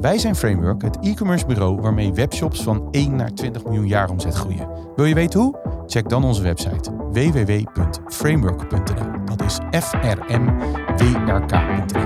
Wij 0.00 0.18
zijn 0.18 0.36
Framework, 0.36 0.82
het 0.82 0.98
e-commerce 1.00 1.46
bureau 1.46 1.80
waarmee 1.80 2.12
webshops 2.12 2.62
van 2.62 2.88
1 2.90 3.16
naar 3.16 3.34
20 3.34 3.64
miljoen 3.64 3.88
jaar 3.88 4.10
omzet 4.10 4.34
groeien. 4.34 4.68
Wil 4.96 5.04
je 5.04 5.14
weten 5.14 5.40
hoe? 5.40 5.82
Check 5.86 6.08
dan 6.08 6.24
onze 6.24 6.42
website 6.42 6.92
www.framework.nl. 6.92 9.24
Dat 9.24 9.42
is 9.42 9.58
f 9.84 9.92
r 9.92 10.40
m 10.40 10.58
w 10.96 11.00
r 11.28 11.46
k.nl. 11.46 12.04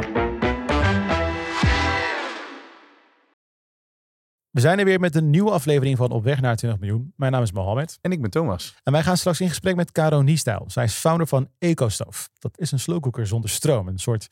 We 4.50 4.60
zijn 4.60 4.78
er 4.78 4.84
weer 4.84 5.00
met 5.00 5.14
een 5.14 5.30
nieuwe 5.30 5.50
aflevering 5.50 5.96
van 5.96 6.10
Op 6.10 6.24
weg 6.24 6.40
naar 6.40 6.56
20 6.56 6.80
miljoen. 6.80 7.12
Mijn 7.16 7.32
naam 7.32 7.42
is 7.42 7.52
Mohammed. 7.52 7.98
En 8.00 8.12
ik 8.12 8.20
ben 8.20 8.30
Thomas. 8.30 8.74
En 8.82 8.92
wij 8.92 9.02
gaan 9.02 9.16
straks 9.16 9.40
in 9.40 9.48
gesprek 9.48 9.76
met 9.76 9.92
Caro 9.92 10.22
Niestijl. 10.22 10.64
Zij 10.66 10.84
is 10.84 10.94
founder 10.94 11.26
van 11.26 11.48
EcoStove. 11.58 12.28
Dat 12.38 12.58
is 12.58 12.72
een 12.72 12.80
slowcooker 12.80 13.26
zonder 13.26 13.50
stroom. 13.50 13.88
Een 13.88 13.98
soort, 13.98 14.28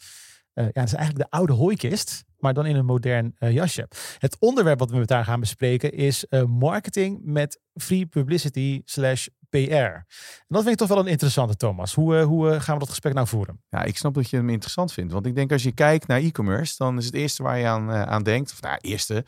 ja, 0.55 0.71
dat 0.73 0.85
is 0.85 0.95
eigenlijk 0.95 1.31
de 1.31 1.37
oude 1.37 1.53
hooikist, 1.53 2.25
maar 2.39 2.55
dan 2.55 2.67
in 2.67 2.77
een 2.77 2.85
modern 2.85 3.37
uh, 3.39 3.53
jasje. 3.53 3.89
Het 4.19 4.37
onderwerp 4.39 4.79
wat 4.79 4.91
we 4.91 4.99
met 4.99 5.11
haar 5.11 5.25
gaan 5.25 5.41
bespreken 5.41 5.93
is 5.93 6.27
uh, 6.31 6.45
marketing 6.45 7.21
met 7.25 7.61
free 7.75 8.07
publicity 8.07 8.81
slash 8.85 9.27
PR. 9.53 9.75
En 9.75 10.05
dat 10.49 10.61
vind 10.63 10.73
ik 10.73 10.79
toch 10.79 10.89
wel 10.89 10.99
een 10.99 11.07
interessante, 11.07 11.57
Thomas. 11.57 11.95
Hoe, 11.95 12.15
uh, 12.15 12.25
hoe 12.25 12.61
gaan 12.61 12.75
we 12.75 12.81
dat 12.81 12.89
gesprek 12.89 13.15
nou 13.15 13.27
voeren? 13.27 13.61
Ja, 13.69 13.83
ik 13.83 13.97
snap 13.97 14.15
dat 14.15 14.31
je 14.31 14.37
hem 14.37 14.49
interessant 14.49 14.93
vindt. 14.93 15.13
Want 15.13 15.27
ik 15.27 15.35
denk 15.35 15.53
als 15.53 15.63
je 15.63 15.73
kijkt 15.73 16.07
naar 16.07 16.21
e-commerce, 16.21 16.75
dan 16.77 16.99
is 16.99 17.05
het 17.05 17.15
eerste 17.15 17.43
waar 17.43 17.59
je 17.59 17.67
aan, 17.67 17.91
aan 17.91 18.23
denkt, 18.23 18.53
of 18.53 18.63
nou, 18.63 18.79
eerste, 18.81 19.25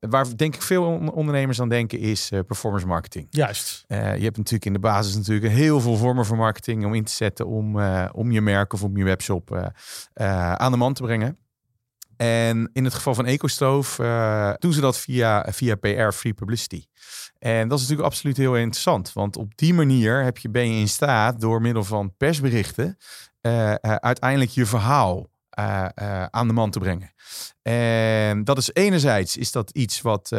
waar 0.00 0.36
denk 0.36 0.54
ik 0.54 0.62
veel 0.62 0.84
ondernemers 1.14 1.60
aan 1.60 1.68
denken, 1.68 1.98
is 1.98 2.30
performance 2.46 2.86
marketing. 2.86 3.26
Juist. 3.30 3.84
je 3.88 3.94
hebt 3.96 4.36
natuurlijk 4.36 4.64
in 4.64 4.72
de 4.72 4.78
basis 4.78 5.16
natuurlijk 5.16 5.52
heel 5.52 5.80
veel 5.80 5.96
vormen 5.96 6.26
van 6.26 6.36
marketing 6.36 6.84
om 6.84 6.94
in 6.94 7.04
te 7.04 7.12
zetten 7.12 7.46
om, 7.46 7.80
om 8.12 8.30
je 8.30 8.40
merk 8.40 8.72
of 8.72 8.82
om 8.82 8.96
je 8.96 9.04
webshop 9.04 9.72
aan 10.54 10.70
de 10.70 10.76
man 10.76 10.92
te 10.92 11.02
brengen. 11.02 11.38
En 12.16 12.70
in 12.72 12.84
het 12.84 12.94
geval 12.94 13.14
van 13.14 13.26
EcoStove 13.26 14.02
uh, 14.02 14.52
doen 14.58 14.72
ze 14.72 14.80
dat 14.80 14.98
via, 14.98 15.46
via 15.50 15.74
PR, 15.74 16.10
free 16.12 16.34
publicity. 16.34 16.84
En 17.38 17.68
dat 17.68 17.78
is 17.78 17.82
natuurlijk 17.82 18.14
absoluut 18.14 18.36
heel 18.36 18.56
interessant. 18.56 19.12
Want 19.12 19.36
op 19.36 19.52
die 19.56 19.74
manier 19.74 20.22
heb 20.22 20.38
je, 20.38 20.50
ben 20.50 20.72
je 20.72 20.80
in 20.80 20.88
staat 20.88 21.40
door 21.40 21.60
middel 21.60 21.84
van 21.84 22.16
persberichten 22.16 22.96
uh, 23.42 23.52
uh, 23.70 23.74
uiteindelijk 23.80 24.50
je 24.50 24.66
verhaal 24.66 25.34
aan 26.30 26.46
de 26.46 26.52
man 26.52 26.70
te 26.70 26.78
brengen. 26.78 27.12
En 27.62 28.44
dat 28.44 28.58
is 28.58 28.70
enerzijds 28.72 29.36
is 29.36 29.52
dat 29.52 29.70
iets 29.70 30.00
wat 30.00 30.30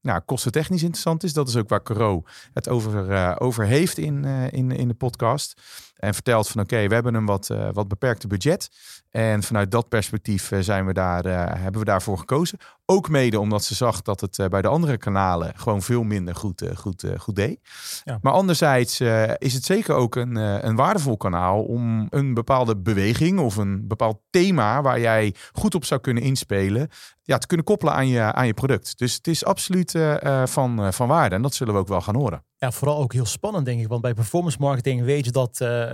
nou, 0.00 0.20
kostentechnisch 0.24 0.82
interessant 0.82 1.22
is. 1.22 1.32
Dat 1.32 1.48
is 1.48 1.56
ook 1.56 1.68
waar 1.68 1.82
Caro 1.82 2.22
het 2.52 2.68
over, 2.68 3.40
over 3.40 3.66
heeft 3.66 3.98
in, 3.98 4.24
in, 4.50 4.70
in 4.70 4.88
de 4.88 4.94
podcast. 4.94 5.60
En 5.98 6.14
vertelt 6.14 6.48
van 6.48 6.60
oké, 6.60 6.88
we 6.88 6.94
hebben 6.94 7.14
een 7.14 7.26
wat, 7.26 7.48
uh, 7.52 7.68
wat 7.72 7.88
beperkte 7.88 8.26
budget. 8.26 8.70
En 9.10 9.42
vanuit 9.42 9.70
dat 9.70 9.88
perspectief 9.88 10.50
uh, 10.50 10.58
zijn 10.60 10.86
we 10.86 10.92
daar, 10.92 11.26
uh, 11.26 11.44
hebben 11.46 11.80
we 11.80 11.86
daarvoor 11.86 12.18
gekozen. 12.18 12.58
Ook 12.90 13.08
mede 13.08 13.40
omdat 13.40 13.64
ze 13.64 13.74
zag 13.74 14.02
dat 14.02 14.20
het 14.20 14.50
bij 14.50 14.62
de 14.62 14.68
andere 14.68 14.98
kanalen 14.98 15.52
gewoon 15.56 15.82
veel 15.82 16.02
minder 16.02 16.34
goed, 16.34 16.62
goed, 16.74 17.04
goed 17.18 17.36
deed. 17.36 17.58
Ja. 18.04 18.18
Maar 18.22 18.32
anderzijds 18.32 19.00
is 19.38 19.54
het 19.54 19.64
zeker 19.64 19.94
ook 19.94 20.16
een, 20.16 20.36
een 20.36 20.76
waardevol 20.76 21.16
kanaal 21.16 21.62
om 21.62 22.06
een 22.10 22.34
bepaalde 22.34 22.76
beweging 22.76 23.38
of 23.38 23.56
een 23.56 23.88
bepaald 23.88 24.20
thema 24.30 24.82
waar 24.82 25.00
jij 25.00 25.34
goed 25.52 25.74
op 25.74 25.84
zou 25.84 26.00
kunnen 26.00 26.22
inspelen, 26.22 26.88
ja, 27.22 27.38
te 27.38 27.46
kunnen 27.46 27.66
koppelen 27.66 27.94
aan 27.94 28.08
je, 28.08 28.20
aan 28.20 28.46
je 28.46 28.54
product. 28.54 28.98
Dus 28.98 29.14
het 29.14 29.26
is 29.26 29.44
absoluut 29.44 29.98
van, 30.44 30.92
van 30.92 31.08
waarde 31.08 31.34
en 31.34 31.42
dat 31.42 31.54
zullen 31.54 31.74
we 31.74 31.80
ook 31.80 31.88
wel 31.88 32.00
gaan 32.00 32.16
horen. 32.16 32.46
Ja, 32.60 32.72
vooral 32.72 32.98
ook 32.98 33.12
heel 33.12 33.26
spannend, 33.26 33.64
denk 33.64 33.80
ik. 33.80 33.88
Want 33.88 34.02
bij 34.02 34.14
performance 34.14 34.56
marketing 34.60 35.02
weet 35.02 35.24
je 35.24 35.30
dat, 35.30 35.60
uh, 35.62 35.90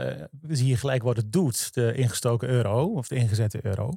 zie 0.49 0.66
je 0.66 0.77
gelijk 0.77 1.03
wat 1.03 1.16
het 1.16 1.33
doet, 1.33 1.75
de 1.75 1.94
ingestoken 1.94 2.49
euro 2.49 2.84
of 2.84 3.09
de 3.09 3.15
ingezette 3.15 3.59
euro. 3.62 3.91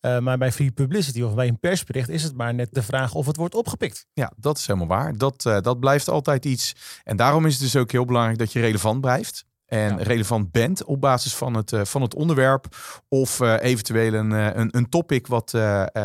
Uh, 0.00 0.18
maar 0.18 0.38
bij 0.38 0.52
free 0.52 0.70
publicity 0.70 1.22
of 1.22 1.34
bij 1.34 1.48
een 1.48 1.58
persbericht 1.58 2.08
is 2.08 2.22
het 2.22 2.36
maar 2.40 2.54
net 2.54 2.68
de 2.72 2.82
vraag 2.82 3.14
of 3.14 3.26
het 3.26 3.36
wordt 3.36 3.54
opgepikt. 3.54 4.06
Ja, 4.12 4.32
dat 4.36 4.58
is 4.58 4.66
helemaal 4.66 4.88
waar. 4.88 5.16
Dat, 5.16 5.44
uh, 5.46 5.60
dat 5.60 5.80
blijft 5.80 6.08
altijd 6.08 6.44
iets. 6.44 6.74
En 7.04 7.16
daarom 7.16 7.46
is 7.46 7.52
het 7.52 7.62
dus 7.62 7.76
ook 7.76 7.90
heel 7.92 8.04
belangrijk 8.04 8.38
dat 8.38 8.52
je 8.52 8.60
relevant 8.60 9.00
blijft 9.00 9.44
en 9.70 9.98
ja. 9.98 10.02
relevant 10.02 10.50
bent 10.50 10.84
op 10.84 11.00
basis 11.00 11.34
van 11.34 11.54
het, 11.54 11.72
uh, 11.72 11.80
van 11.84 12.02
het 12.02 12.14
onderwerp 12.14 12.66
of 13.08 13.40
uh, 13.40 13.54
eventueel 13.60 14.14
een, 14.14 14.30
uh, 14.30 14.46
een, 14.52 14.68
een 14.76 14.88
topic 14.88 15.26
wat 15.26 15.54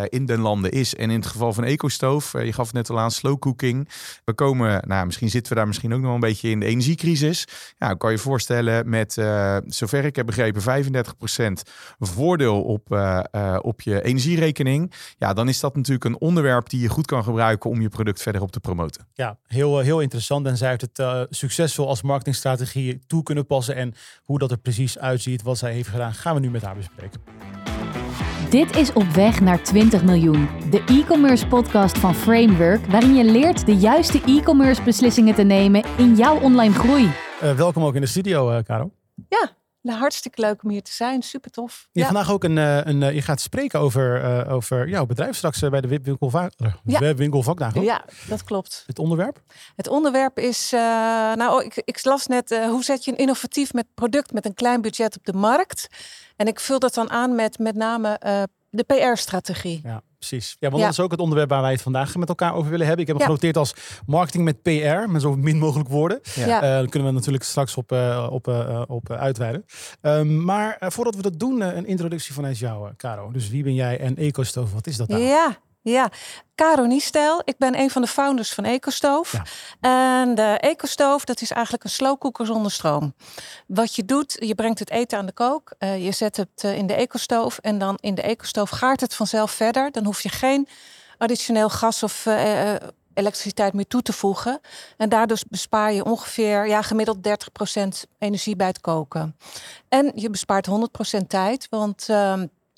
in 0.09 0.25
den 0.25 0.39
landen 0.39 0.71
is. 0.71 0.95
En 0.95 1.09
in 1.09 1.19
het 1.19 1.25
geval 1.25 1.53
van 1.53 1.63
EcoStoof, 1.63 2.31
je 2.31 2.53
gaf 2.53 2.65
het 2.65 2.75
net 2.75 2.89
al 2.89 2.99
aan, 2.99 3.11
slow 3.11 3.39
cooking. 3.39 3.89
We 4.25 4.33
komen, 4.33 4.83
nou 4.87 5.05
misschien 5.05 5.29
zitten 5.29 5.51
we 5.51 5.57
daar 5.57 5.67
misschien 5.67 5.93
ook 5.93 6.01
nog 6.01 6.13
een 6.13 6.19
beetje 6.19 6.49
in 6.49 6.59
de 6.59 6.65
energiecrisis. 6.65 7.47
Ja, 7.77 7.93
kan 7.93 8.11
je 8.11 8.17
voorstellen 8.17 8.89
met, 8.89 9.13
zover 9.65 10.05
ik 10.05 10.15
heb 10.15 10.25
begrepen, 10.25 10.61
35% 10.61 11.69
voordeel 11.99 12.63
op, 12.63 12.99
op 13.61 13.81
je 13.81 14.03
energierekening. 14.03 14.93
Ja, 15.17 15.33
dan 15.33 15.47
is 15.47 15.59
dat 15.59 15.75
natuurlijk 15.75 16.05
een 16.05 16.19
onderwerp 16.19 16.69
die 16.69 16.81
je 16.81 16.89
goed 16.89 17.05
kan 17.05 17.23
gebruiken 17.23 17.69
om 17.69 17.81
je 17.81 17.89
product 17.89 18.21
verder 18.21 18.41
op 18.41 18.51
te 18.51 18.59
promoten. 18.59 19.07
Ja, 19.13 19.37
heel, 19.47 19.79
heel 19.79 19.99
interessant. 19.99 20.45
En 20.45 20.57
zij 20.57 20.69
heeft 20.69 20.87
het 20.95 21.27
succesvol 21.29 21.87
als 21.87 22.01
marketingstrategie 22.01 22.99
toe 23.07 23.23
kunnen 23.23 23.45
passen 23.45 23.54
en 23.55 23.93
hoe 24.23 24.39
dat 24.39 24.51
er 24.51 24.57
precies 24.57 24.99
uitziet, 24.99 25.41
wat 25.41 25.57
zij 25.57 25.73
heeft 25.73 25.89
gedaan, 25.89 26.13
gaan 26.13 26.33
we 26.33 26.39
nu 26.39 26.49
met 26.49 26.61
haar 26.61 26.75
bespreken. 26.75 27.21
Dit 28.49 28.75
is 28.75 28.93
Op 28.93 29.03
weg 29.03 29.41
naar 29.41 29.63
20 29.63 30.03
miljoen, 30.03 30.47
de 30.71 30.83
e-commerce 30.87 31.47
podcast 31.47 31.97
van 31.97 32.15
Framework, 32.15 32.85
waarin 32.85 33.15
je 33.15 33.23
leert 33.23 33.65
de 33.65 33.75
juiste 33.75 34.21
e-commerce 34.25 34.83
beslissingen 34.83 35.35
te 35.35 35.43
nemen 35.43 35.83
in 35.97 36.15
jouw 36.15 36.39
online 36.39 36.73
groei. 36.73 37.03
Uh, 37.03 37.51
welkom 37.51 37.83
ook 37.83 37.95
in 37.95 38.01
de 38.01 38.07
studio, 38.07 38.51
uh, 38.51 38.63
Caro. 38.63 38.91
Ja, 39.15 39.37
nou, 39.39 39.47
hartstikke 39.93 40.41
leuk 40.41 40.63
om 40.63 40.69
hier 40.69 40.83
te 40.83 40.91
zijn. 40.91 41.21
Super 41.21 41.51
tof. 41.51 41.87
Je, 41.91 41.99
ja. 41.99 42.05
vandaag 42.05 42.31
ook 42.31 42.43
een, 42.43 42.57
een, 42.57 43.13
je 43.15 43.21
gaat 43.21 43.41
spreken 43.41 43.79
over, 43.79 44.23
uh, 44.23 44.53
over 44.53 44.87
jouw 44.89 45.05
bedrijf 45.05 45.35
straks 45.35 45.59
bij 45.59 45.81
de 45.81 45.87
Webwinkel, 45.87 46.29
ja. 46.83 47.01
Ja, 47.83 48.05
dat 48.27 48.43
klopt. 48.43 48.83
Het 48.87 48.99
onderwerp? 48.99 49.41
Het 49.75 49.87
onderwerp 49.87 50.39
is, 50.39 50.73
uh, 50.73 50.79
nou, 51.33 51.63
ik, 51.63 51.81
ik 51.85 52.03
las 52.03 52.27
net, 52.27 52.51
uh, 52.51 52.65
hoe 52.65 52.83
zet 52.83 53.05
je 53.05 53.11
een 53.11 53.17
innovatief 53.17 53.73
met 53.73 53.85
product 53.93 54.33
met 54.33 54.45
een 54.45 54.53
klein 54.53 54.81
budget 54.81 55.17
op 55.17 55.25
de 55.25 55.33
markt? 55.33 55.87
En 56.35 56.47
ik 56.47 56.59
vul 56.59 56.79
dat 56.79 56.93
dan 56.93 57.09
aan 57.09 57.35
met 57.35 57.57
met 57.57 57.75
name 57.75 58.19
de 58.69 58.83
PR-strategie. 58.83 59.81
Ja 59.83 60.01
precies. 60.17 60.55
Ja, 60.59 60.69
want 60.69 60.81
ja. 60.81 60.87
dat 60.87 60.97
is 60.97 61.03
ook 61.03 61.11
het 61.11 61.19
onderwerp 61.19 61.49
waar 61.49 61.61
wij 61.61 61.71
het 61.71 61.81
vandaag 61.81 62.15
met 62.15 62.29
elkaar 62.29 62.53
over 62.53 62.71
willen 62.71 62.85
hebben. 62.85 63.05
Ik 63.05 63.07
heb 63.07 63.17
hem 63.17 63.27
ja. 63.27 63.33
genoteerd 63.33 63.57
als 63.57 63.73
marketing 64.05 64.43
met 64.43 64.61
PR, 64.61 65.09
met 65.11 65.21
zo 65.21 65.35
min 65.35 65.57
mogelijk 65.57 65.89
woorden. 65.89 66.19
Ja. 66.35 66.63
Uh, 66.63 66.77
dan 66.77 66.89
kunnen 66.89 67.09
we 67.09 67.15
natuurlijk 67.15 67.43
straks 67.43 67.77
op, 67.77 67.91
uh, 67.91 68.27
op, 68.31 68.47
uh, 68.47 68.81
op 68.87 69.11
uitweiden. 69.11 69.65
Um, 70.01 70.43
maar 70.43 70.77
voordat 70.79 71.15
we 71.15 71.21
dat 71.21 71.39
doen, 71.39 71.61
een 71.61 71.85
introductie 71.85 72.33
vanuit 72.33 72.57
jou, 72.57 72.89
Caro. 72.97 73.31
Dus 73.31 73.49
wie 73.49 73.63
ben 73.63 73.73
jij 73.73 73.99
en 73.99 74.17
EcoStove, 74.17 74.73
wat 74.73 74.87
is 74.87 74.97
dat 74.97 75.07
nou? 75.07 75.21
Ja, 75.21 75.57
ja, 75.91 76.09
Caro 76.55 76.85
Niestel. 76.85 77.41
Ik 77.43 77.57
ben 77.57 77.79
een 77.79 77.89
van 77.89 78.01
de 78.01 78.07
founders 78.07 78.53
van 78.53 78.63
EcoStove. 78.63 79.37
Ja. 79.81 80.19
En 80.19 80.35
de 80.35 80.57
EcoStove, 80.59 81.25
dat 81.25 81.41
is 81.41 81.51
eigenlijk 81.51 81.83
een 81.83 81.89
slowcooker 81.89 82.45
zonder 82.45 82.71
stroom. 82.71 83.13
Wat 83.67 83.95
je 83.95 84.05
doet, 84.05 84.35
je 84.39 84.55
brengt 84.55 84.79
het 84.79 84.89
eten 84.89 85.17
aan 85.17 85.25
de 85.25 85.31
kook. 85.31 85.73
Uh, 85.79 86.05
je 86.05 86.11
zet 86.11 86.37
het 86.37 86.63
uh, 86.65 86.77
in 86.77 86.87
de 86.87 86.93
EcoStove 86.93 87.61
en 87.61 87.77
dan 87.77 87.97
in 87.99 88.15
de 88.15 88.21
EcoStove 88.21 88.75
gaart 88.75 89.01
het 89.01 89.15
vanzelf 89.15 89.51
verder. 89.51 89.91
Dan 89.91 90.05
hoef 90.05 90.21
je 90.21 90.29
geen 90.29 90.67
additioneel 91.17 91.69
gas 91.69 92.03
of 92.03 92.25
uh, 92.25 92.73
elektriciteit 93.13 93.73
meer 93.73 93.87
toe 93.87 94.01
te 94.01 94.13
voegen. 94.13 94.59
En 94.97 95.09
daardoor 95.09 95.37
bespaar 95.49 95.93
je 95.93 96.05
ongeveer 96.05 96.67
ja, 96.67 96.81
gemiddeld 96.81 97.17
30% 97.27 97.31
energie 98.19 98.55
bij 98.55 98.67
het 98.67 98.81
koken. 98.81 99.37
En 99.89 100.11
je 100.15 100.29
bespaart 100.29 100.67
100% 101.21 101.27
tijd, 101.27 101.67
want 101.69 102.07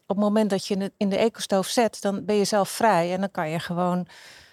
op 0.08 0.16
het 0.16 0.26
moment 0.26 0.50
dat 0.50 0.68
je 0.68 0.78
het 0.78 0.92
in 0.98 1.10
de 1.10 1.18
ecostoof 1.18 1.68
zet, 1.68 2.02
dan 2.02 2.26
ben 2.26 2.36
je 2.36 2.46
zelf 2.46 2.70
vrij. 2.70 3.14
En 3.14 3.20
dan 3.20 3.32
kan 3.32 3.50
je 3.50 3.60
gewoon 3.60 4.08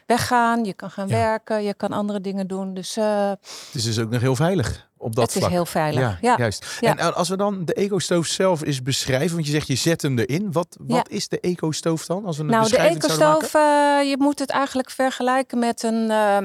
weggaan, 0.06 0.64
je 0.64 0.72
kan 0.72 0.90
gaan 0.90 1.08
ja. 1.08 1.14
werken, 1.14 1.62
je 1.62 1.74
kan 1.74 1.92
andere 1.92 2.20
dingen 2.20 2.46
doen. 2.46 2.74
Dus, 2.74 2.96
uh, 2.96 3.28
het 3.28 3.74
is 3.74 3.84
dus 3.84 3.98
ook 3.98 4.10
nog 4.10 4.20
heel 4.20 4.36
veilig 4.36 4.88
op 4.96 5.14
dat 5.14 5.24
het 5.24 5.32
vlak. 5.32 5.42
Het 5.42 5.50
is 5.50 5.56
heel 5.56 5.66
veilig, 5.66 6.02
ja. 6.02 6.18
ja. 6.20 6.36
Juist. 6.36 6.78
Ja. 6.80 6.96
En 6.96 7.14
als 7.14 7.28
we 7.28 7.36
dan 7.36 7.64
de 7.64 7.74
ecostoof 7.74 8.26
zelf 8.26 8.62
eens 8.62 8.82
beschrijven, 8.82 9.34
want 9.34 9.46
je 9.46 9.52
zegt 9.52 9.66
je 9.66 9.74
zet 9.74 10.02
hem 10.02 10.18
erin. 10.18 10.52
Wat, 10.52 10.76
wat 10.80 11.08
is 11.08 11.28
de 11.28 11.40
ecostoof 11.40 12.06
dan? 12.06 12.24
Als 12.24 12.36
we 12.36 12.42
een 12.42 12.48
nou, 12.48 12.68
de 12.68 12.76
ecostoof, 12.76 13.54
uh, 13.54 13.60
je 14.08 14.16
moet 14.18 14.38
het 14.38 14.50
eigenlijk 14.50 14.90
vergelijken 14.90 15.58
met 15.58 15.82
een... 15.82 16.10
Uh, 16.10 16.38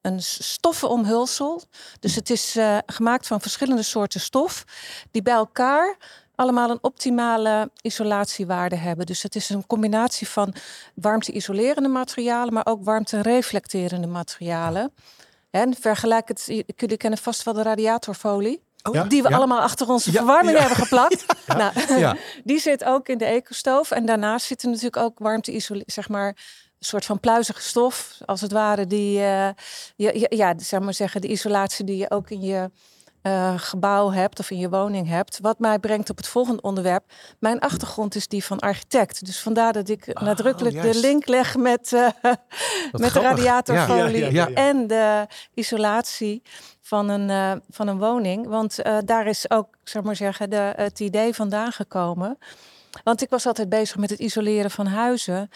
een 0.00 0.22
stoffenomhulsel. 0.22 1.62
Dus 2.00 2.14
het 2.14 2.30
is 2.30 2.56
uh, 2.56 2.78
gemaakt 2.86 3.26
van 3.26 3.40
verschillende 3.40 3.82
soorten 3.82 4.20
stof 4.20 4.64
die 5.10 5.22
bij 5.22 5.34
elkaar 5.34 5.96
allemaal 6.36 6.70
een 6.70 6.78
optimale 6.80 7.70
isolatiewaarde 7.80 8.76
hebben. 8.76 9.06
Dus 9.06 9.22
het 9.22 9.34
is 9.34 9.48
een 9.48 9.66
combinatie 9.66 10.28
van 10.28 10.54
warmte-isolerende 10.94 11.88
materialen, 11.88 12.52
maar 12.52 12.66
ook 12.66 12.84
warmte-reflecterende 12.84 14.06
materialen. 14.06 14.92
En 15.50 15.74
vergelijk 15.80 16.28
het, 16.28 16.64
jullie 16.76 16.96
kennen 16.96 17.18
vast 17.18 17.42
wel 17.42 17.54
de 17.54 17.62
radiatorfolie. 17.62 18.64
Oh, 18.82 19.08
die 19.08 19.22
we 19.22 19.34
allemaal 19.34 19.60
achter 19.60 19.88
onze 19.88 20.10
verwarming 20.12 20.58
hebben 20.58 20.76
geplakt. 20.76 21.24
Nou, 21.46 21.72
die 22.44 22.58
zit 22.58 22.84
ook 22.84 23.08
in 23.08 23.18
de 23.18 23.24
ecostoof. 23.24 23.90
En 23.90 24.06
daarnaast 24.06 24.46
zit 24.46 24.62
er 24.62 24.68
natuurlijk 24.68 24.96
ook 24.96 25.18
warmte 25.18 25.82
zeg 25.86 26.08
maar, 26.08 26.26
een 26.78 26.86
soort 26.86 27.04
van 27.04 27.20
pluizige 27.20 27.60
stof, 27.62 28.18
als 28.24 28.40
het 28.40 28.52
ware, 28.52 28.86
die, 28.86 29.18
uh, 29.18 29.48
ja, 29.96 30.26
ja, 30.28 30.54
zeg 30.56 30.80
maar 30.80 30.94
zeggen, 30.94 31.20
de 31.20 31.28
isolatie 31.28 31.84
die 31.84 31.96
je 31.96 32.10
ook 32.10 32.30
in 32.30 32.40
je 32.40 32.70
uh, 33.26 33.54
gebouw 33.56 34.10
hebt 34.10 34.38
of 34.38 34.50
in 34.50 34.58
je 34.58 34.68
woning 34.68 35.08
hebt. 35.08 35.38
Wat 35.40 35.58
mij 35.58 35.78
brengt 35.78 36.10
op 36.10 36.16
het 36.16 36.28
volgende 36.28 36.62
onderwerp. 36.62 37.04
Mijn 37.38 37.60
achtergrond 37.60 38.14
is 38.14 38.28
die 38.28 38.44
van 38.44 38.58
architect. 38.58 39.26
Dus 39.26 39.40
vandaar 39.40 39.72
dat 39.72 39.88
ik 39.88 40.10
oh, 40.12 40.22
nadrukkelijk 40.22 40.82
de 40.82 41.00
link 41.00 41.26
leg 41.26 41.56
met, 41.56 41.92
uh, 41.92 42.08
met 42.92 43.12
de 43.12 43.20
radiatorfolie 43.20 44.40
en 44.54 44.86
de 44.86 45.26
isolatie 45.54 46.42
van 46.80 47.08
een, 47.08 47.28
uh, 47.28 47.52
van 47.70 47.88
een 47.88 47.98
woning. 47.98 48.46
Want 48.48 48.78
daar 49.04 49.26
is 49.26 49.50
ook, 49.50 49.68
zeg 49.84 50.02
maar 50.02 50.16
zeggen, 50.16 50.50
de, 50.50 50.72
het 50.76 51.00
idee 51.00 51.34
vandaan 51.34 51.72
gekomen. 51.72 52.38
Want 53.04 53.22
ik 53.22 53.30
was 53.30 53.46
altijd 53.46 53.68
bezig 53.68 53.96
met 53.96 54.10
het 54.10 54.18
isoleren 54.18 54.70
van 54.70 54.86
huizen. 54.86 55.50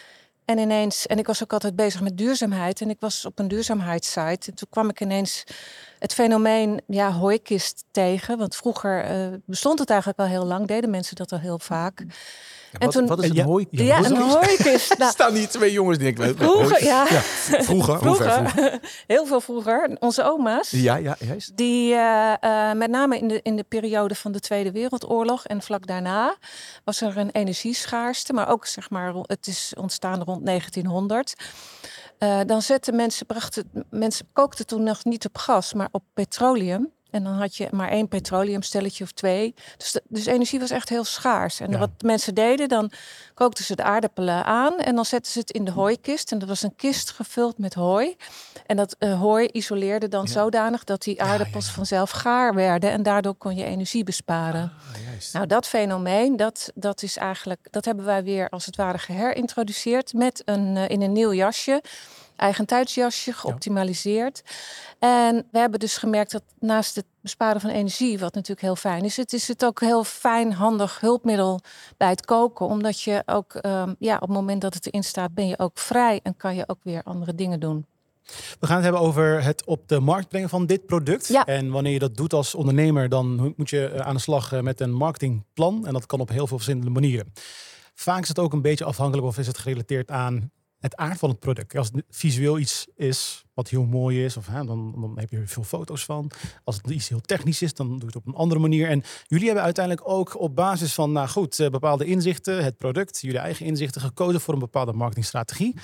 En 0.45 0.59
ineens, 0.59 1.07
en 1.07 1.19
ik 1.19 1.27
was 1.27 1.43
ook 1.43 1.53
altijd 1.53 1.77
bezig 1.77 2.01
met 2.01 2.19
duurzaamheid. 2.19 2.81
En 2.81 2.91
ik 2.91 3.01
was 3.01 3.25
op 3.25 3.39
een 3.39 3.49
duurzaamheidssite. 3.49 4.51
En 4.51 4.55
toen 4.55 4.69
kwam 4.71 4.89
ik 4.89 5.01
ineens 5.01 5.45
het 6.01 6.15
fenomeen 6.15 6.81
ja, 6.87 7.13
hooikist 7.13 7.85
tegen. 7.91 8.39
Want 8.39 8.57
vroeger 8.57 9.11
uh, 9.11 9.27
bestond 9.45 9.79
het 9.79 9.91
eigenlijk 9.91 10.21
al 10.21 10.27
heel 10.27 10.45
lang, 10.45 10.67
deden 10.67 10.91
mensen 10.91 11.17
dat 11.17 11.33
al 11.33 11.39
heel 11.39 11.59
vaak. 11.59 12.01
en 12.01 12.07
wat, 12.79 12.93
toen, 12.93 13.07
wat 13.07 13.23
is 13.23 13.31
een 13.31 13.41
hooikist? 13.41 13.83
Ja, 13.83 14.05
een 14.05 14.17
hooikist. 14.17 14.95
nou, 14.99 15.13
staan 15.13 15.35
hier 15.35 15.49
twee 15.49 15.73
jongens 15.73 15.99
die 15.99 16.07
ik 16.07 16.17
weet. 16.17 16.37
Vroeger, 16.37 16.85
ja. 16.85 17.07
ja. 17.11 17.21
Vroeger, 17.21 17.99
vroeger, 17.99 18.31
vroeger, 18.31 18.81
heel 19.07 19.27
veel 19.27 19.41
vroeger. 19.41 19.97
Onze 19.99 20.33
oma's. 20.33 20.71
Ja, 20.71 20.97
ja, 20.97 21.17
juist. 21.19 21.57
Die 21.57 21.93
uh, 21.93 22.33
uh, 22.41 22.73
met 22.73 22.91
name 22.91 23.19
in 23.19 23.29
de, 23.29 23.41
in 23.43 23.57
de 23.57 23.65
periode 23.69 24.15
van 24.15 24.33
de 24.33 24.41
Tweede 24.41 24.73
Wereldoorlog 24.73 25.47
en 25.47 25.63
vlak 25.63 25.87
daarna 25.87 26.37
was 26.85 27.01
er 27.01 27.17
een 27.17 27.31
energieschaarste. 27.31 28.33
Maar 28.33 28.49
ook, 28.49 28.67
zeg 28.67 28.91
maar, 28.91 29.15
het 29.23 29.47
is 29.47 29.73
ontstaan 29.77 30.23
rond 30.23 30.47
1900. 30.47 31.35
Uh, 32.23 32.41
dan 32.47 32.63
zetten 32.63 32.97
mensen, 32.97 33.27
brachten, 33.27 33.71
mensen 33.91 34.27
kookten 34.33 34.67
toen 34.67 34.83
nog 34.83 35.05
niet 35.05 35.27
op 35.27 35.39
gas, 35.39 35.75
maar 35.75 35.89
op 35.91 36.03
petroleum. 36.15 36.93
En 37.11 37.25
dan 37.25 37.33
had 37.33 37.57
je 37.57 37.69
maar 37.71 37.89
één 37.89 38.09
petroleumstelletje 38.09 39.05
of 39.05 39.13
twee. 39.13 39.55
Dus, 39.77 39.93
de, 39.93 40.03
dus 40.09 40.27
energie 40.27 40.61
was 40.61 40.71
echt 40.71 40.89
heel 40.89 41.05
schaars. 41.05 41.61
En 41.61 41.79
wat 41.79 41.91
mensen 42.05 42.35
deden, 42.35 42.69
dan 42.69 42.91
kookten 43.35 43.65
ze 43.65 43.77
de 43.77 43.83
aardappelen 43.83 44.45
aan 44.45 44.79
en 44.79 44.95
dan 44.95 45.05
zetten 45.05 45.33
ze 45.33 45.39
het 45.39 45.51
in 45.51 45.65
de 45.65 45.71
hooikist. 45.71 46.33
En 46.33 46.39
dat 46.39 46.49
was 46.49 46.63
een 46.63 46.77
kist 46.77 47.11
gevuld 47.11 47.59
met 47.59 47.75
hooi. 47.75 48.17
En 48.67 48.77
dat 48.77 48.97
uh, 48.99 49.21
hooi 49.21 49.49
isoleerde 49.53 50.09
dan 50.09 50.29
zodanig 50.29 50.85
dat 50.85 51.03
die 51.03 51.23
aardappels 51.23 51.71
vanzelf 51.71 52.11
gaar 52.11 52.55
werden. 52.55 52.91
En 52.91 53.03
daardoor 53.03 53.35
kon 53.35 53.57
je 53.57 53.65
energie 53.65 54.05
besparen. 54.05 54.63
Ah, 54.63 55.33
nou, 55.33 55.47
dat 55.47 55.67
fenomeen, 55.67 56.37
dat, 56.37 56.71
dat 56.75 57.03
is 57.03 57.17
eigenlijk, 57.17 57.67
dat 57.71 57.85
hebben 57.85 58.05
wij 58.05 58.25
weer 58.25 58.49
als 58.49 58.67
het 58.67 58.77
ware 58.77 58.99
geherintroduceerd 58.99 60.13
met 60.13 60.43
een, 60.45 60.77
uh, 60.77 60.89
in 60.89 61.03
een 61.03 61.13
nieuw 61.13 61.33
jasje 61.33 61.83
eigen 62.41 62.67
thuisjasje 62.67 63.33
geoptimaliseerd. 63.33 64.43
En 64.99 65.47
we 65.51 65.59
hebben 65.59 65.81
dus 65.81 65.97
gemerkt 65.97 66.33
dat 66.33 66.43
naast 66.59 66.95
het 66.95 67.05
besparen 67.21 67.61
van 67.61 67.71
energie, 67.71 68.19
wat 68.19 68.35
natuurlijk 68.35 68.61
heel 68.61 68.77
fijn 68.77 69.05
is, 69.05 69.17
het 69.17 69.33
is 69.33 69.49
het 69.49 69.65
ook 69.65 69.81
heel 69.81 70.05
fijn, 70.05 70.53
handig 70.53 71.01
hulpmiddel 71.01 71.61
bij 71.97 72.09
het 72.09 72.25
koken. 72.25 72.67
Omdat 72.67 73.01
je 73.01 73.23
ook, 73.27 73.59
um, 73.67 73.97
ja, 73.99 74.15
op 74.15 74.21
het 74.21 74.31
moment 74.31 74.61
dat 74.61 74.75
het 74.75 74.87
erin 74.87 75.05
staat, 75.05 75.35
ben 75.35 75.49
je 75.49 75.59
ook 75.59 75.79
vrij 75.79 76.21
en 76.23 76.37
kan 76.37 76.55
je 76.55 76.65
ook 76.67 76.81
weer 76.83 77.03
andere 77.03 77.35
dingen 77.35 77.61
doen. 77.61 77.87
We 78.61 78.67
gaan 78.67 78.77
het 78.77 78.85
hebben 78.85 79.03
over 79.03 79.43
het 79.45 79.65
op 79.65 79.89
de 79.89 80.01
markt 80.01 80.29
brengen 80.29 80.49
van 80.49 80.67
dit 80.67 80.87
product. 80.87 81.29
Ja. 81.29 81.45
En 81.45 81.71
wanneer 81.71 81.93
je 81.93 81.99
dat 81.99 82.17
doet 82.17 82.33
als 82.33 82.55
ondernemer, 82.55 83.09
dan 83.09 83.55
moet 83.57 83.71
je 83.71 83.87
eh, 83.87 84.07
aan 84.07 84.15
de 84.15 84.21
slag 84.21 84.53
eh, 84.53 84.61
met 84.61 84.81
een 84.81 84.93
marketingplan. 84.93 85.87
En 85.87 85.93
dat 85.93 86.07
kan 86.07 86.21
op 86.21 86.29
heel 86.29 86.47
veel 86.47 86.57
verschillende 86.57 86.91
manieren. 86.91 87.33
Vaak 87.95 88.23
is 88.23 88.29
het 88.29 88.39
ook 88.39 88.53
een 88.53 88.63
beetje 88.63 88.85
afhankelijk 88.85 89.27
of 89.27 89.39
is 89.39 89.47
het 89.47 89.59
gerelateerd 89.59 90.11
aan 90.11 90.51
het 90.81 90.97
aard 90.97 91.19
van 91.19 91.29
het 91.29 91.39
product. 91.39 91.77
Als 91.77 91.91
het 91.93 92.05
visueel 92.11 92.59
iets 92.59 92.87
is 92.97 93.45
wat 93.55 93.69
heel 93.69 93.85
mooi 93.85 94.25
is, 94.25 94.37
of, 94.37 94.47
hè, 94.47 94.65
dan, 94.65 94.95
dan 95.01 95.19
heb 95.19 95.31
je 95.31 95.37
er 95.37 95.49
veel 95.49 95.63
foto's 95.63 96.05
van. 96.05 96.31
Als 96.65 96.77
het 96.77 96.91
iets 96.91 97.09
heel 97.09 97.21
technisch 97.21 97.63
is, 97.63 97.75
dan 97.75 97.89
doe 97.89 97.99
je 97.99 98.07
het 98.07 98.17
op 98.17 98.27
een 98.27 98.35
andere 98.35 98.61
manier. 98.61 98.89
En 98.89 99.03
jullie 99.27 99.47
hebben 99.47 99.65
uiteindelijk 99.65 100.09
ook 100.09 100.41
op 100.41 100.57
basis 100.57 100.95
van, 100.95 101.13
nou 101.13 101.29
goed, 101.29 101.59
eh, 101.59 101.69
bepaalde 101.69 102.05
inzichten, 102.05 102.65
het 102.65 102.77
product, 102.77 103.21
jullie 103.21 103.39
eigen 103.39 103.67
inzichten, 103.67 104.01
gekozen 104.01 104.41
voor 104.41 104.55
een 104.55 104.61
bepaalde 104.61 104.93
marketingstrategie. 104.93 105.77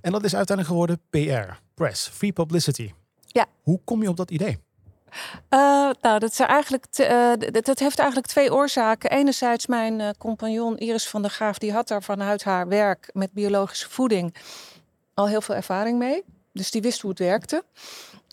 En 0.00 0.12
dat 0.12 0.24
is 0.24 0.34
uiteindelijk 0.34 0.68
geworden 0.68 1.00
PR, 1.10 1.52
press, 1.74 2.08
free 2.08 2.32
publicity. 2.32 2.92
Ja. 3.26 3.46
Hoe 3.62 3.80
kom 3.84 4.02
je 4.02 4.08
op 4.08 4.16
dat 4.16 4.30
idee? 4.30 4.58
Uh, 5.50 5.90
nou, 6.00 6.18
dat, 6.18 6.40
eigenlijk 6.40 6.86
dat, 7.64 7.78
heeft 7.78 7.98
eigenlijk 7.98 8.28
twee 8.28 8.52
oorzaken. 8.52 9.10
Enerzijds 9.10 9.66
mijn 9.66 10.00
uh, 10.00 10.08
compagnon 10.18 10.78
Iris 10.78 11.08
van 11.08 11.22
der 11.22 11.30
Graaf, 11.30 11.58
die 11.58 11.72
had 11.72 11.88
daar 11.88 12.02
vanuit 12.02 12.44
haar 12.44 12.68
werk 12.68 13.10
met 13.12 13.32
biologische 13.32 13.90
voeding 13.90 14.34
al 15.14 15.28
heel 15.28 15.40
veel 15.40 15.54
ervaring 15.54 15.98
mee. 15.98 16.24
Dus 16.52 16.70
die 16.70 16.82
wist 16.82 17.00
hoe 17.00 17.10
het 17.10 17.18
werkte. 17.18 17.64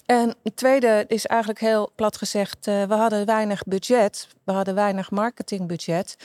En 0.05 0.35
het 0.43 0.55
tweede 0.55 1.05
is 1.07 1.25
eigenlijk 1.25 1.59
heel 1.59 1.91
plat 1.95 2.17
gezegd, 2.17 2.65
we 2.65 2.85
hadden 2.93 3.25
weinig 3.25 3.63
budget. 3.63 4.27
We 4.43 4.51
hadden 4.51 4.75
weinig 4.75 5.11
marketingbudget. 5.11 6.15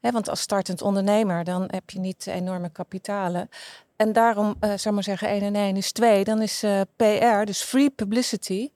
Hè, 0.00 0.10
want 0.10 0.28
als 0.28 0.40
startend 0.40 0.82
ondernemer, 0.82 1.44
dan 1.44 1.68
heb 1.70 1.90
je 1.90 1.98
niet 1.98 2.26
enorme 2.26 2.70
kapitalen. 2.70 3.48
En 3.96 4.12
daarom, 4.12 4.56
zou 4.76 4.94
maar 4.94 5.04
zeggen, 5.04 5.28
1 5.28 5.42
en 5.42 5.54
1 5.54 5.76
is 5.76 5.92
2. 5.92 6.24
Dan 6.24 6.42
is 6.42 6.64
PR, 6.96 7.44
dus 7.44 7.62
free 7.62 7.90
publicity 7.90 8.70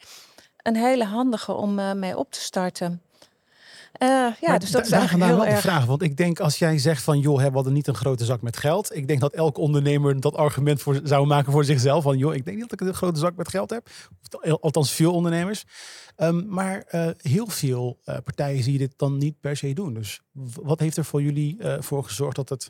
een 0.69 0.77
hele 0.77 1.05
handige 1.05 1.53
om 1.53 1.79
uh, 1.79 1.93
mee 1.93 2.17
op 2.17 2.31
te 2.31 2.41
starten. 2.41 3.03
Uh, 4.03 4.27
ja, 4.41 4.59
dus 4.59 4.71
dat 4.71 4.87
is 4.87 4.93
eigenlijk 4.93 5.25
heel 5.25 5.37
wel 5.37 5.47
erg... 5.47 5.55
de 5.55 5.69
vraag. 5.69 5.85
Want 5.85 6.03
ik 6.03 6.17
denk 6.17 6.41
als 6.41 6.59
jij 6.59 6.79
zegt 6.79 7.03
van 7.03 7.19
joh, 7.19 7.43
we 7.43 7.51
hadden 7.51 7.73
niet 7.73 7.87
een 7.87 7.95
grote 7.95 8.25
zak 8.25 8.43
met 8.43 8.57
geld. 8.57 8.97
Ik 8.97 9.09
denk 9.09 9.21
dat 9.21 9.33
elk 9.33 9.59
ondernemer 9.59 10.21
dat 10.21 10.37
argument 10.37 10.83
voor 10.83 11.01
zou 11.05 11.27
maken 11.27 11.53
voor 11.53 11.65
zichzelf. 11.65 12.03
Van 12.03 12.19
joh, 12.19 12.35
ik 12.35 12.45
denk 12.45 12.57
niet 12.57 12.69
dat 12.69 12.81
ik 12.81 12.87
een 12.87 12.95
grote 12.95 13.19
zak 13.19 13.37
met 13.37 13.49
geld 13.49 13.71
heb. 13.71 13.89
Althans 14.61 14.93
veel 14.93 15.13
ondernemers. 15.13 15.65
Um, 16.17 16.47
maar 16.49 16.85
uh, 16.91 17.09
heel 17.17 17.47
veel 17.47 17.99
uh, 18.05 18.17
partijen 18.25 18.63
zie 18.63 18.73
je 18.73 18.79
dit 18.79 18.93
dan 18.97 19.19
niet 19.19 19.41
per 19.41 19.57
se 19.57 19.73
doen. 19.73 19.95
Dus 19.95 20.21
wat 20.63 20.81
heeft 20.81 20.97
er 20.97 21.05
voor 21.05 21.23
jullie 21.23 21.57
voor 21.79 22.05
gezorgd 22.05 22.37
dat 22.37 22.49
het 22.49 22.69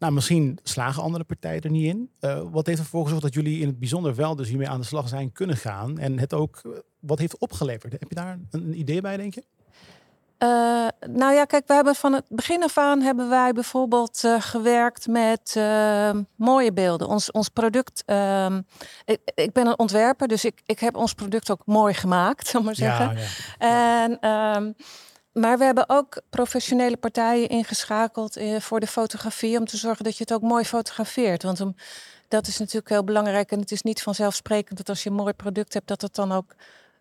nou, 0.00 0.12
misschien 0.12 0.58
slagen 0.62 1.02
andere 1.02 1.24
partijen 1.24 1.62
er 1.62 1.70
niet 1.70 1.84
in. 1.84 2.10
Uh, 2.20 2.42
wat 2.50 2.66
heeft 2.66 2.78
ervoor 2.78 3.02
gezorgd 3.02 3.24
dat 3.24 3.34
jullie 3.34 3.60
in 3.60 3.66
het 3.66 3.78
bijzonder 3.78 4.14
wel 4.14 4.36
dus 4.36 4.48
hiermee 4.48 4.68
aan 4.68 4.80
de 4.80 4.86
slag 4.86 5.08
zijn 5.08 5.32
kunnen 5.32 5.56
gaan? 5.56 5.98
En 5.98 6.18
het 6.18 6.34
ook, 6.34 6.60
uh, 6.66 6.72
wat 7.00 7.18
heeft 7.18 7.38
opgeleverd? 7.38 7.92
Heb 7.92 8.08
je 8.08 8.14
daar 8.14 8.38
een, 8.50 8.78
idee 8.78 9.00
bij, 9.00 9.16
denk 9.16 9.34
je? 9.34 9.44
Uh, 10.38 11.10
nou 11.16 11.34
ja, 11.34 11.44
kijk, 11.44 11.66
we 11.66 11.74
hebben 11.74 11.94
van 11.94 12.12
het 12.12 12.24
begin 12.28 12.62
af 12.62 12.78
aan 12.78 13.00
hebben 13.00 13.28
wij 13.28 13.52
bijvoorbeeld 13.52 14.22
uh, 14.24 14.40
gewerkt 14.40 15.06
met 15.06 15.54
uh, 15.56 16.10
mooie 16.36 16.72
beelden. 16.72 17.08
Ons, 17.08 17.30
ons 17.30 17.48
product, 17.48 18.02
ehm, 18.06 18.60
ik, 19.04 19.20
ik, 19.34 19.52
ben 19.52 19.66
een 19.66 19.78
ontwerper, 19.78 20.28
dus 20.28 20.44
ik, 20.44 20.60
ik 20.66 20.78
heb 20.78 20.96
ons 20.96 21.14
product 21.14 21.50
ook 21.50 21.62
mooi 21.66 21.94
gemaakt, 21.94 22.46
zal 22.50 22.62
maar 22.62 22.74
zeggen. 22.74 23.16
Ja, 23.16 23.22
ja. 23.58 24.04
En 24.04 24.30
um, 24.56 24.74
maar 25.40 25.58
we 25.58 25.64
hebben 25.64 25.88
ook 25.88 26.20
professionele 26.30 26.96
partijen 26.96 27.48
ingeschakeld 27.48 28.36
eh, 28.36 28.60
voor 28.60 28.80
de 28.80 28.86
fotografie 28.86 29.58
om 29.58 29.64
te 29.64 29.76
zorgen 29.76 30.04
dat 30.04 30.16
je 30.16 30.22
het 30.22 30.32
ook 30.32 30.42
mooi 30.42 30.64
fotografeert. 30.64 31.42
Want 31.42 31.60
om, 31.60 31.74
dat 32.28 32.46
is 32.46 32.58
natuurlijk 32.58 32.88
heel 32.88 33.04
belangrijk 33.04 33.50
en 33.50 33.60
het 33.60 33.72
is 33.72 33.82
niet 33.82 34.02
vanzelfsprekend 34.02 34.78
dat 34.78 34.88
als 34.88 35.02
je 35.02 35.10
een 35.10 35.16
mooi 35.16 35.32
product 35.32 35.74
hebt, 35.74 35.88
dat 35.88 36.00
het 36.02 36.14
dan 36.14 36.32
ook 36.32 36.54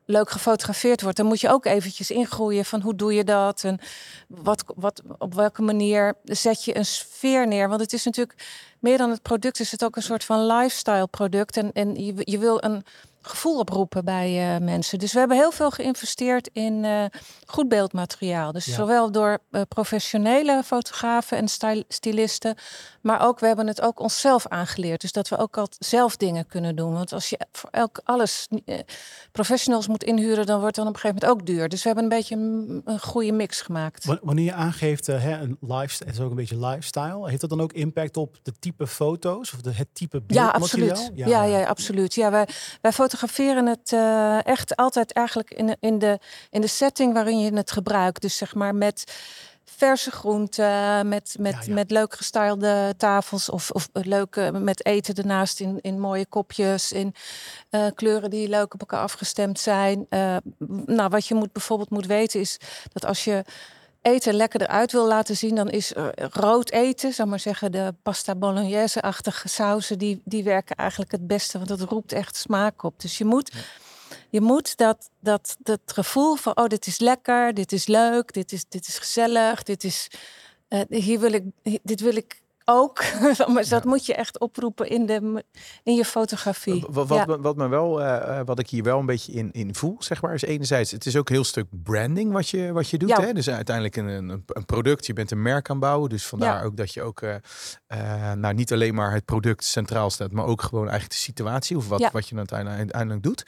leuk 0.05 0.29
gefotografeerd 0.29 1.01
wordt. 1.01 1.17
Dan 1.17 1.25
moet 1.25 1.41
je 1.41 1.49
ook 1.49 1.65
eventjes 1.65 2.11
ingroeien 2.11 2.65
van 2.65 2.81
hoe 2.81 2.95
doe 2.95 3.13
je 3.13 3.23
dat 3.23 3.63
en 3.63 3.79
wat, 4.27 4.63
wat, 4.75 5.01
op 5.17 5.33
welke 5.33 5.61
manier 5.61 6.13
zet 6.23 6.63
je 6.63 6.77
een 6.77 6.85
sfeer 6.85 7.47
neer. 7.47 7.69
Want 7.69 7.81
het 7.81 7.93
is 7.93 8.05
natuurlijk 8.05 8.47
meer 8.79 8.97
dan 8.97 9.09
het 9.09 9.21
product, 9.21 9.59
is 9.59 9.71
het 9.71 9.83
ook 9.83 9.95
een 9.95 10.01
soort 10.01 10.23
van 10.23 10.45
lifestyle 10.45 11.07
product. 11.07 11.57
En, 11.57 11.71
en 11.73 12.05
je, 12.05 12.13
je 12.15 12.37
wil 12.37 12.63
een 12.63 12.83
gevoel 13.29 13.59
oproepen 13.59 14.05
bij 14.05 14.55
uh, 14.55 14.65
mensen. 14.65 14.99
Dus 14.99 15.13
we 15.13 15.19
hebben 15.19 15.37
heel 15.37 15.51
veel 15.51 15.71
geïnvesteerd 15.71 16.49
in 16.53 16.83
uh, 16.83 17.05
goed 17.45 17.67
beeldmateriaal. 17.67 18.51
Dus 18.51 18.65
ja. 18.65 18.73
zowel 18.73 19.11
door 19.11 19.39
uh, 19.51 19.61
professionele 19.67 20.61
fotografen 20.65 21.37
en 21.37 21.47
styl 21.47 21.83
stylisten, 21.87 22.55
maar 23.01 23.21
ook 23.21 23.39
we 23.39 23.47
hebben 23.47 23.67
het 23.67 23.81
ook 23.81 23.99
onszelf 23.99 24.47
aangeleerd. 24.47 25.01
Dus 25.01 25.11
dat 25.11 25.29
we 25.29 25.37
ook 25.37 25.57
al 25.57 25.67
zelf 25.79 26.17
dingen 26.17 26.47
kunnen 26.47 26.75
doen. 26.75 26.93
Want 26.93 27.13
als 27.13 27.29
je 27.29 27.39
voor 27.51 27.69
elk 27.69 28.01
alles 28.03 28.47
professionals 29.31 29.87
moet 29.87 30.03
inhuren, 30.03 30.45
dan 30.45 30.59
wordt 30.59 30.75
dan 30.75 30.87
op 30.87 30.93
een 30.93 30.99
gegeven 30.99 31.21
moment 31.21 31.41
ook 31.41 31.47
duur. 31.47 31.69
Dus 31.69 31.81
we 31.81 31.87
hebben 31.87 32.03
een 32.03 32.17
beetje 32.17 32.35
een, 32.35 32.81
een 32.85 32.99
goede 32.99 33.31
mix 33.31 33.61
gemaakt. 33.61 34.05
Wanneer 34.21 34.45
je 34.45 34.53
aangeeft 34.53 35.07
hè, 35.07 35.37
een 35.37 35.57
lifestyle, 35.61 36.09
het 36.09 36.19
is 36.19 36.23
ook 36.23 36.29
een 36.29 36.35
beetje 36.35 36.67
lifestyle, 36.67 37.29
heeft 37.29 37.41
dat 37.41 37.49
dan 37.49 37.61
ook 37.61 37.73
impact 37.73 38.17
op 38.17 38.37
de 38.43 38.53
type 38.59 38.87
foto's 38.87 39.53
of 39.53 39.61
de, 39.61 39.73
het 39.73 39.87
type 39.93 40.21
beeldmateriaal? 40.21 40.87
Ja, 40.87 40.93
absoluut. 40.93 41.11
Ja, 41.15 41.27
ja, 41.27 41.43
ja, 41.43 41.65
absoluut. 41.65 42.13
Ja, 42.13 42.31
wij, 42.31 42.47
wij 42.81 42.91
fotograferen 42.91 43.18
het 43.65 43.91
uh, 43.91 44.45
echt 44.45 44.75
altijd 44.75 45.13
eigenlijk 45.13 45.51
in, 45.51 45.77
in, 45.79 45.99
de, 45.99 46.19
in 46.49 46.61
de 46.61 46.67
setting 46.67 47.13
waarin 47.13 47.39
je 47.39 47.53
het 47.53 47.71
gebruikt. 47.71 48.21
Dus 48.21 48.37
zeg 48.37 48.55
maar 48.55 48.75
met 48.75 49.03
verse 49.79 50.11
groenten 50.11 51.07
met, 51.07 51.35
met, 51.39 51.67
met 51.67 51.91
leuk 51.91 52.13
gestylede 52.13 52.93
tafels 52.97 53.49
of, 53.49 53.71
of 53.71 53.89
leuke 53.93 54.51
met 54.53 54.85
eten 54.85 55.15
ernaast 55.15 55.59
in, 55.59 55.79
in 55.81 55.99
mooie 55.99 56.25
kopjes, 56.25 56.91
in 56.91 57.13
uh, 57.71 57.85
kleuren 57.95 58.29
die 58.29 58.49
leuk 58.49 58.73
op 58.73 58.79
elkaar 58.79 59.01
afgestemd 59.01 59.59
zijn. 59.59 60.05
Uh, 60.09 60.37
nou, 60.85 61.09
wat 61.09 61.27
je 61.27 61.35
moet, 61.35 61.51
bijvoorbeeld 61.51 61.89
moet 61.89 62.05
weten 62.05 62.39
is 62.39 62.57
dat 62.93 63.05
als 63.05 63.23
je 63.23 63.43
eten 64.01 64.33
lekker 64.33 64.61
eruit 64.61 64.91
wil 64.91 65.07
laten 65.07 65.37
zien, 65.37 65.55
dan 65.55 65.69
is 65.69 65.93
rood 66.15 66.71
eten, 66.71 67.13
zal 67.13 67.25
maar 67.25 67.39
zeggen, 67.39 67.71
de 67.71 67.93
pasta 68.03 68.35
bolognese-achtige 68.35 69.47
sauzen, 69.47 69.97
die, 69.97 70.21
die 70.25 70.43
werken 70.43 70.75
eigenlijk 70.75 71.11
het 71.11 71.27
beste, 71.27 71.57
want 71.57 71.69
dat 71.69 71.81
roept 71.81 72.11
echt 72.11 72.35
smaak 72.35 72.83
op. 72.83 72.99
Dus 72.99 73.17
je 73.17 73.25
moet, 73.25 73.51
je 74.29 74.41
moet 74.41 74.77
dat, 74.77 75.09
dat, 75.19 75.55
dat 75.59 75.79
gevoel 75.85 76.35
van, 76.35 76.57
oh, 76.57 76.67
dit 76.67 76.87
is 76.87 76.99
lekker, 76.99 77.53
dit 77.53 77.71
is 77.71 77.87
leuk, 77.87 78.33
dit 78.33 78.51
is, 78.51 78.65
dit 78.69 78.87
is 78.87 78.97
gezellig, 78.97 79.63
dit 79.63 79.83
is, 79.83 80.07
uh, 80.69 80.81
hier 80.89 81.19
wil 81.19 81.31
ik, 81.31 81.43
dit 81.83 81.99
wil 81.99 82.15
ik 82.15 82.41
ook. 82.69 83.03
maar 83.53 83.67
dat 83.69 83.83
moet 83.83 84.05
je 84.05 84.13
echt 84.13 84.39
oproepen 84.39 84.89
in, 84.89 85.05
de, 85.05 85.43
in 85.83 85.95
je 85.95 86.05
fotografie. 86.05 86.85
Wat, 86.89 87.07
wat, 87.07 87.39
wat, 87.39 87.55
me 87.55 87.67
wel, 87.67 88.01
uh, 88.01 88.39
wat 88.45 88.59
ik 88.59 88.69
hier 88.69 88.83
wel 88.83 88.99
een 88.99 89.05
beetje 89.05 89.31
in, 89.31 89.51
in 89.51 89.75
voel, 89.75 89.95
zeg 89.99 90.21
maar, 90.21 90.33
is 90.33 90.41
enerzijds, 90.41 90.91
het 90.91 91.05
is 91.05 91.15
ook 91.15 91.29
een 91.29 91.35
heel 91.35 91.43
stuk 91.43 91.65
branding 91.83 92.31
wat 92.31 92.49
je, 92.49 92.71
wat 92.71 92.89
je 92.89 92.97
doet. 92.97 93.17
Hè? 93.17 93.33
Dus 93.33 93.49
uiteindelijk 93.49 93.95
een, 93.95 94.07
een, 94.07 94.29
een, 94.29 94.65
product, 94.65 95.05
je 95.05 95.13
bent 95.13 95.31
een 95.31 95.41
merk 95.41 95.69
aan 95.69 95.79
bouwen. 95.79 96.09
Dus 96.09 96.25
vandaar 96.25 96.63
ook 96.63 96.77
dat 96.77 96.93
je 96.93 97.01
ook, 97.01 97.21
uh, 97.21 97.35
uh, 97.87 98.31
nou 98.33 98.53
niet 98.53 98.73
alleen 98.73 98.93
maar 98.93 99.13
het 99.13 99.25
product 99.25 99.63
centraal 99.63 100.09
staat, 100.09 100.31
maar 100.31 100.45
ook 100.45 100.61
gewoon 100.61 100.89
eigenlijk 100.89 101.11
de 101.11 101.23
situatie 101.23 101.77
of 101.77 101.87
wat, 101.87 102.11
wat 102.11 102.27
je 102.27 102.35
uiteindelijk, 102.35 102.79
uiteindelijk 102.79 103.23
doet. 103.23 103.43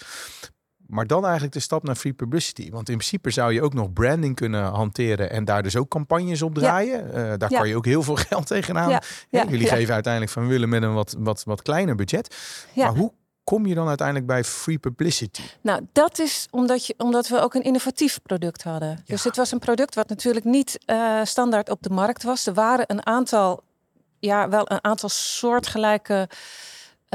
Maar 0.91 1.07
dan 1.07 1.24
eigenlijk 1.24 1.53
de 1.53 1.60
stap 1.60 1.83
naar 1.83 1.95
free 1.95 2.13
publicity. 2.13 2.69
Want 2.69 2.89
in 2.89 2.98
principe 2.98 3.29
zou 3.29 3.53
je 3.53 3.62
ook 3.62 3.74
nog 3.74 3.93
branding 3.93 4.36
kunnen 4.36 4.63
hanteren 4.63 5.29
en 5.29 5.45
daar 5.45 5.63
dus 5.63 5.75
ook 5.75 5.89
campagnes 5.89 6.41
op 6.41 6.55
draaien. 6.55 7.13
Eh, 7.13 7.33
daar 7.38 7.50
kan 7.50 7.67
je 7.67 7.75
ook 7.75 7.86
heel 7.86 8.03
veel 8.03 8.15
geld 8.29 8.48
tegenaan. 8.48 8.89
Ja. 8.89 9.01
jullie 9.29 9.67
geven 9.67 9.93
uiteindelijk 9.93 10.33
van 10.33 10.48
willen 10.48 10.69
met 10.69 10.83
een 10.83 10.93
wat, 10.93 11.15
wat, 11.19 11.43
wat 11.43 11.62
kleiner 11.62 11.95
budget. 11.95 12.36
Maar 12.75 12.95
hoe 12.95 13.13
kom 13.43 13.65
je 13.65 13.75
dan 13.75 13.88
uiteindelijk 13.88 14.27
bij 14.27 14.43
free 14.43 14.77
publicity? 14.77 15.41
Nou, 15.62 15.88
dat 15.91 16.19
is 16.19 16.48
omdat, 16.50 16.86
je, 16.86 16.93
omdat 16.98 17.27
we 17.27 17.39
ook 17.39 17.53
een 17.53 17.63
innovatief 17.63 18.19
product 18.24 18.63
hadden. 18.63 19.01
Dus 19.05 19.24
het 19.24 19.36
was 19.36 19.51
een 19.51 19.60
product 19.60 19.95
wat 19.95 20.10
natuurlijk 20.10 20.45
niet 20.45 20.79
uh, 20.86 21.19
standaard 21.24 21.69
op 21.69 21.81
de 21.81 21.89
markt 21.89 22.24
was. 22.24 22.48
Er 22.48 22.53
waren 22.53 22.86
een 22.88 23.05
aantal, 23.05 23.63
ja, 24.19 24.50
wel 24.50 24.71
een 24.71 24.83
aantal 24.83 25.10
soortgelijke 25.10 26.29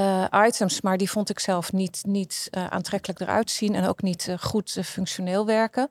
uh, 0.01 0.25
items, 0.47 0.81
maar 0.81 0.97
die 0.97 1.11
vond 1.11 1.31
ik 1.31 1.39
zelf 1.39 1.73
niet, 1.73 2.01
niet 2.07 2.49
uh, 2.51 2.67
aantrekkelijk 2.67 3.21
eruit 3.21 3.51
zien 3.51 3.75
en 3.75 3.87
ook 3.89 4.03
niet 4.03 4.27
uh, 4.29 4.39
goed 4.39 4.79
functioneel 4.85 5.47
werken. 5.47 5.89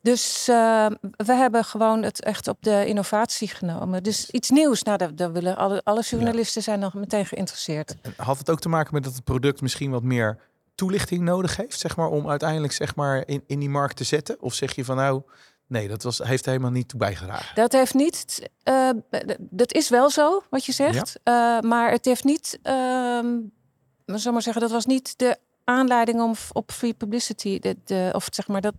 Dus 0.00 0.44
we 0.46 1.32
hebben 1.32 1.64
gewoon 1.64 2.02
het 2.02 2.22
echt 2.22 2.48
op 2.48 2.56
de 2.60 2.86
innovatie 2.86 3.48
genomen. 3.48 4.02
Dus 4.02 4.30
iets 4.30 4.50
nieuws, 4.50 4.82
nou, 4.82 4.98
daar, 4.98 5.14
daar 5.14 5.32
willen 5.32 5.56
alle, 5.56 5.80
alle 5.84 6.02
journalisten 6.02 6.62
zijn 6.62 6.78
nog 6.78 6.94
meteen 6.94 7.26
geïnteresseerd. 7.26 7.94
Had 8.16 8.38
het 8.38 8.50
ook 8.50 8.60
te 8.60 8.68
maken 8.68 8.94
met 8.94 9.04
dat 9.04 9.14
het 9.14 9.24
product 9.24 9.60
misschien 9.60 9.90
wat 9.90 10.02
meer 10.02 10.38
toelichting 10.74 11.22
nodig 11.22 11.56
heeft, 11.56 11.78
zeg 11.78 11.96
maar, 11.96 12.08
om 12.08 12.28
uiteindelijk 12.28 12.72
zeg 12.72 12.94
maar 12.94 13.22
in, 13.26 13.44
in 13.46 13.58
die 13.58 13.70
markt 13.70 13.96
te 13.96 14.04
zetten? 14.04 14.36
Of 14.40 14.54
zeg 14.54 14.74
je 14.74 14.84
van 14.84 14.96
nou, 14.96 15.22
Nee, 15.68 15.88
dat 15.88 16.02
was, 16.02 16.18
heeft 16.18 16.44
helemaal 16.44 16.70
niet 16.70 16.88
toe 16.88 16.98
bijgedragen. 16.98 17.54
Dat 17.54 17.72
heeft 17.72 17.94
niet. 17.94 18.50
Uh, 18.64 18.90
dat 19.38 19.72
is 19.72 19.88
wel 19.88 20.10
zo 20.10 20.42
wat 20.50 20.64
je 20.64 20.72
zegt. 20.72 21.20
Uh, 21.24 21.60
maar 21.60 21.90
het 21.90 22.04
heeft 22.04 22.24
niet. 22.24 22.58
Uh, 22.62 23.18
zal 24.06 24.32
maar 24.32 24.42
zeggen, 24.42 24.62
dat 24.62 24.70
was 24.70 24.86
niet 24.86 25.18
de 25.18 25.36
aanleiding 25.64 26.20
om 26.20 26.34
op 26.52 26.72
free 26.72 26.94
publicity. 26.94 27.58
De, 27.58 27.76
de, 27.84 28.10
of 28.12 28.28
zeg 28.30 28.48
maar 28.48 28.60
dat 28.60 28.74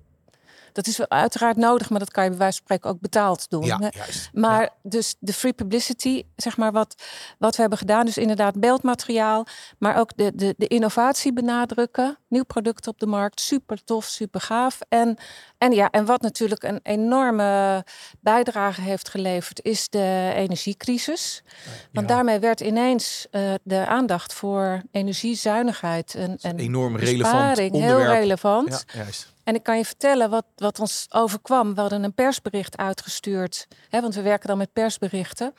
dat 0.74 0.88
is 0.88 1.08
uiteraard 1.08 1.58
nodig, 1.58 1.90
maar 1.90 2.00
dat 2.00 2.12
kan 2.12 2.24
je 2.24 2.30
bij 2.30 2.40
wijze 2.40 2.58
van 2.58 2.66
spreken 2.66 2.90
ook 2.90 3.02
betaald 3.02 3.50
doen. 3.50 3.66
Ja, 3.66 3.92
Maar 4.34 4.70
dus 4.84 5.16
de 5.20 5.34
free 5.34 5.54
publicity, 5.54 6.24
zeg 6.36 6.58
maar, 6.58 6.72
wat, 6.72 7.04
wat 7.38 7.56
we 7.56 7.62
hebben 7.62 7.80
gedaan, 7.80 8.06
dus 8.06 8.18
inderdaad 8.18 8.60
beeldmateriaal, 8.60 9.46
maar 9.78 9.96
ook 9.98 10.12
de, 10.16 10.32
de, 10.36 10.54
de 10.58 10.68
innovatie 10.68 11.34
benadrukken. 11.34 12.18
Nieuw 12.28 12.44
product 12.44 12.88
op 12.88 13.00
de 13.00 13.06
markt, 13.06 13.40
super 13.40 13.84
tof, 13.84 14.06
super 14.06 14.42
gaaf. 14.42 14.80
En, 14.90 15.18
en 15.60 15.72
ja, 15.72 15.90
en 15.90 16.06
wat 16.06 16.22
natuurlijk 16.22 16.64
een 16.64 16.80
enorme 16.84 17.84
bijdrage 18.20 18.82
heeft 18.82 19.10
geleverd, 19.10 19.64
is 19.64 19.90
de 19.90 20.32
energiecrisis. 20.36 21.44
Want 21.92 22.08
daarmee 22.08 22.40
werd 22.40 22.62
ineens 22.62 23.28
uh, 23.32 23.54
de 23.64 23.86
aandacht 23.86 24.34
voor 24.34 24.82
energiezuinigheid 24.92 26.16
en, 26.16 26.38
en 26.42 26.60
enorm 26.60 26.98
relevant 26.98 27.58
heel 27.58 28.04
relevant. 28.04 28.86
Ja, 28.88 29.02
juist. 29.04 29.34
En 29.44 29.56
ik 29.56 29.64
kan 29.64 29.78
je 29.78 29.86
vertellen 29.86 30.30
wat, 30.30 30.46
wat 30.56 30.80
ons 30.80 31.06
overkwam. 31.10 31.76
We 31.76 31.82
hadden 31.82 32.04
een 32.04 32.14
persbericht 32.14 32.78
uitgestuurd, 32.78 33.68
hè, 33.90 34.02
want 34.02 34.16
we 34.16 34.22
werken 34.22 34.48
dan 34.48 34.58
met 34.58 34.74
persberichten. 34.74 35.54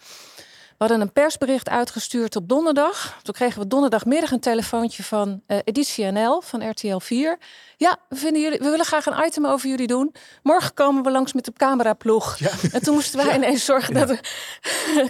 We 0.81 0.87
hadden 0.87 1.07
een 1.07 1.13
persbericht 1.13 1.69
uitgestuurd 1.69 2.37
op 2.37 2.49
donderdag. 2.49 3.19
Toen 3.23 3.35
kregen 3.35 3.61
we 3.61 3.67
donderdagmiddag 3.67 4.31
een 4.31 4.41
telefoontje 4.41 5.03
van 5.03 5.43
uh, 5.47 5.59
Editie 5.65 6.05
NL 6.05 6.41
van 6.41 6.71
RTL 6.71 6.99
4. 6.99 7.39
Ja, 7.77 7.97
we, 8.09 8.17
vinden 8.17 8.43
jullie, 8.43 8.59
we 8.59 8.71
willen 8.71 8.85
graag 8.85 9.07
een 9.07 9.25
item 9.27 9.47
over 9.47 9.69
jullie 9.69 9.87
doen. 9.87 10.15
Morgen 10.43 10.75
komen 10.75 11.03
we 11.03 11.11
langs 11.11 11.33
met 11.33 11.45
de 11.45 11.53
cameraploeg. 11.53 12.39
Ja. 12.39 12.51
En 12.73 12.83
toen 12.83 12.95
moesten 12.95 13.19
wij 13.19 13.27
ja. 13.29 13.35
ineens 13.35 13.65
zorgen 13.65 13.95
dat 13.95 14.11
er 14.11 14.21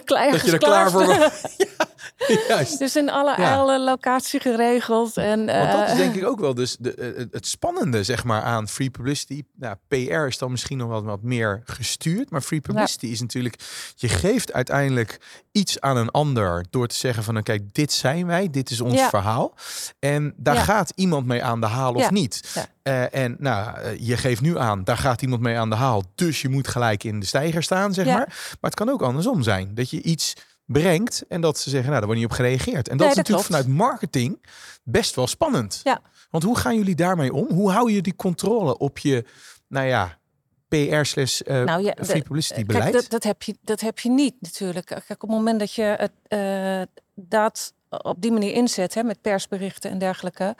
klaar 0.04 0.30
Dat 0.32 0.44
je 0.44 0.52
er 0.52 0.58
klaar 0.58 0.90
voor 0.90 1.06
was. 1.06 1.42
Juist. 2.48 2.78
Dus 2.78 2.96
in 2.96 3.10
alle, 3.10 3.36
alle 3.36 3.80
locatie 3.80 4.40
geregeld. 4.40 5.16
En, 5.16 5.46
Want 5.46 5.72
dat 5.72 5.86
is 5.86 5.90
eh, 5.90 5.96
denk 5.96 6.14
ik 6.20 6.26
ook 6.26 6.40
wel 6.40 6.54
dus 6.54 6.76
de, 6.80 6.94
eh, 6.94 7.24
het 7.30 7.46
spannende 7.46 8.04
zeg 8.04 8.24
maar 8.24 8.42
aan 8.42 8.68
free 8.68 8.90
publicity. 8.90 9.42
Nou, 9.56 9.76
PR 9.88 9.94
is 10.26 10.38
dan 10.38 10.50
misschien 10.50 10.78
nog 10.78 10.88
wat, 10.88 11.04
wat 11.04 11.22
meer 11.22 11.62
gestuurd. 11.64 12.30
Maar 12.30 12.40
free 12.40 12.60
publicity 12.60 13.06
is 13.06 13.20
natuurlijk, 13.20 13.54
je 13.96 14.08
geeft 14.08 14.52
uiteindelijk 14.52 15.20
iets 15.52 15.80
aan 15.80 15.96
een 15.96 16.10
ander 16.10 16.64
door 16.70 16.86
te 16.86 16.94
zeggen 16.94 17.24
van, 17.24 17.32
nou, 17.32 17.44
kijk, 17.44 17.74
dit 17.74 17.92
zijn 17.92 18.26
wij, 18.26 18.50
dit 18.50 18.70
is 18.70 18.80
ons 18.80 19.02
verhaal. 19.02 19.54
En 19.98 20.34
daar 20.36 20.56
gaat 20.56 20.92
iemand 20.94 21.26
mee 21.26 21.42
aan 21.42 21.60
de 21.60 21.66
haal 21.66 21.94
of 21.94 22.10
niet. 22.10 22.68
Uh, 22.82 23.14
en 23.14 23.36
nou, 23.38 23.88
je 23.98 24.16
geeft 24.16 24.40
nu 24.40 24.58
aan, 24.58 24.84
daar 24.84 24.96
gaat 24.96 25.22
iemand 25.22 25.42
mee 25.42 25.58
aan 25.58 25.70
de 25.70 25.76
haal. 25.76 26.02
Dus 26.14 26.42
je 26.42 26.48
moet 26.48 26.68
gelijk 26.68 27.04
in 27.04 27.20
de 27.20 27.26
stijger 27.26 27.62
staan, 27.62 27.94
zeg 27.94 28.06
maar. 28.06 28.26
Maar 28.26 28.70
het 28.70 28.74
kan 28.74 28.88
ook 28.88 29.02
andersom 29.02 29.42
zijn. 29.42 29.74
Dat 29.74 29.90
je 29.90 30.02
iets 30.02 30.34
brengt 30.72 31.24
en 31.28 31.40
dat 31.40 31.58
ze 31.58 31.70
zeggen, 31.70 31.88
nou, 31.88 31.98
daar 31.98 32.06
wordt 32.06 32.20
niet 32.20 32.30
op 32.30 32.36
gereageerd. 32.36 32.88
En 32.88 32.96
dat 32.96 33.10
is 33.10 33.16
natuurlijk 33.16 33.46
vanuit 33.46 33.66
marketing 33.68 34.46
best 34.82 35.14
wel 35.14 35.26
spannend. 35.26 35.80
Ja. 35.84 36.00
Want 36.30 36.44
hoe 36.44 36.56
gaan 36.56 36.76
jullie 36.76 36.94
daarmee 36.94 37.32
om? 37.32 37.50
Hoe 37.50 37.70
hou 37.70 37.92
je 37.92 38.02
die 38.02 38.16
controle 38.16 38.78
op 38.78 38.98
je, 38.98 39.24
nou 39.68 39.86
ja, 39.86 40.18
PR 40.68 41.02
slash 41.02 41.40
uh, 41.40 41.62
nou, 41.62 41.82
ja, 41.82 41.94
free 42.04 42.22
publicity 42.22 42.64
beleid? 42.64 42.82
Kijk, 42.82 42.94
dat, 42.94 43.10
dat, 43.10 43.22
heb 43.22 43.42
je, 43.42 43.56
dat 43.60 43.80
heb 43.80 43.98
je 43.98 44.10
niet 44.10 44.34
natuurlijk. 44.40 44.86
Kijk, 44.86 45.10
op 45.10 45.20
het 45.20 45.30
moment 45.30 45.58
dat 45.58 45.72
je 45.72 45.82
het, 45.82 46.12
uh, 46.28 46.82
dat 47.14 47.72
op 47.90 48.22
die 48.22 48.32
manier 48.32 48.52
inzet, 48.52 48.94
hè, 48.94 49.02
met 49.02 49.20
persberichten 49.20 49.90
en 49.90 49.98
dergelijke, 49.98 50.56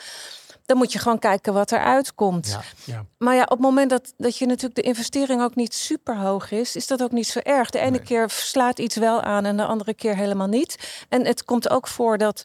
dan 0.71 0.79
moet 0.79 0.93
je 0.93 0.99
gewoon 0.99 1.19
kijken 1.19 1.53
wat 1.53 1.71
er 1.71 1.79
uitkomt. 1.79 2.49
Ja, 2.49 2.63
ja. 2.85 3.05
Maar 3.19 3.35
ja, 3.35 3.43
op 3.43 3.51
het 3.51 3.61
moment 3.61 3.91
dat, 3.91 4.13
dat 4.17 4.37
je 4.37 4.47
natuurlijk 4.47 4.75
de 4.75 4.83
investering 4.83 5.43
ook 5.43 5.55
niet 5.55 5.75
super 5.75 6.17
hoog 6.17 6.51
is, 6.51 6.77
is 6.77 6.87
dat 6.87 7.03
ook 7.03 7.13
niet 7.13 7.27
zo 7.27 7.39
erg. 7.39 7.71
De 7.71 7.79
ene 7.79 7.99
keer 8.03 8.31
slaat 8.31 8.79
iets 8.79 8.97
wel 8.97 9.23
aan 9.23 9.45
en 9.45 9.57
de 9.57 9.65
andere 9.65 9.95
keer 9.95 10.17
helemaal 10.17 10.47
niet. 10.47 11.05
En 11.09 11.27
het 11.27 11.45
komt 11.45 11.71
ook 11.71 11.87
voor 11.87 12.19
dat. 12.19 12.43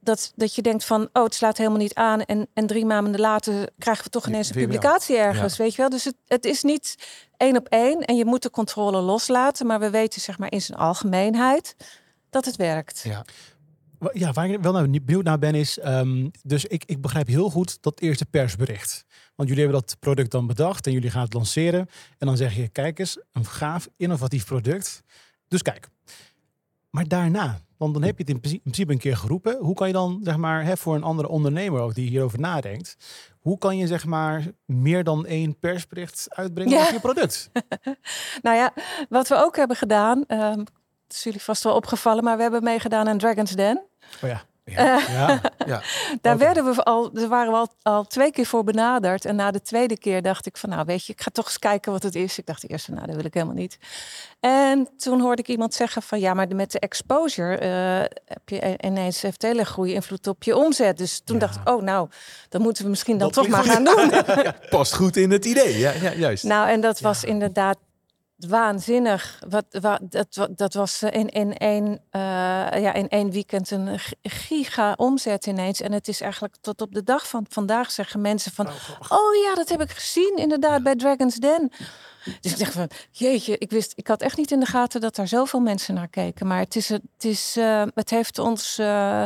Dat, 0.00 0.32
dat 0.34 0.54
je 0.54 0.62
denkt 0.62 0.84
van, 0.84 1.08
oh, 1.12 1.22
het 1.22 1.34
slaat 1.34 1.56
helemaal 1.56 1.78
niet 1.78 1.94
aan. 1.94 2.22
En, 2.22 2.48
en 2.54 2.66
drie 2.66 2.86
maanden 2.86 3.20
later 3.20 3.68
krijgen 3.78 4.04
we 4.04 4.10
toch 4.10 4.26
ineens 4.26 4.48
een 4.48 4.54
publicatie 4.54 5.16
ergens, 5.16 5.56
weet 5.56 5.74
je 5.74 5.80
wel. 5.80 5.90
Dus 5.90 6.04
het, 6.04 6.14
het 6.26 6.44
is 6.44 6.62
niet 6.62 6.94
één 7.36 7.56
op 7.56 7.66
één. 7.68 8.00
En 8.00 8.16
je 8.16 8.24
moet 8.24 8.42
de 8.42 8.50
controle 8.50 9.00
loslaten. 9.00 9.66
Maar 9.66 9.80
we 9.80 9.90
weten, 9.90 10.20
zeg 10.20 10.38
maar, 10.38 10.52
in 10.52 10.62
zijn 10.62 10.78
algemeenheid 10.78 11.76
dat 12.30 12.44
het 12.44 12.56
werkt. 12.56 13.00
Ja. 13.04 13.24
Ja, 14.12 14.32
waar 14.32 14.50
ik 14.50 14.60
wel 14.60 14.72
naar 14.72 14.90
benieuwd 14.90 15.24
naar 15.24 15.38
ben 15.38 15.54
is, 15.54 15.78
um, 15.84 16.30
dus 16.42 16.64
ik, 16.64 16.84
ik 16.84 17.00
begrijp 17.00 17.26
heel 17.26 17.50
goed 17.50 17.82
dat 17.82 18.00
eerste 18.00 18.26
persbericht. 18.26 19.04
Want 19.34 19.48
jullie 19.48 19.64
hebben 19.64 19.80
dat 19.80 19.96
product 19.98 20.30
dan 20.30 20.46
bedacht 20.46 20.86
en 20.86 20.92
jullie 20.92 21.10
gaan 21.10 21.22
het 21.22 21.32
lanceren. 21.32 21.86
En 22.18 22.26
dan 22.26 22.36
zeg 22.36 22.54
je, 22.56 22.68
kijk 22.68 22.98
eens, 22.98 23.18
een 23.32 23.44
gaaf, 23.44 23.88
innovatief 23.96 24.44
product. 24.44 25.02
Dus 25.48 25.62
kijk. 25.62 25.88
Maar 26.90 27.08
daarna, 27.08 27.60
want 27.76 27.94
dan 27.94 28.02
heb 28.02 28.18
je 28.18 28.24
het 28.32 28.42
in 28.42 28.60
principe 28.60 28.92
een 28.92 28.98
keer 28.98 29.16
geroepen. 29.16 29.56
Hoe 29.60 29.74
kan 29.74 29.86
je 29.86 29.92
dan, 29.92 30.20
zeg 30.22 30.36
maar, 30.36 30.64
hè, 30.64 30.76
voor 30.76 30.94
een 30.94 31.02
andere 31.02 31.28
ondernemer 31.28 31.80
ook 31.80 31.94
die 31.94 32.08
hierover 32.08 32.40
nadenkt. 32.40 32.96
Hoe 33.38 33.58
kan 33.58 33.76
je, 33.76 33.86
zeg 33.86 34.04
maar, 34.04 34.46
meer 34.64 35.04
dan 35.04 35.26
één 35.26 35.58
persbericht 35.58 36.26
uitbrengen 36.28 36.72
ja. 36.72 36.80
over 36.80 36.94
je 36.94 37.00
product? 37.00 37.50
nou 38.42 38.56
ja, 38.56 38.72
wat 39.08 39.28
we 39.28 39.34
ook 39.34 39.56
hebben 39.56 39.76
gedaan, 39.76 40.24
um, 40.28 40.64
is 41.08 41.22
jullie 41.22 41.42
vast 41.42 41.62
wel 41.62 41.74
opgevallen, 41.74 42.24
maar 42.24 42.36
we 42.36 42.42
hebben 42.42 42.62
meegedaan 42.62 43.08
aan 43.08 43.18
Dragon's 43.18 43.52
Den. 43.52 43.80
Oh 44.22 44.28
ja. 44.28 44.42
Ja, 44.70 44.98
uh, 44.98 45.08
ja, 45.08 45.40
ja. 45.66 45.82
Daar 46.22 46.38
werden 46.38 46.64
we 46.64 46.82
al, 46.82 47.12
daar 47.12 47.28
waren 47.28 47.52
we 47.52 47.58
al, 47.58 47.68
al 47.82 48.04
twee 48.04 48.30
keer 48.30 48.46
voor 48.46 48.64
benaderd. 48.64 49.24
En 49.24 49.36
na 49.36 49.50
de 49.50 49.62
tweede 49.62 49.98
keer 49.98 50.22
dacht 50.22 50.46
ik 50.46 50.56
van, 50.56 50.70
nou 50.70 50.84
weet 50.84 51.06
je, 51.06 51.12
ik 51.12 51.20
ga 51.20 51.30
toch 51.32 51.44
eens 51.44 51.58
kijken 51.58 51.92
wat 51.92 52.02
het 52.02 52.14
is. 52.14 52.38
Ik 52.38 52.46
dacht 52.46 52.62
de 52.62 52.68
eerste, 52.68 52.92
nou 52.92 53.06
dat 53.06 53.14
wil 53.14 53.24
ik 53.24 53.34
helemaal 53.34 53.54
niet. 53.54 53.78
En 54.40 54.88
toen 54.96 55.20
hoorde 55.20 55.42
ik 55.42 55.48
iemand 55.48 55.74
zeggen 55.74 56.02
van, 56.02 56.20
ja, 56.20 56.34
maar 56.34 56.48
met 56.54 56.72
de 56.72 56.78
exposure 56.78 57.60
uh, 57.60 58.18
heb 58.24 58.48
je 58.48 58.78
ineens 58.80 59.22
heeft 59.22 59.42
hele 59.42 59.66
goede 59.66 59.92
invloed 59.92 60.26
op 60.26 60.42
je 60.42 60.56
omzet. 60.56 60.98
Dus 60.98 61.20
toen 61.24 61.38
dacht 61.38 61.56
ik, 61.56 61.68
oh 61.68 61.82
nou, 61.82 62.08
dan 62.48 62.62
moeten 62.62 62.84
we 62.84 62.90
misschien 62.90 63.18
dan 63.18 63.30
toch 63.30 63.48
maar 63.48 63.64
gaan 63.64 63.84
doen. 63.84 64.12
Past 64.70 64.94
goed 64.94 65.16
in 65.16 65.30
het 65.30 65.44
idee, 65.44 65.78
ja, 65.78 65.92
ja 65.92 66.12
juist. 66.14 66.44
Nou, 66.44 66.68
en 66.68 66.80
dat 66.80 67.00
was 67.00 67.24
inderdaad 67.24 67.78
waanzinnig. 68.38 69.42
Wat, 69.48 69.64
wat, 69.80 70.00
dat, 70.02 70.48
dat 70.50 70.74
was 70.74 71.02
eh, 71.02 71.20
in, 71.20 71.28
in, 71.28 71.56
één, 71.56 71.86
uh, 71.86 72.20
ja, 72.80 72.92
in 72.92 73.08
één 73.08 73.30
weekend 73.30 73.70
een 73.70 73.98
giga 74.22 74.92
omzet 74.96 75.46
ineens. 75.46 75.80
En 75.80 75.92
het 75.92 76.08
is 76.08 76.20
eigenlijk 76.20 76.56
tot 76.60 76.80
op 76.80 76.94
de 76.94 77.04
dag 77.04 77.28
van 77.28 77.46
vandaag 77.48 77.90
zeggen 77.90 78.20
mensen 78.20 78.52
van... 78.52 78.66
Oh 79.08 79.34
ja, 79.44 79.54
dat 79.54 79.68
heb 79.68 79.80
ik 79.80 79.90
gezien 79.90 80.36
inderdaad 80.36 80.82
bij 80.82 80.96
Dragon's 80.96 81.36
Den. 81.36 81.72
Dus 82.40 82.52
ik 82.52 82.58
dacht 82.58 82.72
van, 82.72 82.90
jeetje, 83.10 83.58
ik 83.58 83.70
wist, 83.70 83.92
ik 83.96 84.06
had 84.06 84.22
echt 84.22 84.36
niet 84.36 84.50
in 84.50 84.60
de 84.60 84.66
gaten 84.66 85.00
dat 85.00 85.16
daar 85.16 85.28
zoveel 85.28 85.60
mensen 85.60 85.94
naar 85.94 86.08
keken. 86.08 86.46
Maar 86.46 86.58
het, 86.58 86.76
is, 86.76 86.88
het, 86.88 87.02
is, 87.18 87.56
uh, 87.56 87.82
het 87.94 88.10
heeft 88.10 88.38
ons 88.38 88.78
uh, 88.78 89.24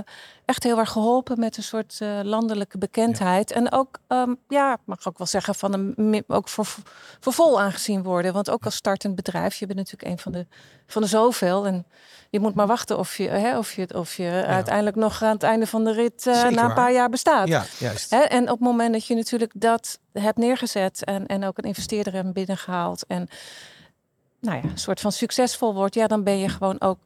echt 0.53 0.63
heel 0.63 0.79
erg 0.79 0.91
geholpen 0.91 1.39
met 1.39 1.57
een 1.57 1.63
soort 1.63 1.99
uh, 2.03 2.21
landelijke 2.23 2.79
bekendheid. 2.79 3.51
En 3.51 3.73
ook, 3.73 3.99
um, 4.09 4.37
ja, 4.49 4.79
mag 4.85 5.09
ook 5.09 5.19
wel 5.19 5.27
zeggen, 5.27 5.55
van 5.55 5.73
een, 5.73 6.25
ook 6.27 6.49
voor, 6.49 6.67
voor 7.21 7.33
vol 7.33 7.61
aangezien 7.61 8.03
worden. 8.03 8.33
Want 8.33 8.51
ook 8.51 8.65
als 8.65 8.75
startend 8.75 9.15
bedrijf, 9.15 9.55
je 9.55 9.67
bent 9.67 9.79
natuurlijk 9.79 10.11
een 10.11 10.19
van 10.19 10.33
de, 10.33 10.47
van 10.87 11.03
de 11.03 11.09
zoveel. 11.09 11.67
En 11.67 11.87
je 12.31 12.41
moet 12.41 12.55
maar 12.55 12.67
wachten 12.67 12.99
of 12.99 13.17
je, 13.17 13.29
hè, 13.29 13.59
of 13.59 13.73
je, 13.73 13.95
of 13.95 14.15
je 14.15 14.23
ja. 14.23 14.45
uiteindelijk 14.45 14.97
nog 14.97 15.23
aan 15.23 15.33
het 15.33 15.43
einde 15.43 15.67
van 15.67 15.85
de 15.85 15.93
rit 15.93 16.25
na 16.25 16.65
een 16.65 16.75
paar 16.75 16.93
jaar 16.93 17.09
bestaat. 17.09 17.49
Ja, 17.49 17.65
juist. 17.79 18.11
Hè? 18.11 18.21
En 18.21 18.43
op 18.43 18.59
het 18.59 18.69
moment 18.69 18.93
dat 18.93 19.07
je 19.07 19.15
natuurlijk 19.15 19.53
dat 19.55 19.99
hebt 20.13 20.39
neergezet 20.39 21.05
en, 21.05 21.27
en 21.27 21.45
ook 21.45 21.59
een 21.59 21.65
investeerder 21.65 22.13
hebt 22.13 22.33
binnengehaald 22.33 23.05
en 23.07 23.29
nou 24.41 24.57
ja, 24.57 24.71
een 24.71 24.79
soort 24.79 25.01
van 25.01 25.13
succesvol 25.13 25.75
wordt, 25.75 25.95
ja, 25.95 26.07
dan 26.07 26.23
ben 26.23 26.39
je 26.39 26.49
gewoon 26.49 26.81
ook 26.81 26.99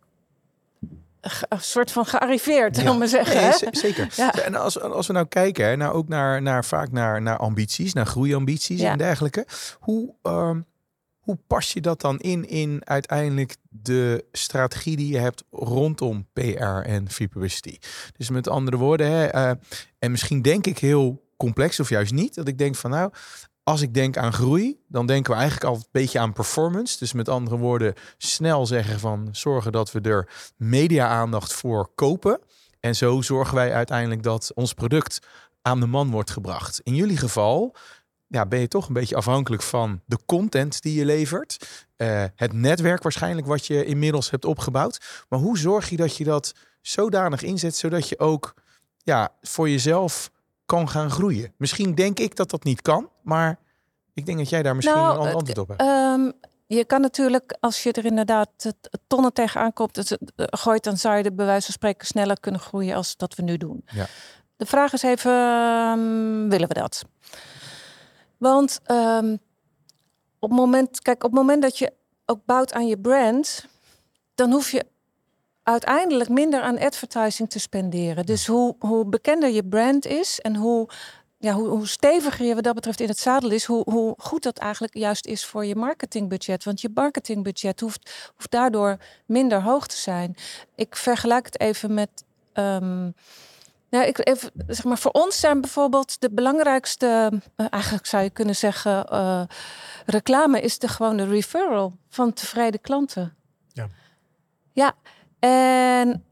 een 1.49 1.61
soort 1.61 1.93
van 1.93 2.07
gearriveerd, 2.07 2.77
ja. 2.77 2.91
om 2.91 2.99
maar 2.99 3.09
zeggen. 3.09 3.41
Nee, 3.41 3.69
zeker. 3.71 4.09
Ja. 4.17 4.35
En 4.35 4.55
als, 4.55 4.81
als 4.81 5.07
we 5.07 5.13
nou 5.13 5.27
kijken, 5.27 5.79
nou 5.79 5.95
ook 5.95 6.09
naar, 6.09 6.43
naar 6.43 6.65
vaak 6.65 6.93
naar, 6.93 7.23
naar 7.23 7.37
ambities, 7.37 7.93
naar 7.93 8.07
groeiambities 8.07 8.81
ja. 8.81 8.91
en 8.91 8.99
dergelijke. 8.99 9.47
Hoe, 9.79 10.15
um, 10.23 10.67
hoe 11.19 11.39
pas 11.47 11.73
je 11.73 11.81
dat 11.81 12.01
dan 12.01 12.19
in 12.19 12.49
in 12.49 12.81
uiteindelijk 12.85 13.57
de 13.69 14.25
strategie 14.33 14.97
die 14.97 15.13
je 15.13 15.19
hebt 15.19 15.45
rondom 15.51 16.27
PR 16.33 16.41
en 16.63 17.07
publicity? 17.17 17.79
Dus 18.17 18.31
met 18.31 18.49
andere 18.49 18.77
woorden, 18.77 19.11
hè, 19.11 19.35
uh, 19.35 19.51
en 19.99 20.11
misschien 20.11 20.43
denk 20.43 20.67
ik 20.67 20.79
heel 20.79 21.25
complex 21.37 21.81
of 21.81 21.89
juist 21.89 22.13
niet, 22.13 22.35
dat 22.35 22.49
ik 22.49 22.59
denk 22.59 22.77
van 22.77 22.91
nou, 22.91 23.11
als 23.69 23.81
ik 23.81 23.95
denk 23.95 24.17
aan 24.17 24.33
groei, 24.33 24.81
dan 24.89 25.07
denken 25.07 25.33
we 25.33 25.39
eigenlijk 25.39 25.71
al 25.71 25.77
een 25.77 25.89
beetje 25.91 26.19
aan 26.19 26.33
performance. 26.33 26.99
Dus 26.99 27.13
met 27.13 27.29
andere 27.29 27.57
woorden, 27.57 27.95
snel 28.19 28.67
zeggen 28.67 29.01
van 29.01 29.29
zorgen 29.33 29.73
dat 29.73 29.93
we 29.93 30.01
er 30.01 30.29
media-aandacht 30.57 31.53
voor 31.53 31.91
kopen. 31.95 32.41
En 32.81 32.97
zo 32.97 33.21
zorgen 33.23 33.55
wij 33.55 33.73
uiteindelijk 33.73 34.23
dat 34.23 34.53
ons 34.55 34.73
product 34.73 35.19
aan 35.63 35.81
de 35.81 35.87
man 35.87 36.11
wordt 36.11 36.31
gebracht. 36.31 36.81
In 36.83 36.95
jullie 36.95 37.17
geval 37.17 37.77
ja, 38.27 38.47
ben 38.47 38.61
je 38.61 38.69
toch 38.69 38.87
een 38.87 38.95
beetje 38.95 39.17
afhankelijk 39.17 39.63
van 39.63 40.01
de 40.05 40.19
content 40.27 40.83
die 40.83 40.99
je 40.99 41.05
levert. 41.05 41.69
Uh, 41.97 42.25
het 42.35 42.53
netwerk 42.53 43.03
waarschijnlijk 43.03 43.47
wat 43.47 43.67
je 43.67 43.85
inmiddels 43.85 44.31
hebt 44.31 44.45
opgebouwd. 44.45 45.25
Maar 45.29 45.39
hoe 45.39 45.59
zorg 45.59 45.89
je 45.89 45.97
dat 45.97 46.17
je 46.17 46.25
dat 46.25 46.55
zodanig 46.81 47.43
inzet, 47.43 47.77
zodat 47.77 48.09
je 48.09 48.19
ook 48.19 48.55
ja, 49.03 49.33
voor 49.43 49.69
jezelf 49.69 50.31
kan 50.67 50.89
gaan 50.89 51.11
groeien? 51.11 51.53
Misschien 51.57 51.95
denk 51.95 52.19
ik 52.19 52.37
dat 52.37 52.51
dat 52.51 52.65
niet 52.65 52.83
kan, 52.83 53.11
maar 53.23 53.59
ik 54.15 54.27
denk 54.27 54.39
dat 54.39 54.49
jij 54.49 54.63
daar 54.63 54.75
misschien 54.77 54.97
nou, 54.97 55.27
een 55.27 55.35
antwoord 55.35 55.59
op 55.59 55.69
hebt. 55.69 55.83
Um, 55.83 56.33
je 56.67 56.85
kan 56.85 57.01
natuurlijk, 57.01 57.57
als 57.61 57.83
je 57.83 57.93
er 57.93 58.05
inderdaad 58.05 58.49
tonnen 59.07 59.33
tegenaan 59.33 59.73
komt, 59.73 59.97
het, 59.97 60.19
gooit, 60.37 60.85
dan 60.85 60.97
zou 60.97 61.17
je 61.17 61.23
de 61.23 61.33
bij 61.33 61.47
wijze 61.47 61.65
van 61.65 61.75
spreken 61.75 62.07
sneller 62.07 62.41
kunnen 62.41 62.61
groeien 62.61 62.97
als 62.97 63.17
dat 63.17 63.35
we 63.35 63.43
nu 63.43 63.57
doen. 63.57 63.85
Ja. 63.87 64.07
De 64.57 64.67
vraag 64.67 64.93
is 64.93 65.03
even, 65.03 65.33
um, 65.33 66.49
willen 66.49 66.69
we 66.69 66.75
dat? 66.75 67.05
Want 68.37 68.81
um, 68.91 69.33
op, 70.39 70.51
het 70.51 70.59
moment, 70.59 71.03
kijk, 71.03 71.25
op 71.25 71.31
het 71.31 71.41
moment 71.41 71.63
dat 71.63 71.79
je 71.79 71.93
ook 72.25 72.45
bouwt 72.45 72.73
aan 72.73 72.87
je 72.87 72.99
brand, 72.99 73.67
dan 74.35 74.51
hoef 74.51 74.71
je 74.71 74.87
uiteindelijk 75.69 76.29
minder 76.29 76.61
aan 76.61 76.79
advertising 76.79 77.51
te 77.51 77.59
spenderen. 77.59 78.27
Dus 78.27 78.47
hoe, 78.47 78.77
hoe 78.79 79.05
bekender 79.05 79.51
je 79.51 79.65
brand 79.65 80.07
is 80.07 80.41
en 80.41 80.57
hoe, 80.57 80.89
ja, 81.39 81.53
hoe, 81.53 81.69
hoe 81.69 81.87
steviger 81.87 82.47
je 82.47 82.55
wat 82.55 82.65
dat 82.65 82.75
betreft 82.75 83.01
in 83.01 83.09
het 83.09 83.19
zadel 83.19 83.51
is, 83.51 83.65
hoe, 83.65 83.83
hoe 83.91 84.15
goed 84.19 84.43
dat 84.43 84.59
eigenlijk 84.59 84.95
juist 84.95 85.27
is 85.27 85.45
voor 85.47 85.65
je 85.65 85.77
marketingbudget. 85.77 86.65
Want 86.65 86.81
je 86.81 86.91
marketingbudget 86.95 87.81
hoeft, 87.81 88.33
hoeft 88.37 88.51
daardoor 88.51 88.97
minder 89.27 89.63
hoog 89.63 89.87
te 89.87 89.97
zijn. 89.97 90.37
Ik 90.75 90.97
vergelijk 90.97 91.45
het 91.47 91.61
even 91.61 91.95
met. 91.95 92.25
Um, 92.55 93.15
ja, 93.89 94.03
ik 94.05 94.29
even, 94.29 94.51
zeg 94.67 94.85
maar, 94.85 94.99
voor 94.99 95.11
ons 95.11 95.41
zijn 95.41 95.61
bijvoorbeeld 95.61 96.21
de 96.21 96.31
belangrijkste, 96.31 97.31
uh, 97.57 97.67
eigenlijk 97.71 98.07
zou 98.07 98.23
je 98.23 98.31
kunnen 98.31 98.57
zeggen, 98.57 99.07
uh, 99.13 99.43
reclame 100.07 100.61
is 100.61 100.79
de 100.79 100.89
gewone 100.89 101.25
referral 101.25 101.97
van 102.09 102.33
tevreden 102.33 102.81
klanten. 102.81 103.37
Ja. 103.73 103.89
Ja, 104.73 104.95
en 105.51 106.25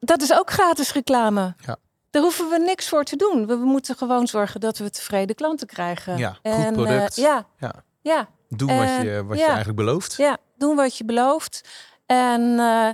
dat 0.00 0.22
is 0.22 0.32
ook 0.32 0.50
gratis 0.50 0.92
reclame. 0.92 1.54
Ja. 1.66 1.76
Daar 2.10 2.22
hoeven 2.22 2.48
we 2.48 2.58
niks 2.58 2.88
voor 2.88 3.04
te 3.04 3.16
doen. 3.16 3.46
We, 3.46 3.58
we 3.58 3.64
moeten 3.64 3.96
gewoon 3.96 4.26
zorgen 4.26 4.60
dat 4.60 4.78
we 4.78 4.90
tevreden 4.90 5.36
klanten 5.36 5.66
krijgen. 5.66 6.16
Ja, 6.16 6.30
goed 6.30 6.40
en, 6.42 6.72
product. 6.72 7.18
Uh, 7.18 7.24
ja, 7.24 7.46
ja. 7.58 7.72
ja. 8.00 8.28
Doen 8.48 8.68
en, 8.68 8.78
wat, 8.78 9.04
je, 9.04 9.24
wat 9.24 9.36
ja. 9.36 9.42
je 9.42 9.48
eigenlijk 9.48 9.78
belooft. 9.78 10.14
Ja, 10.16 10.36
doen 10.56 10.76
wat 10.76 10.96
je 10.96 11.04
belooft. 11.04 11.68
En 12.06 12.40
uh, 12.40 12.88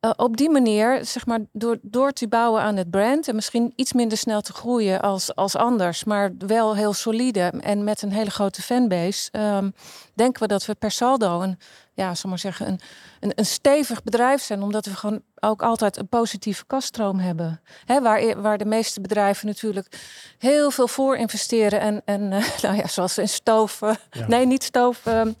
uh, 0.00 0.10
op 0.16 0.36
die 0.36 0.50
manier, 0.50 1.04
zeg 1.04 1.26
maar, 1.26 1.38
door, 1.52 1.78
door 1.82 2.12
te 2.12 2.28
bouwen 2.28 2.62
aan 2.62 2.76
het 2.76 2.90
brand 2.90 3.28
en 3.28 3.34
misschien 3.34 3.72
iets 3.76 3.92
minder 3.92 4.18
snel 4.18 4.40
te 4.40 4.52
groeien 4.52 5.00
als, 5.00 5.34
als 5.34 5.56
anders, 5.56 6.04
maar 6.04 6.32
wel 6.38 6.76
heel 6.76 6.92
solide 6.92 7.52
en 7.60 7.84
met 7.84 8.02
een 8.02 8.12
hele 8.12 8.30
grote 8.30 8.62
fanbase, 8.62 9.30
um, 9.32 9.74
denken 10.14 10.42
we 10.42 10.48
dat 10.48 10.66
we 10.66 10.74
per 10.74 10.90
saldo 10.90 11.40
een, 11.40 11.58
ja, 11.98 12.14
zal 12.14 12.30
maar 12.30 12.38
zeggen, 12.38 12.66
een, 12.66 12.80
een, 13.20 13.32
een 13.34 13.46
stevig 13.46 14.02
bedrijf 14.02 14.42
zijn, 14.42 14.62
omdat 14.62 14.86
we 14.86 14.94
gewoon 14.94 15.22
ook 15.40 15.62
altijd 15.62 15.96
een 15.96 16.08
positieve 16.08 16.66
kaststroom 16.66 17.18
hebben. 17.18 17.60
Hè, 17.84 18.00
waar, 18.00 18.42
waar 18.42 18.58
de 18.58 18.64
meeste 18.64 19.00
bedrijven 19.00 19.46
natuurlijk 19.46 20.00
heel 20.38 20.70
veel 20.70 20.88
voor 20.88 21.16
investeren 21.16 21.80
en, 21.80 22.02
en 22.04 22.20
uh, 22.32 22.44
nou 22.62 22.76
ja, 22.76 22.86
zoals 22.86 23.18
in 23.18 23.28
stoven, 23.28 23.96
ja. 24.10 24.26
nee, 24.26 24.46
niet 24.46 24.62
stoven. 24.62 25.36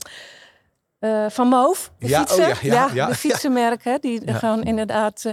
Uh, 1.00 1.26
van 1.28 1.48
Moof, 1.48 1.90
de 1.98 2.08
ja, 2.08 2.18
fietsen. 2.18 2.50
Oh, 2.50 2.60
ja, 2.60 2.72
ja, 2.72 2.90
ja, 2.94 3.06
de 3.06 3.14
fietsenmerk, 3.14 3.84
hè, 3.84 3.98
die 3.98 4.34
gewoon 4.34 4.62
inderdaad 4.62 5.24
uh, 5.24 5.32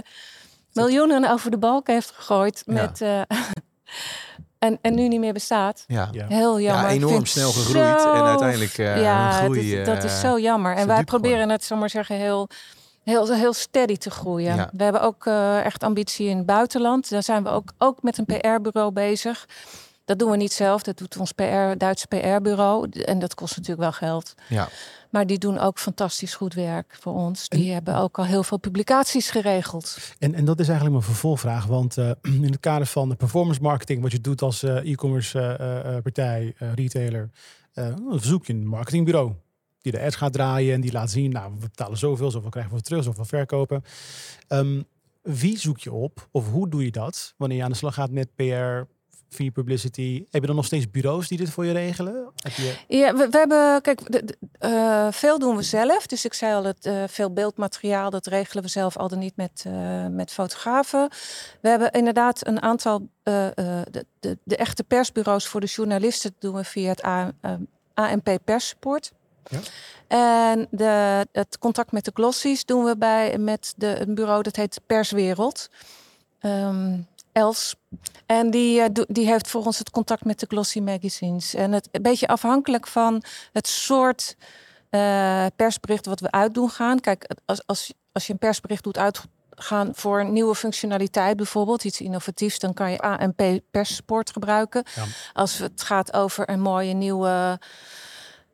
miljoenen 0.72 1.30
over 1.30 1.50
de 1.50 1.58
balk 1.58 1.86
heeft 1.86 2.10
gegooid. 2.10 2.62
Met, 2.66 3.00
uh, 3.00 3.20
en, 4.58 4.78
en 4.80 4.94
nu 4.94 5.08
niet 5.08 5.20
meer 5.20 5.32
bestaat. 5.32 5.84
Ja. 5.86 6.10
Heel 6.12 6.60
jammer. 6.60 6.84
Ja, 6.84 6.90
enorm 6.90 7.26
snel 7.26 7.52
gegroeid 7.52 8.00
zo... 8.00 8.12
en 8.12 8.22
uiteindelijk 8.22 8.76
ja, 8.76 9.30
groei. 9.30 9.76
Dat, 9.76 9.86
dat 9.86 10.04
is 10.04 10.20
zo 10.20 10.38
jammer. 10.38 10.76
En 10.76 10.86
wij 10.86 11.04
proberen 11.04 11.36
gewoon. 11.36 11.50
het, 11.50 11.64
zomaar 11.64 11.90
zeggen, 11.90 12.16
heel, 12.16 12.48
heel, 13.04 13.32
heel 13.32 13.52
steady 13.52 13.96
te 13.96 14.10
groeien. 14.10 14.56
Ja. 14.56 14.70
We 14.72 14.82
hebben 14.82 15.02
ook 15.02 15.26
echt 15.64 15.82
ambitie 15.82 16.28
in 16.28 16.36
het 16.36 16.46
buitenland. 16.46 17.10
Daar 17.10 17.22
zijn 17.22 17.42
we 17.42 17.48
ook, 17.48 17.72
ook 17.78 18.02
met 18.02 18.18
een 18.18 18.24
PR-bureau 18.24 18.92
bezig. 18.92 19.46
Dat 20.06 20.18
doen 20.18 20.30
we 20.30 20.36
niet 20.36 20.52
zelf, 20.52 20.82
dat 20.82 20.98
doet 20.98 21.16
ons 21.16 21.32
PR, 21.32 21.76
Duitse 21.76 22.06
PR-bureau. 22.06 22.90
En 22.90 23.18
dat 23.18 23.34
kost 23.34 23.56
natuurlijk 23.56 23.82
wel 23.82 23.92
geld. 23.92 24.34
Ja. 24.48 24.68
Maar 25.10 25.26
die 25.26 25.38
doen 25.38 25.58
ook 25.58 25.78
fantastisch 25.78 26.34
goed 26.34 26.54
werk 26.54 26.96
voor 27.00 27.14
ons. 27.14 27.48
Die 27.48 27.66
en, 27.66 27.72
hebben 27.72 27.96
ook 27.96 28.18
al 28.18 28.24
heel 28.24 28.42
veel 28.42 28.58
publicaties 28.58 29.30
geregeld. 29.30 29.98
En, 30.18 30.34
en 30.34 30.44
dat 30.44 30.60
is 30.60 30.68
eigenlijk 30.68 30.98
mijn 30.98 31.10
vervolgvraag. 31.12 31.66
Want 31.66 31.96
uh, 31.96 32.10
in 32.22 32.42
het 32.42 32.60
kader 32.60 32.86
van 32.86 33.08
de 33.08 33.14
performance 33.14 33.60
marketing, 33.60 34.02
wat 34.02 34.12
je 34.12 34.20
doet 34.20 34.42
als 34.42 34.62
uh, 34.62 34.92
e-commerce 34.92 35.58
uh, 35.60 36.02
partij, 36.02 36.54
retailer, 36.56 37.30
zoek 38.16 38.46
je 38.46 38.52
een 38.52 38.66
marketingbureau. 38.66 39.32
Die 39.80 39.92
de 39.92 40.00
ads 40.00 40.16
gaat 40.16 40.32
draaien 40.32 40.74
en 40.74 40.80
die 40.80 40.92
laat 40.92 41.10
zien, 41.10 41.30
nou, 41.30 41.52
we 41.52 41.58
betalen 41.58 41.98
zoveel, 41.98 42.30
zoveel 42.30 42.50
krijgen 42.50 42.74
we 42.74 42.80
terug, 42.80 43.04
zoveel 43.04 43.24
verkopen. 43.24 43.84
Um, 44.48 44.86
wie 45.26 45.58
zoek 45.58 45.78
je 45.78 45.92
op 45.92 46.28
of 46.30 46.50
hoe 46.50 46.68
doe 46.68 46.84
je 46.84 46.90
dat 46.90 47.34
wanneer 47.36 47.56
je 47.56 47.64
aan 47.64 47.70
de 47.70 47.76
slag 47.76 47.94
gaat 47.94 48.10
met 48.10 48.34
PR, 48.34 48.94
via 49.28 49.50
publicity. 49.50 50.24
Heb 50.30 50.40
je 50.40 50.46
dan 50.46 50.56
nog 50.56 50.64
steeds 50.64 50.90
bureaus 50.90 51.28
die 51.28 51.38
dit 51.38 51.50
voor 51.50 51.64
je 51.64 51.72
regelen? 51.72 52.32
Heb 52.36 52.52
je... 52.52 52.76
Ja, 52.88 53.16
we, 53.16 53.28
we 53.30 53.38
hebben, 53.38 53.82
kijk, 53.82 54.12
de, 54.12 54.24
de, 54.24 54.36
uh, 54.60 55.12
veel 55.12 55.38
doen 55.38 55.56
we 55.56 55.62
zelf. 55.62 56.06
Dus 56.06 56.24
ik 56.24 56.34
zei 56.34 56.54
al, 56.54 56.64
het, 56.64 56.86
uh, 56.86 57.04
veel 57.06 57.32
beeldmateriaal, 57.32 58.10
dat 58.10 58.26
regelen 58.26 58.62
we 58.62 58.70
zelf 58.70 58.96
al 58.96 59.08
dan 59.08 59.18
niet 59.18 59.36
met, 59.36 59.64
uh, 59.66 60.06
met 60.06 60.32
fotografen. 60.32 61.08
We 61.60 61.68
hebben 61.68 61.90
inderdaad 61.92 62.46
een 62.46 62.62
aantal, 62.62 63.08
de, 63.22 63.86
de, 64.20 64.38
de, 64.44 64.56
echte 64.56 64.84
persbureaus 64.84 65.46
voor 65.46 65.60
de 65.60 65.66
journalisten 65.66 66.34
doen 66.38 66.54
we 66.54 66.64
via 66.64 66.88
het 66.88 67.04
A, 67.04 67.32
ANP 67.94 68.38
Perssupport. 68.44 69.12
Ja. 69.48 69.58
En 70.08 70.66
de, 70.70 71.26
het 71.32 71.58
contact 71.58 71.92
met 71.92 72.04
de 72.04 72.10
glossies 72.14 72.64
doen 72.64 72.84
we 72.84 72.96
bij 72.96 73.38
met 73.38 73.74
de, 73.76 74.00
een 74.00 74.14
bureau 74.14 74.42
dat 74.42 74.56
heet 74.56 74.80
Perswereld. 74.86 75.68
Um, 76.40 77.06
Els. 77.36 77.74
En 78.26 78.50
die, 78.50 78.80
uh, 78.80 78.86
die 79.08 79.26
heeft 79.26 79.48
voor 79.48 79.64
ons 79.64 79.78
het 79.78 79.90
contact 79.90 80.24
met 80.24 80.40
de 80.40 80.46
glossy 80.48 80.80
magazines. 80.80 81.54
En 81.54 81.72
het 81.72 81.88
een 81.92 82.02
beetje 82.02 82.26
afhankelijk 82.26 82.86
van 82.86 83.22
het 83.52 83.66
soort 83.66 84.36
uh, 84.90 85.46
persbericht 85.56 86.06
wat 86.06 86.20
we 86.20 86.30
uitdoen 86.30 86.70
gaan. 86.70 87.00
Kijk, 87.00 87.30
als, 87.44 87.66
als, 87.66 87.92
als 88.12 88.26
je 88.26 88.32
een 88.32 88.38
persbericht 88.38 88.84
doet 88.84 88.98
uitgaan 88.98 89.90
voor 89.92 90.20
een 90.20 90.32
nieuwe 90.32 90.54
functionaliteit, 90.54 91.36
bijvoorbeeld 91.36 91.84
iets 91.84 92.00
innovatiefs, 92.00 92.58
dan 92.58 92.74
kan 92.74 92.90
je 92.90 92.98
ANP 92.98 93.60
perssport 93.70 94.30
gebruiken. 94.30 94.84
Ja. 94.94 95.04
Als 95.32 95.58
het 95.58 95.82
gaat 95.82 96.12
over 96.12 96.50
een 96.50 96.60
mooie 96.60 96.92
nieuwe 96.92 97.58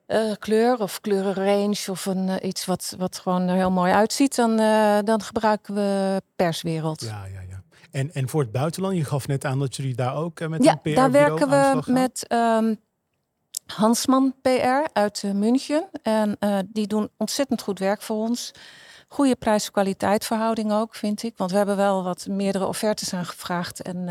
eh, 0.07 0.33
kleur 0.39 0.81
of 0.81 1.01
kleurenrange 1.01 1.91
of 1.91 2.07
een, 2.07 2.29
eh, 2.29 2.49
iets 2.49 2.65
wat, 2.65 2.95
wat 2.99 3.19
gewoon 3.19 3.49
er 3.49 3.57
heel 3.57 3.71
mooi 3.71 3.93
uitziet, 3.93 4.37
dan, 4.37 4.59
eh, 4.59 4.99
dan 5.05 5.23
gebruiken 5.23 5.75
we 5.75 6.23
perswereld. 6.37 7.01
Ja, 7.01 7.25
ja, 7.25 7.41
ja. 7.51 7.52
En, 7.93 8.13
en 8.13 8.29
voor 8.29 8.41
het 8.41 8.53
buitenland, 8.53 8.97
je 8.97 9.05
gaf 9.05 9.27
net 9.27 9.45
aan 9.45 9.59
dat 9.59 9.77
jullie 9.77 9.95
daar 9.95 10.17
ook 10.17 10.41
eh, 10.41 10.49
met 10.49 10.65
Ja, 10.65 10.73
een 10.73 10.81
PR 10.81 10.95
daar 10.95 11.11
werken 11.11 11.49
we 11.49 11.93
met 11.93 12.27
ehm, 12.29 12.75
Hansman 13.67 14.35
PR 14.43 14.89
uit 14.93 15.23
eh, 15.25 15.31
München. 15.31 15.89
En 16.03 16.37
eh, 16.39 16.59
die 16.67 16.87
doen 16.87 17.11
ontzettend 17.17 17.63
goed 17.63 17.79
werk 17.79 18.03
voor 18.03 18.17
ons. 18.17 18.51
Goede 19.09 19.37
prijs-kwaliteit 19.37 20.25
verhouding 20.25 20.73
ook, 20.73 20.95
vind 20.95 21.23
ik. 21.23 21.35
Want 21.37 21.51
we 21.51 21.57
hebben 21.57 21.77
wel 21.77 22.03
wat 22.03 22.27
meerdere 22.27 22.67
offertes 22.67 23.15
aangevraagd. 23.15 23.83
En 23.83 24.07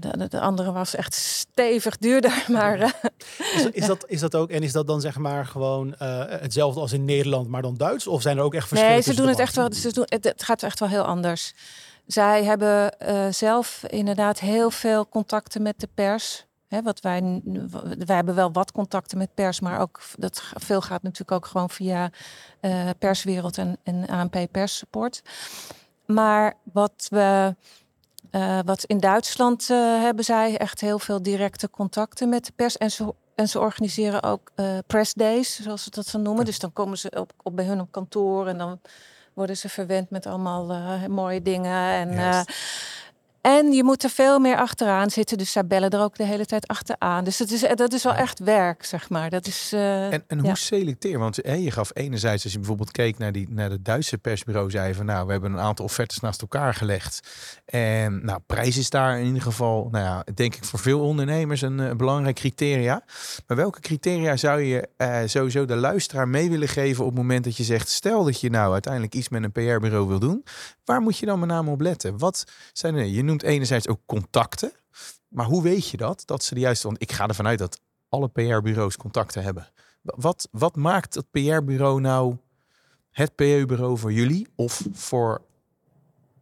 de, 0.00 0.18
de, 0.18 0.28
de 0.28 0.40
andere 0.40 0.72
was 0.72 0.94
echt 0.94 1.14
stevig 1.14 1.98
duurder. 1.98 2.44
Maar 2.48 3.00
Is, 3.54 3.66
is, 3.72 3.86
dat, 3.86 4.04
is 4.08 4.20
dat 4.20 4.34
ook, 4.34 4.50
en 4.50 4.62
is 4.62 4.72
dat 4.72 4.86
dan 4.86 5.00
zeg 5.00 5.16
maar 5.16 5.46
gewoon 5.46 5.94
hetzelfde 5.98 6.80
als 6.80 6.92
in 6.92 7.04
Nederland, 7.04 7.48
maar 7.48 7.62
dan 7.62 7.76
Duits? 7.76 8.06
Of 8.06 8.22
zijn 8.22 8.36
er 8.36 8.42
ook 8.42 8.54
echt 8.54 8.68
verschillen? 8.68 8.94
nee, 8.94 9.02
ze 9.02 9.14
doen 9.14 9.28
het 9.28 9.38
echt 9.38 9.56
wel. 9.56 9.72
Ze 9.72 9.92
doen, 9.92 10.06
het, 10.06 10.24
het 10.24 10.42
gaat 10.42 10.62
echt 10.62 10.78
wel 10.78 10.88
heel 10.88 11.04
anders. 11.04 11.52
Zij 12.12 12.44
hebben 12.44 12.98
eh, 12.98 13.26
zelf 13.30 13.84
inderdaad 13.86 14.40
heel 14.40 14.70
veel 14.70 15.08
contacten 15.08 15.62
met 15.62 15.80
de 15.80 15.88
pers. 15.94 16.46
Hè, 16.68 16.82
wat 16.82 17.00
wij, 17.00 17.40
wij 17.98 18.16
hebben 18.16 18.34
wel 18.34 18.52
wat 18.52 18.72
contacten 18.72 19.18
met 19.18 19.34
pers, 19.34 19.60
maar 19.60 19.80
ook 19.80 20.00
dat 20.16 20.42
veel 20.54 20.80
gaat 20.80 21.02
natuurlijk 21.02 21.32
ook 21.32 21.46
gewoon 21.46 21.70
via 21.70 22.10
eh, 22.60 22.88
perswereld 22.98 23.58
en, 23.58 23.76
en 23.82 24.06
ANP 24.06 24.46
perssupport. 24.50 25.22
Maar 26.06 26.54
wat 26.72 27.06
we 27.10 27.56
eh, 28.30 28.58
wat 28.64 28.84
in 28.84 28.98
Duitsland 28.98 29.68
hebben 30.00 30.24
zij 30.24 30.56
echt 30.56 30.80
heel 30.80 30.98
veel 30.98 31.22
directe 31.22 31.70
contacten 31.70 32.28
met 32.28 32.44
de 32.44 32.52
pers. 32.56 32.76
En 32.76 32.90
ze, 32.90 33.14
en 33.34 33.48
ze 33.48 33.60
organiseren 33.60 34.22
ook 34.22 34.50
eh 34.54 34.78
press 34.86 35.14
days, 35.14 35.62
zoals 35.62 35.82
ze 35.82 35.90
dat 35.90 36.06
zo 36.06 36.18
noemen. 36.18 36.44
Dus 36.44 36.58
dan 36.58 36.72
komen 36.72 36.98
ze 36.98 37.10
op, 37.10 37.32
op 37.42 37.56
bij 37.56 37.64
hun 37.64 37.80
op 37.80 37.92
kantoor 37.92 38.46
en 38.46 38.58
dan 38.58 38.80
worden 39.34 39.56
ze 39.56 39.68
verwend 39.68 40.10
met 40.10 40.26
allemaal 40.26 40.70
eh, 40.70 41.06
mooie 41.06 41.42
dingen. 41.42 41.92
En. 41.92 42.44
En 43.42 43.72
je 43.72 43.84
moet 43.84 44.02
er 44.02 44.10
veel 44.10 44.38
meer 44.38 44.56
achteraan 44.56 45.10
zitten. 45.10 45.38
Dus 45.38 45.52
zij 45.52 45.66
bellen 45.66 45.90
er 45.90 46.00
ook 46.00 46.16
de 46.16 46.24
hele 46.24 46.46
tijd 46.46 46.66
achteraan. 46.66 47.24
Dus 47.24 47.36
dat 47.36 47.50
is, 47.50 47.64
dat 47.74 47.92
is 47.92 48.02
wel 48.02 48.14
echt 48.14 48.38
werk, 48.38 48.84
zeg 48.84 49.10
maar. 49.10 49.30
Dat 49.30 49.46
is, 49.46 49.70
eh, 49.72 50.12
En, 50.12 50.24
en 50.26 50.38
hoe 50.38 50.48
ja. 50.48 50.54
selecteer? 50.54 51.18
Want 51.18 51.36
hè, 51.36 51.54
je 51.54 51.70
gaf 51.70 51.90
enerzijds, 51.94 52.44
als 52.44 52.52
je 52.52 52.58
bijvoorbeeld 52.58 52.90
keek 52.90 53.18
naar, 53.18 53.32
die, 53.32 53.46
naar 53.50 53.68
de 53.68 53.82
Duitse 53.82 54.18
persbureau, 54.18 54.70
zei 54.70 54.94
van 54.94 55.06
nou, 55.06 55.26
we 55.26 55.32
hebben 55.32 55.52
een 55.52 55.58
aantal 55.58 55.84
offertes 55.84 56.20
naast 56.20 56.40
elkaar 56.40 56.74
gelegd. 56.74 57.20
En 57.64 58.24
nou, 58.24 58.40
prijs 58.46 58.76
is 58.76 58.90
daar 58.90 59.18
in 59.18 59.26
ieder 59.26 59.42
geval, 59.42 59.88
nou 59.90 60.04
ja, 60.04 60.24
denk 60.34 60.54
ik 60.54 60.64
voor 60.64 60.78
veel 60.78 61.00
ondernemers 61.00 61.62
een, 61.62 61.80
eh, 61.80 61.94
belangrijk 61.94 62.36
criteria. 62.36 63.04
Maar 63.46 63.56
welke 63.56 63.80
criteria 63.80 64.36
zou 64.36 64.60
je 64.60 64.88
eh, 64.96 65.20
sowieso 65.26 65.64
de 65.64 65.76
luisteraar 65.76 66.28
mee 66.28 66.50
willen 66.50 66.68
geven 66.68 67.04
op 67.04 67.10
het 67.10 67.18
moment 67.18 67.44
dat 67.44 67.56
je 67.56 67.64
zegt, 67.64 67.88
stel 67.88 68.24
dat 68.24 68.40
je 68.40 68.50
nou 68.50 68.72
uiteindelijk 68.72 69.14
iets 69.14 69.28
met 69.28 69.42
een 69.42 69.52
PR-bureau 69.52 70.06
wil 70.06 70.18
doen, 70.18 70.44
waar 70.84 71.00
moet 71.00 71.18
je 71.18 71.26
dan 71.26 71.38
met 71.38 71.48
name 71.48 71.70
op 71.70 71.80
letten? 71.80 72.18
Wat 72.18 72.44
zijn 72.72 72.94
er? 72.94 73.04
Je 73.04 73.22
noemt 73.32 73.52
enerzijds 73.52 73.88
ook 73.88 74.00
contacten, 74.06 74.72
maar 75.28 75.46
hoe 75.46 75.62
weet 75.62 75.88
je 75.88 75.96
dat? 75.96 76.22
Dat 76.26 76.44
ze 76.44 76.54
de 76.54 76.60
juiste, 76.60 76.86
want 76.86 77.02
ik 77.02 77.12
ga 77.12 77.26
ervan 77.26 77.46
uit 77.46 77.58
dat 77.58 77.80
alle 78.08 78.28
PR-bureaus 78.28 78.96
contacten 78.96 79.42
hebben. 79.42 79.68
Wat, 80.02 80.48
wat 80.50 80.76
maakt 80.76 81.14
het 81.14 81.30
PR-bureau 81.30 82.00
nou 82.00 82.36
het 83.10 83.34
PR-bureau 83.34 83.98
voor 83.98 84.12
jullie 84.12 84.48
of 84.54 84.82
voor 84.92 85.40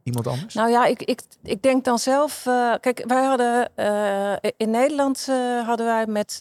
iemand 0.03 0.26
anders? 0.26 0.55
Nou 0.55 0.70
ja, 0.70 0.87
ik, 0.87 1.03
ik, 1.03 1.20
ik 1.42 1.62
denk 1.62 1.85
dan 1.85 1.98
zelf. 1.98 2.46
eh, 2.46 2.74
kijk, 2.81 3.05
wij 3.07 3.24
hadden 3.24 3.76
eh, 3.76 4.50
in 4.57 4.70
Nederland 4.70 5.26
eh, 5.29 5.66
hadden 5.66 5.87
wij 5.87 6.07
met 6.07 6.38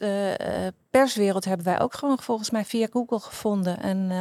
perswereld 0.89 1.45
hebben 1.45 1.65
wij 1.65 1.79
ook 1.79 1.93
gewoon 1.93 2.19
volgens 2.19 2.49
mij 2.49 2.65
via 2.65 2.87
Google 2.91 3.19
gevonden 3.19 3.79
en 3.79 4.11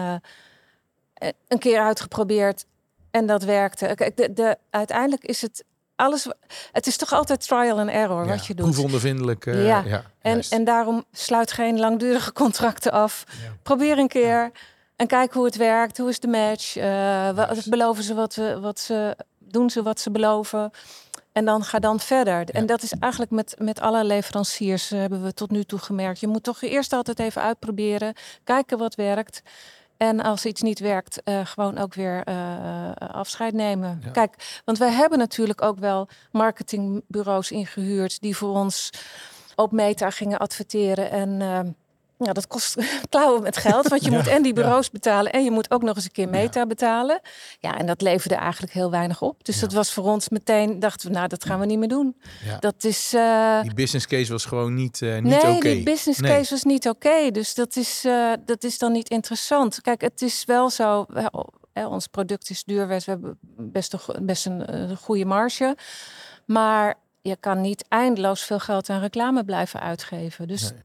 een 1.48 1.58
keer 1.58 1.80
uitgeprobeerd 1.80 2.66
en 3.10 3.26
dat 3.26 3.42
werkte. 3.42 3.92
Kijk, 3.94 4.16
de, 4.16 4.32
de, 4.32 4.58
uiteindelijk 4.70 5.24
is 5.24 5.42
het 5.42 5.64
alles. 5.98 6.26
Het 6.72 6.86
is 6.86 6.96
toch 6.96 7.12
altijd 7.12 7.46
trial 7.46 7.78
and 7.78 7.90
error 7.90 8.26
wat 8.26 8.46
je 8.46 8.54
doet. 8.54 8.64
Proefondervindelijk. 8.64 9.46
eh, 9.46 9.66
Ja. 9.66 9.82
ja. 9.86 10.02
En, 10.20 10.32
juist. 10.32 10.52
en 10.52 10.64
daarom 10.64 11.04
sluit 11.12 11.52
geen 11.52 11.78
langdurige 11.78 12.32
contracten 12.32 12.92
af. 12.92 13.24
Ja. 13.28 13.52
Probeer 13.62 13.98
een 13.98 14.08
keer 14.08 14.50
en 14.96 15.06
kijk 15.06 15.32
hoe 15.32 15.44
het 15.44 15.56
werkt. 15.56 15.98
Hoe 15.98 16.08
is 16.08 16.20
de 16.20 16.28
match? 16.28 16.76
Eh, 16.76 16.84
wa- 16.84 17.32
Juist. 17.34 17.70
beloven 17.70 18.02
ze 18.04 18.14
wat, 18.14 18.34
we, 18.34 18.60
wat 18.60 18.78
ze 18.80 19.16
doen 19.38 19.70
ze 19.70 19.82
wat 19.82 20.00
ze 20.00 20.10
beloven? 20.10 20.70
En 21.32 21.44
dan 21.44 21.64
ga 21.64 21.78
dan 21.78 22.00
verder. 22.00 22.44
En 22.50 22.66
dat 22.66 22.82
is 22.82 22.92
eigenlijk 23.00 23.32
met, 23.32 23.54
met 23.58 23.80
alle 23.80 24.04
leveranciers 24.04 24.90
eh, 24.90 24.98
hebben 24.98 25.22
we 25.22 25.34
tot 25.34 25.50
nu 25.50 25.64
toe 25.64 25.78
gemerkt. 25.78 26.20
Je 26.20 26.26
moet 26.26 26.42
toch 26.42 26.62
eerst 26.62 26.92
altijd 26.92 27.18
even 27.18 27.42
uitproberen, 27.42 28.14
kijken 28.44 28.78
wat 28.78 28.94
werkt. 28.94 29.42
En 29.98 30.20
als 30.20 30.46
iets 30.46 30.62
niet 30.62 30.78
werkt, 30.78 31.22
eh, 31.22 31.46
gewoon 31.46 31.78
ook 31.78 31.94
weer 31.94 32.22
eh, 32.24 32.90
afscheid 32.96 33.52
nemen. 33.52 34.00
Ja. 34.04 34.10
Kijk, 34.10 34.60
want 34.64 34.78
wij 34.78 34.90
hebben 34.90 35.18
natuurlijk 35.18 35.62
ook 35.62 35.78
wel 35.78 36.08
marketingbureaus 36.32 37.50
ingehuurd 37.50 38.20
die 38.20 38.36
voor 38.36 38.54
ons 38.54 38.90
op 39.54 39.72
Meta 39.72 40.10
gingen 40.10 40.38
adverteren. 40.38 41.10
En 41.10 41.76
ja, 42.18 42.32
dat 42.32 42.46
kost 42.46 42.74
klauwen 43.10 43.42
met 43.42 43.56
geld. 43.56 43.88
Want 43.88 44.04
je 44.04 44.10
Ja, 44.10 44.16
moet 44.16 44.26
en 44.26 44.42
die 44.42 44.54
ja. 44.54 44.60
bureaus 44.62 44.90
betalen 44.90 45.32
en 45.32 45.44
je 45.44 45.50
moet 45.50 45.70
ook 45.70 45.82
nog 45.82 45.96
eens 45.96 46.04
een 46.04 46.10
keer 46.10 46.28
Meta 46.28 46.66
betalen. 46.66 47.20
Ja, 47.60 47.78
en 47.78 47.86
dat 47.86 48.00
leverde 48.00 48.34
eigenlijk 48.34 48.72
heel 48.72 48.90
weinig 48.90 49.22
op. 49.22 49.44
Dus 49.44 49.60
dat 49.60 49.72
was 49.72 49.92
voor 49.92 50.04
ons 50.04 50.28
meteen, 50.28 50.78
dachten 50.78 51.08
we, 51.08 51.14
nou, 51.14 51.28
dat 51.28 51.44
gaan 51.44 51.60
we 51.60 51.66
niet 51.66 51.78
meer 51.78 51.88
doen. 51.88 52.16
Ja. 52.44 52.58
Dat 52.58 52.84
is. 52.84 53.12
eh, 53.14 53.62
Die 53.62 53.74
business 53.74 54.06
case 54.06 54.32
was 54.32 54.44
gewoon 54.44 54.74
niet, 54.74 55.02
eh 55.02 55.12
niet 55.14 55.42
nee, 55.42 55.52
oké. 55.56 55.60
die 55.60 55.82
business 55.82 56.20
Nee. 56.20 56.36
case 56.36 56.50
was 56.50 56.62
niet 56.62 56.88
oké. 56.88 57.30
Dus 57.30 57.54
dat 57.54 57.76
is, 57.76 58.04
eh, 58.04 58.32
dat 58.44 58.64
is 58.64 58.78
dan 58.78 58.92
niet 58.92 59.08
interessant. 59.08 59.80
Kijk, 59.80 60.00
het 60.00 60.22
is 60.22 60.44
wel 60.44 60.70
zo. 60.70 61.06
ons 61.74 62.06
product 62.06 62.50
is 62.50 62.64
duur. 62.64 62.88
We 62.88 63.00
hebben 63.04 63.38
best 63.56 63.92
een, 63.92 64.26
best 64.26 64.46
een 64.46 64.96
goede 64.96 65.24
marge. 65.24 65.76
Maar 66.46 66.94
je 67.22 67.36
kan 67.40 67.60
niet 67.60 67.84
eindeloos 67.88 68.42
veel 68.44 68.58
geld 68.58 68.90
aan 68.90 69.00
reclame 69.00 69.44
blijven 69.44 69.80
uitgeven. 69.80 70.48
Dus. 70.48 70.62
Nee. 70.70 70.80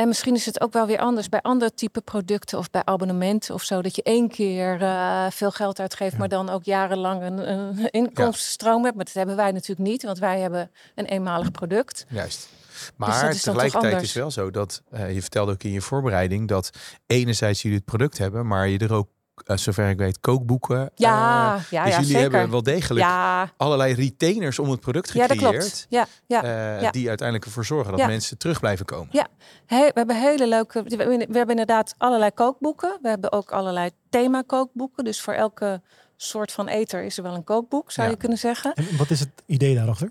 En 0.00 0.08
misschien 0.08 0.34
is 0.34 0.46
het 0.46 0.60
ook 0.60 0.72
wel 0.72 0.86
weer 0.86 0.98
anders 0.98 1.28
bij 1.28 1.40
andere 1.40 1.74
type 1.74 2.00
producten 2.00 2.58
of 2.58 2.70
bij 2.70 2.84
abonnementen 2.84 3.54
of 3.54 3.62
zo. 3.62 3.82
Dat 3.82 3.96
je 3.96 4.02
één 4.02 4.28
keer 4.28 4.82
eh, 4.82 5.26
veel 5.30 5.50
geld 5.50 5.80
uitgeeft, 5.80 6.12
Ja. 6.12 6.18
maar 6.18 6.28
dan 6.28 6.48
ook 6.48 6.64
jarenlang 6.64 7.22
een, 7.22 7.50
een 7.50 7.90
inkomstenstroom 8.00 8.84
hebt. 8.84 8.96
Maar 8.96 9.04
dat 9.04 9.14
hebben 9.14 9.36
wij 9.36 9.52
natuurlijk 9.52 9.88
niet, 9.88 10.02
want 10.02 10.18
wij 10.18 10.40
hebben 10.40 10.70
een 10.94 11.04
eenmalig 11.04 11.50
product. 11.50 12.06
Juist. 12.08 12.48
dat 12.50 12.92
Maar 12.96 13.30
toch 13.30 13.40
tegelijkertijd 13.40 14.02
is 14.02 14.12
wel 14.12 14.30
zo 14.30 14.50
dat, 14.50 14.82
eh, 14.90 15.14
je 15.14 15.20
vertelde 15.20 15.52
ook 15.52 15.62
in 15.62 15.72
je 15.72 15.80
voorbereiding, 15.80 16.48
dat 16.48 16.70
enerzijds 17.06 17.62
jullie 17.62 17.76
het 17.76 17.86
product 17.86 18.18
hebben, 18.18 18.46
maar 18.46 18.68
je 18.68 18.78
er 18.78 18.92
ook, 18.92 19.08
eh, 19.46 19.56
zover 19.56 19.88
ik 19.88 19.98
weet, 19.98 20.20
kookboeken. 20.20 20.90
Ja, 20.94 21.54
eh, 21.56 21.62
ja, 21.70 21.84
dus 21.84 21.92
ja, 21.92 21.98
jullie 22.00 22.04
zeker. 22.16 22.20
hebben 22.30 22.50
wel 22.50 22.62
degelijk 22.62 23.06
Ja, 23.06 23.50
allerlei 23.56 23.94
retainers 23.94 24.58
om 24.58 24.70
het 24.70 24.80
product 24.80 25.12
ja, 25.12 25.26
dat 25.26 25.36
gecreëerd. 25.38 25.58
klopt. 25.62 25.86
Ja, 25.88 26.06
ja. 26.26 26.42
eh, 26.42 26.82
ja. 26.82 26.90
Die 26.90 27.08
uiteindelijk 27.08 27.46
ervoor 27.46 27.64
zorgen 27.64 27.90
dat 27.90 28.00
Ja. 28.00 28.06
mensen 28.06 28.38
terug 28.38 28.60
blijven 28.60 28.84
komen. 28.86 29.08
Ja. 29.10 29.26
He- 29.66 29.84
we 29.86 29.92
hebben 29.94 30.16
hele 30.20 30.46
leuke. 30.48 30.82
We 30.82 30.96
hebben, 31.28 31.48
inderdaad 31.48 31.94
allerlei 31.98 32.30
kookboeken. 32.30 32.98
We 33.02 33.08
hebben 33.08 33.32
ook 33.32 33.52
allerlei 33.52 33.90
thema 34.10 34.42
kookboeken. 34.46 35.04
Dus 35.04 35.20
voor 35.20 35.34
elke 35.34 35.80
soort 36.16 36.52
van 36.52 36.68
eter 36.68 37.02
is 37.02 37.16
er 37.16 37.22
wel 37.22 37.34
een 37.34 37.44
kookboek, 37.44 37.90
zou 37.92 38.06
Ja. 38.06 38.12
je 38.12 38.18
kunnen 38.18 38.38
zeggen. 38.38 38.72
En 38.74 38.96
wat 38.98 39.10
is 39.10 39.20
het 39.20 39.30
idee 39.46 39.74
daarachter? 39.74 40.10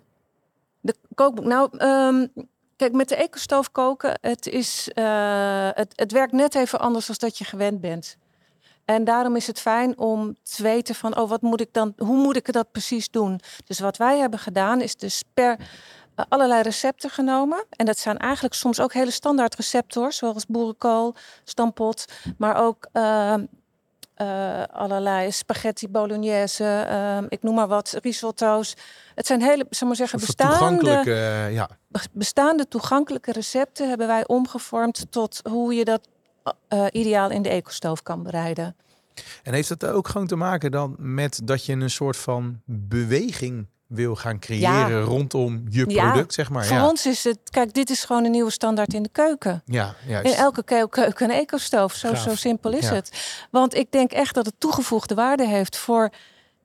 De 0.81 0.95
kookboek. 1.15 1.45
Nou, 1.45 1.77
ehm, 1.77 2.27
kijk, 2.75 2.93
met 2.93 3.09
de 3.09 3.15
ecostoof 3.15 3.71
koken, 3.71 4.17
het, 4.21 4.47
is, 4.47 4.89
eh, 4.93 5.69
het, 5.73 5.93
het 5.95 6.11
werkt 6.11 6.31
net 6.33 6.55
even 6.55 6.79
anders 6.79 7.05
dan 7.05 7.15
dat 7.19 7.37
je 7.37 7.43
gewend 7.43 7.81
bent. 7.81 8.17
En 8.89 9.03
daarom 9.03 9.35
is 9.35 9.47
het 9.47 9.59
fijn 9.59 9.97
om 9.97 10.35
te 10.43 10.63
weten 10.63 10.95
van, 10.95 11.17
oh, 11.17 11.29
wat 11.29 11.41
moet 11.41 11.61
ik 11.61 11.73
dan, 11.73 11.93
hoe 11.97 12.17
moet 12.17 12.35
ik 12.35 12.51
dat 12.53 12.71
precies 12.71 13.09
doen? 13.09 13.39
Dus 13.65 13.79
wat 13.79 13.97
wij 13.97 14.17
hebben 14.17 14.39
gedaan, 14.39 14.81
is 14.81 14.95
dus 14.95 15.23
per 15.33 15.57
eh, 16.15 16.25
allerlei 16.29 16.61
recepten 16.61 17.09
genomen. 17.09 17.65
En 17.69 17.85
dat 17.85 17.97
zijn 17.97 18.17
eigenlijk 18.17 18.53
soms 18.53 18.79
ook 18.79 18.93
hele 18.93 19.11
standaard 19.11 19.55
recepten, 19.55 20.01
hoor, 20.01 20.13
zoals 20.13 20.45
boerenkool, 20.45 21.15
stampot, 21.43 22.05
maar 22.37 22.55
ook 22.55 22.87
ehm, 22.91 23.45
eh, 24.15 24.63
allerlei 24.71 25.31
spaghetti 25.31 25.87
bolognese, 25.87 26.85
ehm, 26.87 27.25
ik 27.27 27.43
noem 27.43 27.55
maar 27.55 27.67
wat, 27.67 27.97
risotto's. 28.01 28.73
Het 29.15 29.27
zijn 29.27 29.41
hele, 29.41 29.65
zal 29.69 29.87
maar 29.87 29.95
zeggen, 29.95 30.19
bestaande 30.19 30.57
toegankelijke, 30.57 31.13
eh, 31.13 31.53
ja, 31.53 31.69
bestaande 32.11 32.67
toegankelijke 32.67 33.31
recepten 33.31 33.89
hebben 33.89 34.07
wij 34.07 34.27
omgevormd 34.27 35.05
tot 35.09 35.41
hoe 35.43 35.73
je 35.73 35.85
dat 35.85 36.01
eh, 36.67 36.85
ideaal 36.91 37.29
in 37.29 37.41
de 37.41 37.49
ecostoof 37.49 38.03
kan 38.03 38.23
bereiden. 38.23 38.75
En 39.43 39.53
heeft 39.53 39.69
het 39.69 39.85
ook 39.85 40.07
gewoon 40.07 40.27
te 40.27 40.35
maken 40.35 40.71
dan 40.71 40.95
met 40.97 41.41
dat 41.43 41.65
je 41.65 41.73
een 41.73 41.89
soort 41.89 42.17
van 42.17 42.61
beweging 42.65 43.67
wil 43.87 44.15
gaan 44.15 44.39
creëren 44.39 45.01
rondom 45.03 45.63
je 45.69 45.89
Ja. 45.89 46.09
product, 46.11 46.33
zeg 46.33 46.49
maar? 46.49 46.65
Voor 46.65 46.75
ja. 46.77 46.87
ons 46.87 47.05
is 47.05 47.23
het, 47.23 47.39
kijk, 47.49 47.73
dit 47.73 47.89
is 47.89 48.03
gewoon 48.03 48.25
een 48.25 48.31
nieuwe 48.31 48.51
standaard 48.51 48.93
in 48.93 49.03
de 49.03 49.09
keuken. 49.09 49.61
Ja, 49.65 49.95
juist. 50.07 50.31
In 50.33 50.37
elke 50.39 50.63
keu- 50.63 50.87
keuken 50.87 51.29
een 51.29 51.35
ecostoof. 51.35 51.93
Zo, 51.93 52.15
zo 52.15 52.35
simpel 52.35 52.71
is 52.71 52.89
het. 52.89 53.37
Want 53.51 53.73
ik 53.75 53.91
denk 53.91 54.11
echt 54.11 54.33
dat 54.35 54.45
het 54.45 54.55
toegevoegde 54.57 55.15
waarde 55.15 55.47
heeft 55.47 55.77
voor, 55.77 56.09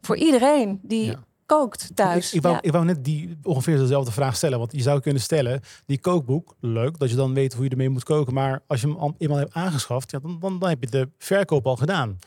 voor 0.00 0.16
iedereen 0.16 0.78
die. 0.82 1.16
Kookt 1.46 1.90
thuis. 1.94 2.28
Ik, 2.28 2.34
ik, 2.34 2.42
wou, 2.42 2.54
Ja. 2.54 2.62
ik 2.62 2.72
wou 2.72 2.84
net 2.84 3.04
die 3.04 3.38
ongeveer 3.42 3.76
dezelfde 3.78 4.12
vraag 4.12 4.36
stellen. 4.36 4.58
Want 4.58 4.72
je 4.72 4.82
zou 4.82 5.00
kunnen 5.00 5.22
stellen, 5.22 5.60
die 5.86 5.98
kookboek, 6.00 6.54
leuk 6.60 6.98
dat 6.98 7.10
je 7.10 7.16
dan 7.16 7.34
weet 7.34 7.54
hoe 7.54 7.64
je 7.64 7.70
ermee 7.70 7.88
moet 7.88 8.04
koken. 8.04 8.34
Maar 8.34 8.62
als 8.66 8.80
je 8.80 8.86
hem 8.86 8.96
al 8.96 9.14
eenmaal 9.18 9.38
hebt 9.38 9.54
aangeschaft, 9.54 10.10
ja, 10.10 10.18
dan, 10.18 10.36
dan, 10.40 10.58
dan 10.58 10.68
heb 10.68 10.80
je 10.80 10.90
de 10.90 11.08
verkoop 11.18 11.66
al 11.66 11.76
gedaan. 11.76 12.18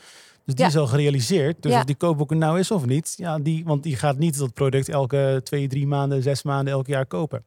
Dus 0.46 0.56
die 0.56 0.66
Ja. 0.66 0.72
is 0.72 0.78
al 0.78 0.88
gerealiseerd. 0.88 1.62
Dus 1.62 1.74
of 1.74 1.84
die 1.84 1.96
kookboek 1.96 2.32
er 2.32 2.38
nou 2.38 2.60
is 2.60 2.72
of 2.72 2.86
niet, 2.86 3.14
ja, 3.18 3.40
die, 3.40 3.66
want 3.66 3.84
die 3.84 3.96
gaat 3.96 4.18
niet 4.18 4.38
dat 4.38 4.54
product 4.54 4.90
elke 4.90 5.42
twee, 5.44 5.68
drie 5.68 5.88
maanden, 5.88 6.22
zes 6.24 6.44
maanden, 6.44 6.74
elk 6.74 6.88
jaar 6.88 7.06
kopen. 7.06 7.46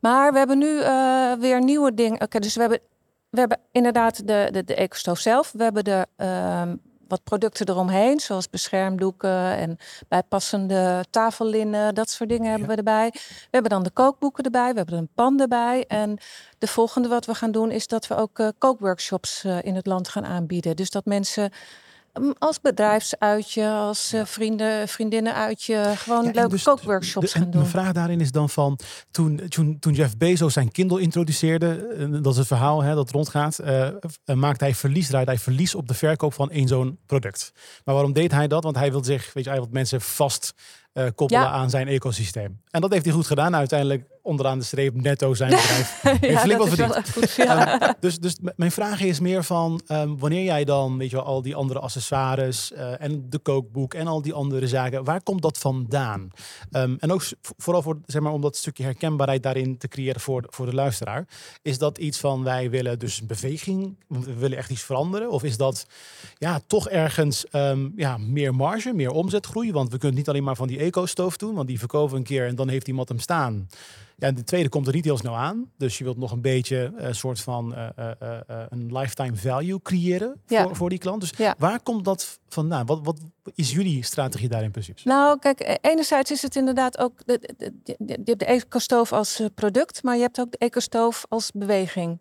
Maar 0.00 0.32
we 0.32 0.38
hebben 0.38 0.58
nu 0.58 0.80
eh, 0.80 1.32
weer 1.40 1.62
nieuwe 1.64 1.94
dingen. 1.94 2.20
Oké, 2.20 2.38
dus 2.38 2.54
we 2.54 2.60
hebben, 2.60 2.78
we 3.30 3.38
hebben 3.38 3.58
inderdaad 3.72 4.26
de, 4.26 4.48
de, 4.52 4.64
de 4.64 4.88
zelf. 5.12 5.52
We 5.52 5.62
hebben 5.62 5.84
de, 5.84 6.06
ehm, 6.16 6.76
wat 7.08 7.24
producten 7.24 7.68
eromheen, 7.68 8.20
zoals 8.20 8.50
beschermdoeken 8.50 9.56
en 9.56 9.78
bijpassende 10.08 11.04
tafellinnen. 11.10 11.94
Dat 11.94 12.10
soort 12.10 12.28
dingen 12.28 12.50
hebben 12.50 12.68
we 12.68 12.74
erbij. 12.74 13.10
We 13.12 13.48
hebben 13.50 13.70
dan 13.70 13.82
de 13.82 13.90
kookboeken 13.90 14.44
erbij. 14.44 14.70
We 14.70 14.76
hebben 14.76 14.98
een 14.98 15.08
pan 15.14 15.40
erbij. 15.40 15.84
En 15.88 16.18
de 16.58 16.66
volgende 16.66 17.08
wat 17.08 17.26
we 17.26 17.34
gaan 17.34 17.50
doen 17.50 17.70
is 17.70 17.86
dat 17.86 18.06
we 18.06 18.16
ook 18.16 18.38
eh, 18.38 18.48
kookworkshops 18.58 19.44
eh, 19.44 19.62
in 19.62 19.74
het 19.74 19.86
land 19.86 20.08
gaan 20.08 20.26
aanbieden. 20.26 20.76
Dus 20.76 20.90
dat 20.90 21.04
mensen 21.04 21.50
als 22.38 22.60
bedrijfsuitje, 22.60 23.68
als 23.68 24.12
eh, 24.12 24.24
vrienden, 24.24 24.88
vriendinnenuitje, 24.88 25.92
gewoon 25.96 26.22
Ja, 26.22 26.28
en 26.28 26.34
leuke 26.34 26.50
dus 26.50 26.62
kookworkshops 26.62 27.32
de- 27.32 27.38
gaan 27.38 27.50
doen. 27.50 27.60
Mijn 27.60 27.70
vraag 27.72 27.92
daarin 27.92 28.20
is 28.20 28.30
dan 28.32 28.48
van, 28.50 28.78
toen, 29.10 29.40
toen, 29.48 29.78
toen 29.78 29.92
Jeff 29.92 30.16
Bezos 30.16 30.52
zijn 30.52 30.72
Kindle 30.72 31.00
introduceerde, 31.00 31.94
eh, 31.98 32.06
dat 32.22 32.32
is 32.32 32.38
het 32.38 32.46
verhaal 32.46 32.82
hè, 32.82 32.94
dat 32.94 33.10
rondgaat, 33.10 33.58
eh, 33.58 33.86
eh, 33.86 33.92
maakte 34.34 34.64
hij 34.64 34.74
verlies, 34.74 35.06
draaide 35.08 35.30
hij 35.30 35.40
verlies 35.40 35.74
op 35.74 35.88
de 35.88 35.94
verkoop 35.94 36.34
van 36.34 36.50
één 36.50 36.68
zo'n 36.68 36.98
product. 37.06 37.52
Maar 37.84 37.94
waarom 37.94 38.12
deed 38.12 38.32
hij 38.32 38.46
dat? 38.48 38.62
Want 38.64 38.76
hij 38.76 38.90
wil 38.90 39.04
zich, 39.04 39.32
weet 39.32 39.44
je, 39.44 39.50
hij 39.50 39.58
wil 39.58 39.68
mensen 39.70 40.00
vast 40.00 40.54
eh, 40.96 41.06
koppelen 41.14 41.42
Ja. 41.42 41.50
aan 41.50 41.70
zijn 41.70 41.88
ecosysteem. 41.88 42.60
En 42.70 42.80
dat 42.80 42.90
heeft 42.92 43.04
hij 43.04 43.14
goed 43.14 43.26
gedaan. 43.26 43.54
Uiteindelijk 43.54 44.04
onderaan 44.22 44.58
de 44.58 44.64
streep 44.64 44.94
netto 45.02 45.34
zijn 45.34 45.50
bedrijf. 45.60 46.00
heeft 46.02 46.40
flink 46.40 46.58
wat 46.58 46.68
verdiend. 46.68 47.10
goed, 47.10 47.32
ja. 47.34 47.80
Ehm, 47.80 47.92
dus, 48.00 48.18
dus 48.18 48.36
mijn 48.56 48.70
vraag 48.70 49.00
is 49.00 49.20
meer 49.20 49.44
van 49.44 49.80
ehm, 49.86 50.16
wanneer 50.16 50.44
jij 50.44 50.64
dan, 50.64 50.98
weet 50.98 51.10
je 51.10 51.16
wel, 51.16 51.24
al 51.24 51.42
die 51.42 51.54
andere 51.54 51.78
accessoires 51.80 52.72
eh, 52.72 53.00
en 53.02 53.26
de 53.30 53.38
kookboek 53.38 53.94
en 53.94 54.06
al 54.06 54.22
die 54.22 54.32
andere 54.32 54.66
zaken, 54.68 55.04
waar 55.04 55.22
komt 55.22 55.42
dat 55.42 55.58
vandaan? 55.58 56.28
Ehm, 56.70 56.94
en 56.98 57.12
ook 57.12 57.22
vooral 57.56 57.82
voor, 57.82 57.98
zeg 58.06 58.22
maar, 58.22 58.32
om 58.32 58.40
dat 58.40 58.56
stukje 58.56 58.82
herkenbaarheid 58.84 59.42
daarin 59.42 59.78
te 59.78 59.88
creëren 59.88 60.20
voor, 60.20 60.42
de- 60.42 60.48
voor 60.50 60.66
de 60.66 60.74
luisteraar. 60.74 61.24
Is 61.62 61.78
dat 61.78 61.98
iets 61.98 62.18
van 62.18 62.42
wij 62.44 62.70
willen 62.70 62.98
dus 62.98 63.20
een 63.20 63.26
beweging, 63.26 63.96
we 64.08 64.34
willen 64.34 64.58
echt 64.58 64.70
iets 64.70 64.82
veranderen? 64.82 65.30
Of 65.30 65.42
is 65.42 65.56
dat 65.56 65.86
ja, 66.38 66.60
toch 66.66 66.88
ergens 66.88 67.44
ja, 67.96 68.16
meer 68.18 68.54
marge, 68.54 68.92
meer 68.92 69.10
omzetgroei? 69.10 69.72
Want 69.72 69.90
we 69.92 69.98
kunnen 69.98 70.16
niet 70.16 70.28
alleen 70.28 70.44
maar 70.44 70.56
van 70.56 70.68
die 70.68 70.78
eco-stoof 70.86 71.36
doen, 71.36 71.54
want 71.54 71.68
die 71.68 71.78
verkopen 71.78 72.12
we 72.12 72.16
een 72.18 72.24
keer 72.24 72.46
en 72.46 72.54
dan 72.54 72.68
heeft 72.68 72.88
iemand 72.88 73.08
hem 73.08 73.18
staan. 73.18 73.68
Ja, 74.18 74.26
en 74.26 74.34
de 74.34 74.44
tweede 74.44 74.68
komt 74.68 74.86
er 74.86 74.94
niet 74.94 75.04
heel 75.04 75.16
snel 75.16 75.36
aan. 75.36 75.70
Dus 75.78 75.98
je 75.98 76.04
wilt 76.04 76.16
nog 76.16 76.32
een 76.32 76.40
beetje 76.40 76.92
een 76.96 77.14
soort 77.14 77.40
van 77.40 77.74
eh, 77.74 77.88
eh, 77.96 78.10
eh, 78.20 78.38
eh, 78.46 78.66
een 78.68 78.92
lifetime 78.98 79.36
value 79.36 79.82
creëren 79.82 80.40
Ja. 80.46 80.62
voor, 80.62 80.76
voor 80.76 80.88
die 80.90 80.98
klant. 80.98 81.20
Dus 81.20 81.30
Ja. 81.36 81.54
waar 81.58 81.80
komt 81.82 82.04
dat 82.04 82.38
vandaan? 82.48 82.86
Wat, 82.86 83.00
wat 83.02 83.20
is 83.54 83.72
jullie 83.72 84.04
strategie 84.04 84.48
daarin 84.48 84.70
precies? 84.70 85.04
Nou, 85.04 85.38
kijk, 85.38 85.78
enerzijds 85.80 86.30
is 86.30 86.42
het 86.42 86.56
inderdaad 86.56 86.98
ook. 86.98 87.12
De, 87.26 87.54
de, 87.56 87.72
de- 87.84 87.96
je 87.98 88.14
hebt 88.24 88.38
de 88.38 88.44
ecostoof 88.44 89.12
als 89.12 89.40
eh, 89.40 89.46
product, 89.54 90.02
maar 90.02 90.16
je 90.16 90.22
hebt 90.22 90.40
ook 90.40 90.50
de 90.50 90.58
ecostoof 90.58 91.26
als 91.28 91.50
beweging. 91.54 92.20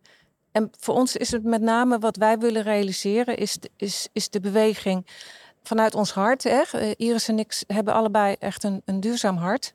En 0.52 0.70
voor 0.80 0.96
ons 0.96 1.16
is 1.16 1.32
het 1.32 1.44
met 1.44 1.62
name 1.62 2.00
wat 2.00 2.18
wij 2.18 2.38
willen 2.38 2.62
realiseren, 2.64 3.38
is 3.38 3.58
is, 3.76 4.08
is 4.14 4.30
de 4.30 4.40
beweging 4.40 5.06
vanuit 5.68 5.96
ons 5.96 6.12
hart. 6.12 6.44
Hè? 6.44 6.64
Iris 6.98 7.28
en 7.28 7.40
ik 7.40 7.64
hebben 7.68 7.94
allebei 7.94 8.36
echt 8.40 8.64
een, 8.64 8.82
een 8.86 9.00
duurzaam 9.00 9.38
hart. 9.38 9.74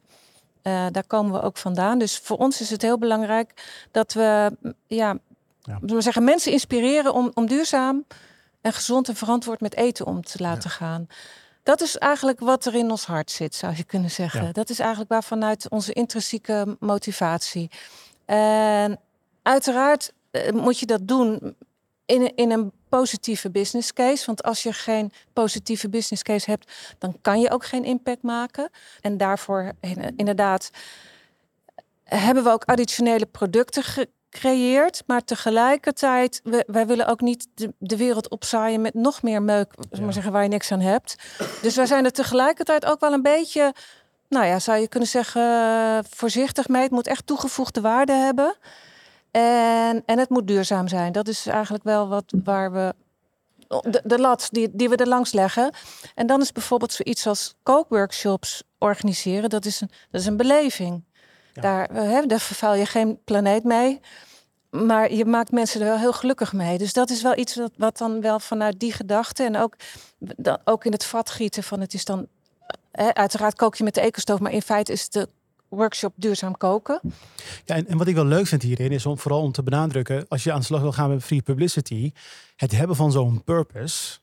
Eh, 0.63 0.87
daar 0.91 1.07
komen 1.07 1.33
we 1.33 1.43
ook 1.43 1.57
vandaan. 1.57 1.99
Dus 1.99 2.19
voor 2.19 2.37
ons 2.37 2.61
is 2.61 2.71
het 2.71 2.83
heel 2.83 2.99
belangrijk 2.99 3.81
dat 3.91 4.13
we 4.13 4.57
ja, 4.87 5.17
we 5.81 6.01
zeggen, 6.01 6.25
mensen 6.25 6.53
inspireren 6.53 7.13
om, 7.13 7.31
om 7.35 7.47
duurzaam 7.47 8.05
en 8.61 8.73
gezond 8.73 9.09
en 9.09 9.17
verantwoord 9.17 9.61
met 9.61 9.77
eten 9.77 10.07
om 10.07 10.23
te 10.23 10.43
laten 10.43 10.71
gaan. 10.71 11.07
Dat 11.63 11.81
is 11.81 11.99
eigenlijk 11.99 12.41
wat 12.41 12.65
er 12.65 12.75
in 12.75 12.91
ons 12.91 13.07
hart 13.07 13.31
zit, 13.31 13.55
zou 13.55 13.75
je 13.77 13.85
kunnen 13.85 14.11
zeggen. 14.11 14.45
Ja. 14.45 14.53
Dat 14.53 14.71
is 14.71 14.79
eigenlijk 14.79 15.11
waar 15.11 15.25
vanuit 15.25 15.69
onze 15.69 15.93
intrinsieke 15.93 16.77
motivatie. 16.81 17.71
En 18.25 19.01
uiteraard 19.43 20.13
eh, 20.31 20.53
moet 20.53 20.79
je 20.79 20.87
dat 20.87 21.09
doen 21.09 21.57
in, 22.07 22.35
in 22.37 22.51
een 22.51 22.73
positieve 22.91 23.51
business 23.51 23.93
case. 23.93 24.27
Want 24.27 24.43
als 24.43 24.63
je 24.63 24.73
geen 24.73 25.13
positieve 25.33 25.89
business 25.89 26.23
case 26.23 26.51
hebt, 26.51 26.73
dan 26.99 27.17
kan 27.23 27.41
je 27.41 27.51
ook 27.51 27.65
geen 27.65 27.85
impact 27.85 28.23
maken. 28.23 28.71
En 29.01 29.17
daarvoor 29.17 29.73
in- 29.81 30.13
inderdaad 30.17 30.71
hebben 32.05 32.45
we 32.45 32.51
ook 32.51 32.65
additionele 32.65 33.27
producten 33.27 33.83
gecreëerd. 33.83 35.03
Maar 35.07 35.25
tegelijkertijd, 35.25 36.41
we, 36.45 36.65
wij 36.67 36.87
willen 36.87 37.07
ook 37.07 37.21
niet 37.21 37.47
de, 37.55 37.73
de 37.79 37.97
wereld 37.97 38.29
opzaaien 38.29 38.81
met 38.81 38.95
nog 38.95 39.23
meer 39.23 39.43
meuk, 39.43 39.73
Ja. 39.91 40.01
maar 40.01 40.13
zeggen, 40.13 40.33
waar 40.33 40.43
je 40.43 40.49
niks 40.49 40.73
aan 40.73 40.81
hebt. 40.81 41.15
Dus 41.63 41.77
wij 41.77 41.87
zijn 41.87 42.05
er 42.05 42.13
tegelijkertijd 42.13 42.85
ook 42.87 43.01
wel 43.01 43.13
een 43.13 43.23
beetje, 43.23 43.73
nou 44.29 44.47
ja, 44.47 44.59
zou 44.59 44.79
je 44.79 44.89
kunnen 44.89 45.09
zeggen, 45.09 45.43
eh, 45.43 45.99
voorzichtig 46.11 46.69
mee. 46.69 46.83
Het 46.83 46.91
moet 46.91 47.07
echt 47.07 47.27
toegevoegde 47.27 47.81
waarde 47.81 48.13
hebben. 48.13 48.55
En, 49.31 50.03
en 50.07 50.19
het 50.19 50.29
moet 50.29 50.47
duurzaam 50.47 50.89
zijn. 50.89 51.13
Dat 51.13 51.29
is 51.29 51.47
eigenlijk 51.47 51.85
wel 51.85 52.09
wat 52.09 52.33
waar 52.45 52.73
we. 52.73 52.95
De, 53.69 54.01
de 54.05 54.19
lat 54.19 54.49
die, 54.51 54.69
die 54.73 54.89
we 54.89 54.97
er 54.97 55.09
langs 55.09 55.33
leggen. 55.33 55.75
En 56.15 56.27
dan 56.27 56.41
is 56.41 56.53
bijvoorbeeld 56.53 56.93
zoiets 56.93 57.27
als 57.27 57.55
kookworkshops 57.63 58.63
organiseren. 58.79 59.51
Dat 59.51 59.65
is 59.65 59.81
een, 59.81 59.91
dat 60.11 60.21
is 60.21 60.27
een 60.27 60.37
beleving. 60.37 61.05
Ja. 61.53 61.63
Daar, 61.63 61.91
eh, 61.91 62.03
hè, 62.03 62.27
daar 62.27 62.41
vervuil 62.41 62.75
je 62.75 62.87
geen 62.87 63.21
planeet 63.25 63.65
mee. 63.65 64.01
Maar 64.71 65.13
je 65.13 65.25
maakt 65.25 65.51
mensen 65.51 65.81
er 65.81 65.87
wel 65.87 65.99
heel 65.99 66.13
gelukkig 66.13 66.53
mee. 66.53 66.79
Dus 66.79 66.93
dat 66.93 67.11
is 67.11 67.23
wel 67.23 67.39
iets 67.39 67.57
wat, 67.57 67.73
wat 67.77 67.99
dan 67.99 68.21
wel 68.21 68.41
vanuit 68.41 68.81
die 68.81 68.93
gedachte. 68.93 69.45
En 69.45 69.57
ook, 69.57 69.77
dan, 70.19 70.59
ook 70.65 70.85
in 70.85 70.93
het 70.93 71.05
vat 71.05 71.31
gieten 71.31 71.63
van 71.63 71.81
het 71.81 71.95
is 71.95 72.05
dan. 72.05 72.27
Hè, 72.93 73.15
uiteraard 73.15 73.55
kook 73.55 73.75
je 73.75 73.85
met 73.85 73.95
de 73.95 74.01
ecostoof. 74.01 74.41
Maar 74.41 74.53
in 74.53 74.63
feite 74.63 74.93
is 74.93 75.09
de 75.09 75.29
workshop 75.71 76.13
duurzaam 76.17 76.57
koken. 76.57 77.01
Ja, 77.65 77.75
en, 77.75 77.87
en 77.87 77.99
wat 77.99 78.07
ik 78.07 78.15
wel 78.15 78.25
leuk 78.25 78.47
vind 78.47 78.63
hierin 78.63 78.93
is 78.93 79.07
om 79.07 79.19
vooral 79.19 79.43
om 79.43 79.53
te 79.53 79.63
benadrukken, 79.63 80.25
als 80.29 80.45
je 80.45 80.53
aan 80.53 80.59
de 80.59 80.65
slag 80.65 80.81
wil 80.81 80.93
gaan 80.93 81.09
met 81.09 81.23
free 81.25 81.43
publicity, 81.43 82.13
het 82.57 82.73
hebben 82.73 82.97
van 82.97 83.13
zo'n 83.13 83.45
purpose 83.45 84.19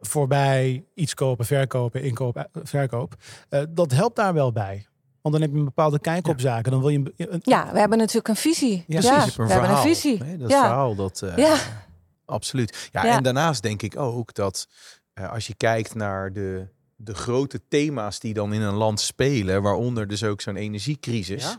voorbij 0.00 0.84
iets 0.94 1.14
kopen, 1.14 1.46
verkopen, 1.46 2.02
inkoop, 2.02 2.36
eh, 2.36 2.44
verkoop, 2.62 3.14
eh, 3.48 3.62
dat 3.68 3.92
helpt 3.92 4.16
daar 4.16 4.34
wel 4.34 4.52
bij. 4.52 4.86
Want 5.22 5.34
dan 5.34 5.42
heb 5.44 5.52
je 5.52 5.58
een 5.58 5.64
bepaalde 5.64 5.98
kijk 6.00 6.26
op 6.28 6.40
zaken. 6.40 6.70
Dan 6.70 6.80
wil 6.80 6.88
je 6.88 6.98
een, 6.98 7.12
een- 7.16 7.40
Ja, 7.44 7.72
we 7.72 7.78
hebben 7.78 7.98
natuurlijk 7.98 8.28
een 8.28 8.36
visie. 8.36 8.84
Ja, 8.86 9.00
Ja, 9.00 9.14
precies. 9.16 9.36
we 9.36 9.46
hebben 9.46 9.70
een 9.70 9.76
visie. 9.76 10.36
dat 10.38 10.50
ja. 10.50 10.60
verhaal, 10.60 10.94
dat, 10.94 11.22
eh, 11.22 11.36
Ja. 11.36 11.56
absoluut. 12.24 12.88
Ja, 12.92 13.04
Ja. 13.04 13.16
en 13.16 13.22
daarnaast 13.22 13.62
denk 13.62 13.82
ik 13.82 13.98
ook 13.98 14.34
dat 14.34 14.68
eh, 15.14 15.32
als 15.32 15.46
je 15.46 15.54
kijkt 15.54 15.94
naar 15.94 16.32
de, 16.32 16.66
de 17.02 17.14
grote 17.14 17.60
thema's 17.68 18.20
die 18.20 18.34
dan 18.34 18.52
in 18.52 18.60
een 18.60 18.74
land 18.74 19.00
spelen, 19.00 19.62
waaronder 19.62 20.06
dus 20.08 20.24
ook 20.24 20.40
zo'n 20.40 20.56
energiecrisis, 20.56 21.56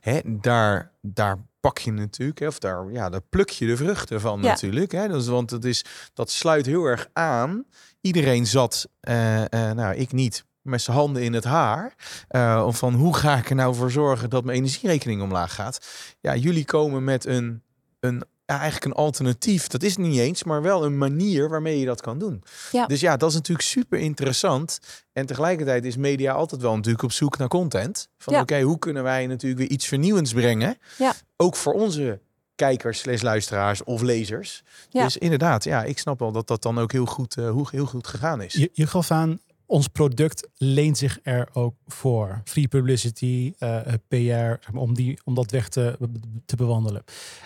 hè, 0.00 0.20
daar, 0.24 0.92
daar 1.02 1.38
pak 1.60 1.78
je 1.78 1.92
natuurlijk, 1.92 2.38
hè, 2.38 2.46
of 2.46 2.58
daar, 2.58 2.92
ja, 2.92 3.08
daar 3.08 3.22
pluk 3.28 3.50
je 3.50 3.66
de 3.66 3.76
vruchten 3.76 4.20
van 4.20 4.40
Ja. 4.42 4.48
natuurlijk. 4.48 4.92
Hè, 4.92 5.08
dus, 5.08 5.26
want 5.26 5.50
het 5.50 5.64
is, 5.64 5.84
dat 6.14 6.30
sluit 6.30 6.66
heel 6.66 6.84
erg 6.84 7.08
aan. 7.12 7.64
Iedereen 8.00 8.46
zat, 8.46 8.88
eh, 9.00 9.44
nou 9.50 9.94
ik 9.94 10.12
niet, 10.12 10.44
met 10.62 10.82
zijn 10.82 10.96
handen 10.96 11.22
in 11.22 11.32
het 11.32 11.44
haar. 11.44 11.94
eh, 12.28 12.62
of 12.66 12.78
van 12.78 12.94
hoe 12.94 13.16
ga 13.16 13.36
ik 13.36 13.50
er 13.50 13.56
nou 13.56 13.74
voor 13.74 13.90
zorgen 13.90 14.30
dat 14.30 14.44
mijn 14.44 14.58
energierekening 14.58 15.22
omlaag 15.22 15.54
gaat. 15.54 15.86
Ja, 16.20 16.36
jullie 16.36 16.64
komen 16.64 17.04
met 17.04 17.24
een, 17.26 17.62
een 18.00 18.22
ja, 18.48 18.54
eigenlijk 18.54 18.84
een 18.84 18.92
alternatief. 19.04 19.66
Dat 19.66 19.82
is 19.82 19.90
het 19.90 20.06
niet 20.06 20.18
eens, 20.18 20.44
maar 20.44 20.62
wel 20.62 20.84
een 20.84 20.98
manier 20.98 21.48
waarmee 21.48 21.78
je 21.78 21.86
dat 21.86 22.00
kan 22.00 22.18
doen. 22.18 22.42
Ja. 22.72 22.86
Dus 22.86 23.00
ja, 23.00 23.16
dat 23.16 23.28
is 23.28 23.34
natuurlijk 23.34 23.68
super 23.68 23.98
interessant. 23.98 24.80
En 25.12 25.26
tegelijkertijd 25.26 25.84
is 25.84 25.96
media 25.96 26.32
altijd 26.32 26.60
wel 26.60 26.76
natuurlijk 26.76 27.04
op 27.04 27.12
zoek 27.12 27.38
naar 27.38 27.48
content. 27.48 28.08
Van 28.18 28.34
Ja. 28.34 28.40
oké, 28.40 28.60
hoe 28.60 28.78
kunnen 28.78 29.02
wij 29.02 29.26
natuurlijk 29.26 29.60
weer 29.60 29.70
iets 29.70 29.86
vernieuwends 29.86 30.32
brengen? 30.32 30.78
Ja. 30.98 31.14
Ook 31.36 31.56
voor 31.56 31.72
onze 31.72 32.20
kijkers, 32.54 32.98
slash 32.98 33.20
luisteraars 33.22 33.84
of 33.84 34.00
lezers. 34.02 34.62
Ja. 34.90 35.04
Dus 35.04 35.16
inderdaad, 35.16 35.64
ja, 35.64 35.84
ik 35.84 35.98
snap 35.98 36.18
wel 36.18 36.32
dat 36.32 36.46
dat 36.46 36.62
dan 36.62 36.78
ook 36.78 36.92
heel 36.92 37.06
goed, 37.06 37.36
eh, 37.36 37.60
heel 37.70 37.86
goed 37.86 38.06
gegaan 38.06 38.42
is. 38.42 38.52
Je, 38.52 38.70
je 38.72 38.86
gaf 38.86 39.10
aan, 39.10 39.40
ons 39.68 39.88
product 39.88 40.48
leent 40.56 40.98
zich 40.98 41.18
er 41.22 41.48
ook 41.52 41.74
voor. 41.86 42.40
Free 42.44 42.68
publicity, 42.68 43.52
eh, 43.58 43.80
PR, 44.08 44.14
zeg 44.16 44.72
maar, 44.72 44.82
om, 44.82 44.94
die, 44.94 45.18
om 45.24 45.34
dat 45.34 45.50
weg 45.50 45.68
te, 45.68 45.98
te 46.46 46.56
bewandelen. 46.56 47.04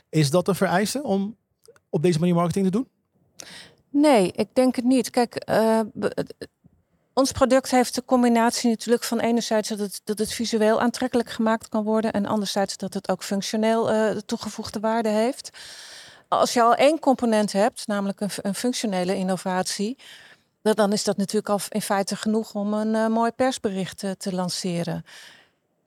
Is 0.08 0.30
dat 0.30 0.48
een 0.48 0.54
vereiste 0.54 1.02
om 1.02 1.36
op 1.90 2.02
deze 2.02 2.18
manier 2.18 2.34
marketing 2.34 2.64
te 2.64 2.70
doen? 2.70 2.88
Nee, 3.88 4.32
ik 4.32 4.48
denk 4.52 4.76
het 4.76 4.84
niet. 4.84 5.10
Kijk, 5.10 5.34
eh, 5.34 5.80
ons 7.12 7.32
product 7.32 7.70
heeft 7.70 7.94
de 7.94 8.04
combinatie 8.04 8.70
natuurlijk 8.70 9.04
van 9.04 9.20
enerzijds 9.20 9.68
dat 9.68 9.78
het, 9.78 10.00
dat 10.04 10.18
het 10.18 10.32
visueel 10.32 10.80
aantrekkelijk 10.80 11.30
gemaakt 11.30 11.68
kan 11.68 11.84
worden 11.84 12.12
en 12.12 12.26
anderzijds 12.26 12.76
dat 12.76 12.94
het 12.94 13.08
ook 13.08 13.22
functioneel 13.24 13.90
eh, 13.90 14.16
toegevoegde 14.16 14.80
waarde 14.80 15.08
heeft. 15.08 15.50
Als 16.28 16.52
je 16.52 16.62
al 16.62 16.74
één 16.74 16.98
component 16.98 17.52
hebt, 17.52 17.86
namelijk 17.86 18.20
een, 18.20 18.30
een 18.36 18.54
functionele 18.54 19.16
innovatie, 19.16 19.98
dan 20.62 20.92
is 20.92 21.04
dat 21.04 21.16
natuurlijk 21.16 21.48
al 21.48 21.60
in 21.68 21.82
feite 21.82 22.16
genoeg 22.16 22.54
om 22.54 22.74
een 22.74 22.94
uh, 22.94 23.06
mooi 23.06 23.30
persbericht 23.30 24.02
uh, 24.02 24.10
te 24.10 24.34
lanceren. 24.34 25.04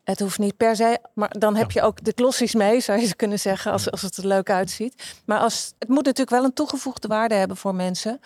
Het 0.03 0.19
hoeft 0.19 0.39
niet 0.39 0.57
per 0.57 0.75
se, 0.75 0.99
maar 1.13 1.35
dan 1.39 1.55
heb 1.55 1.71
je 1.71 1.81
ook 1.81 2.03
de 2.03 2.11
glossies 2.15 2.53
mee, 2.53 2.79
zou 2.79 2.99
je 2.99 3.15
kunnen 3.15 3.39
zeggen, 3.39 3.71
als, 3.71 3.91
als 3.91 4.01
het 4.01 4.17
er 4.17 4.27
leuk 4.27 4.49
uitziet. 4.49 5.15
Maar 5.25 5.39
als, 5.39 5.73
het 5.79 5.87
moet 5.87 6.05
natuurlijk 6.05 6.29
wel 6.29 6.43
een 6.43 6.53
toegevoegde 6.53 7.07
waarde 7.07 7.35
hebben 7.35 7.57
voor 7.57 7.75
mensen. 7.75 8.19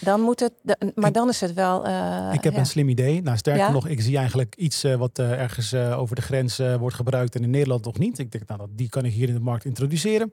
Dan 0.00 0.20
moet 0.20 0.40
het, 0.40 0.52
maar 0.94 1.12
dan 1.12 1.28
is 1.28 1.40
het 1.40 1.52
wel. 1.52 1.86
Uh, 1.86 2.30
ik 2.32 2.44
heb 2.44 2.56
een 2.56 2.66
slim 2.66 2.88
idee. 2.88 3.22
Nou, 3.22 3.36
sterker 3.36 3.72
nog, 3.72 3.86
ik 3.86 4.00
zie 4.00 4.16
eigenlijk 4.16 4.54
iets 4.56 4.84
uh, 4.84 4.94
wat 4.94 5.18
uh, 5.18 5.40
ergens 5.40 5.74
over 5.74 6.16
de 6.16 6.22
grens 6.22 6.56
wordt 6.56 6.96
gebruikt 6.96 7.34
en 7.34 7.42
in 7.42 7.50
Nederland 7.50 7.84
nog 7.84 7.98
niet. 7.98 8.18
Ik 8.18 8.32
denk, 8.32 8.46
nou, 8.46 8.68
die 8.70 8.88
kan 8.88 9.04
ik 9.04 9.12
hier 9.12 9.28
in 9.28 9.34
de 9.34 9.40
markt 9.40 9.64
introduceren. 9.64 10.32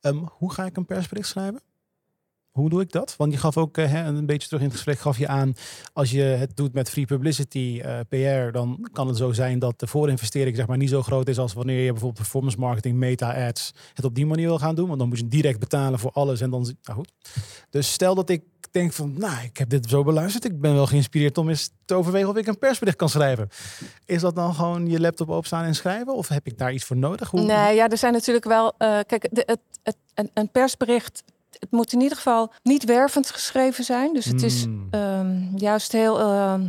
Um, 0.00 0.28
hoe 0.30 0.52
ga 0.52 0.64
ik 0.64 0.76
een 0.76 0.86
persbericht 0.86 1.28
schrijven? 1.28 1.60
Hoe 2.52 2.68
doe 2.68 2.80
ik 2.80 2.92
dat? 2.92 3.14
Want 3.16 3.32
je 3.32 3.38
gaf 3.38 3.56
ook 3.56 3.76
hè, 3.76 4.04
een 4.04 4.26
beetje 4.26 4.46
terug 4.46 4.62
in 4.62 4.66
het 4.66 4.76
gesprek 4.76 4.98
gaf 4.98 5.18
je 5.18 5.28
aan, 5.28 5.54
als 5.92 6.10
je 6.10 6.22
het 6.22 6.56
doet 6.56 6.72
met 6.72 6.90
free 6.90 7.06
publicity, 7.06 7.82
PR, 8.08 8.50
dan 8.52 8.88
kan 8.92 9.08
het 9.08 9.16
zo 9.16 9.32
zijn 9.32 9.58
dat 9.58 9.80
de 9.80 9.86
voorinvestering 9.86 10.56
zeg 10.56 10.66
maar 10.66 10.76
niet 10.76 10.88
zo 10.88 11.02
groot 11.02 11.28
is 11.28 11.38
als 11.38 11.52
wanneer 11.52 11.80
je 11.80 11.90
bijvoorbeeld 11.90 12.20
performance 12.20 12.58
marketing, 12.58 12.96
meta 12.96 13.46
ads, 13.46 13.72
het 13.94 14.04
op 14.04 14.14
die 14.14 14.26
manier 14.26 14.46
wil 14.46 14.58
gaan 14.58 14.74
doen. 14.74 14.86
Want 14.86 14.98
dan 14.98 15.08
moet 15.08 15.18
je 15.18 15.28
direct 15.28 15.58
betalen 15.58 15.98
voor 15.98 16.10
alles 16.10 16.40
en 16.40 16.50
dan, 16.50 16.62
nou 16.82 16.98
goed. 16.98 17.12
Dus 17.70 17.92
stel 17.92 18.14
dat 18.14 18.30
ik 18.30 18.42
denk 18.72 18.92
van, 18.92 19.14
nou, 19.18 19.44
ik 19.44 19.56
heb 19.56 19.68
dit 19.68 19.88
zo 19.88 20.02
beluisterd. 20.02 20.44
Ik 20.44 20.60
ben 20.60 20.74
wel 20.74 20.86
geïnspireerd 20.86 21.38
om 21.38 21.48
eens 21.48 21.70
te 21.84 21.94
overwegen 21.94 22.28
of 22.28 22.36
ik 22.36 22.46
een 22.46 22.58
persbericht 22.58 22.96
kan 22.96 23.08
schrijven. 23.08 23.48
Is 24.04 24.20
dat 24.20 24.34
dan 24.34 24.54
gewoon 24.54 24.90
je 24.90 25.00
laptop 25.00 25.28
opstaan 25.28 25.64
en 25.64 25.74
schrijven? 25.74 26.14
Of 26.14 26.28
heb 26.28 26.46
ik 26.46 26.58
daar 26.58 26.72
iets 26.72 26.84
voor 26.84 26.96
nodig? 26.96 27.30
Hoe... 27.30 27.40
Nee, 27.40 27.74
ja, 27.74 27.88
er 27.88 27.98
zijn 27.98 28.12
natuurlijk 28.12 28.44
wel. 28.44 28.66
Uh, 28.78 28.98
kijk, 29.06 29.28
de, 29.30 29.42
het, 29.46 29.60
het, 29.82 29.96
een, 30.14 30.30
een, 30.34 30.50
persbericht. 30.50 31.22
Het 31.62 31.70
moet 31.70 31.92
in 31.92 32.00
ieder 32.00 32.16
geval 32.16 32.52
niet 32.62 32.84
wervend 32.84 33.30
geschreven 33.30 33.84
zijn. 33.84 34.12
Dus 34.12 34.24
het 34.24 34.42
is 34.42 34.66
um, 34.90 35.52
juist 35.56 35.92
heel 35.92 36.20
uh, 36.20 36.60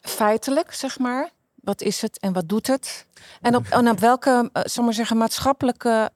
feitelijk, 0.00 0.72
zeg 0.72 0.98
maar. 0.98 1.30
Wat 1.54 1.80
is 1.80 2.00
het 2.00 2.18
en 2.18 2.32
wat 2.32 2.48
doet 2.48 2.66
het? 2.66 3.06
En 3.40 3.56
op, 3.56 3.66
en 3.66 3.88
op 3.90 3.98
welke, 4.10 4.50
uh, 4.52 4.62
zal 4.64 4.84
maar 4.84 4.92
zeggen, 4.92 5.16
maatschappelijke 5.16 6.10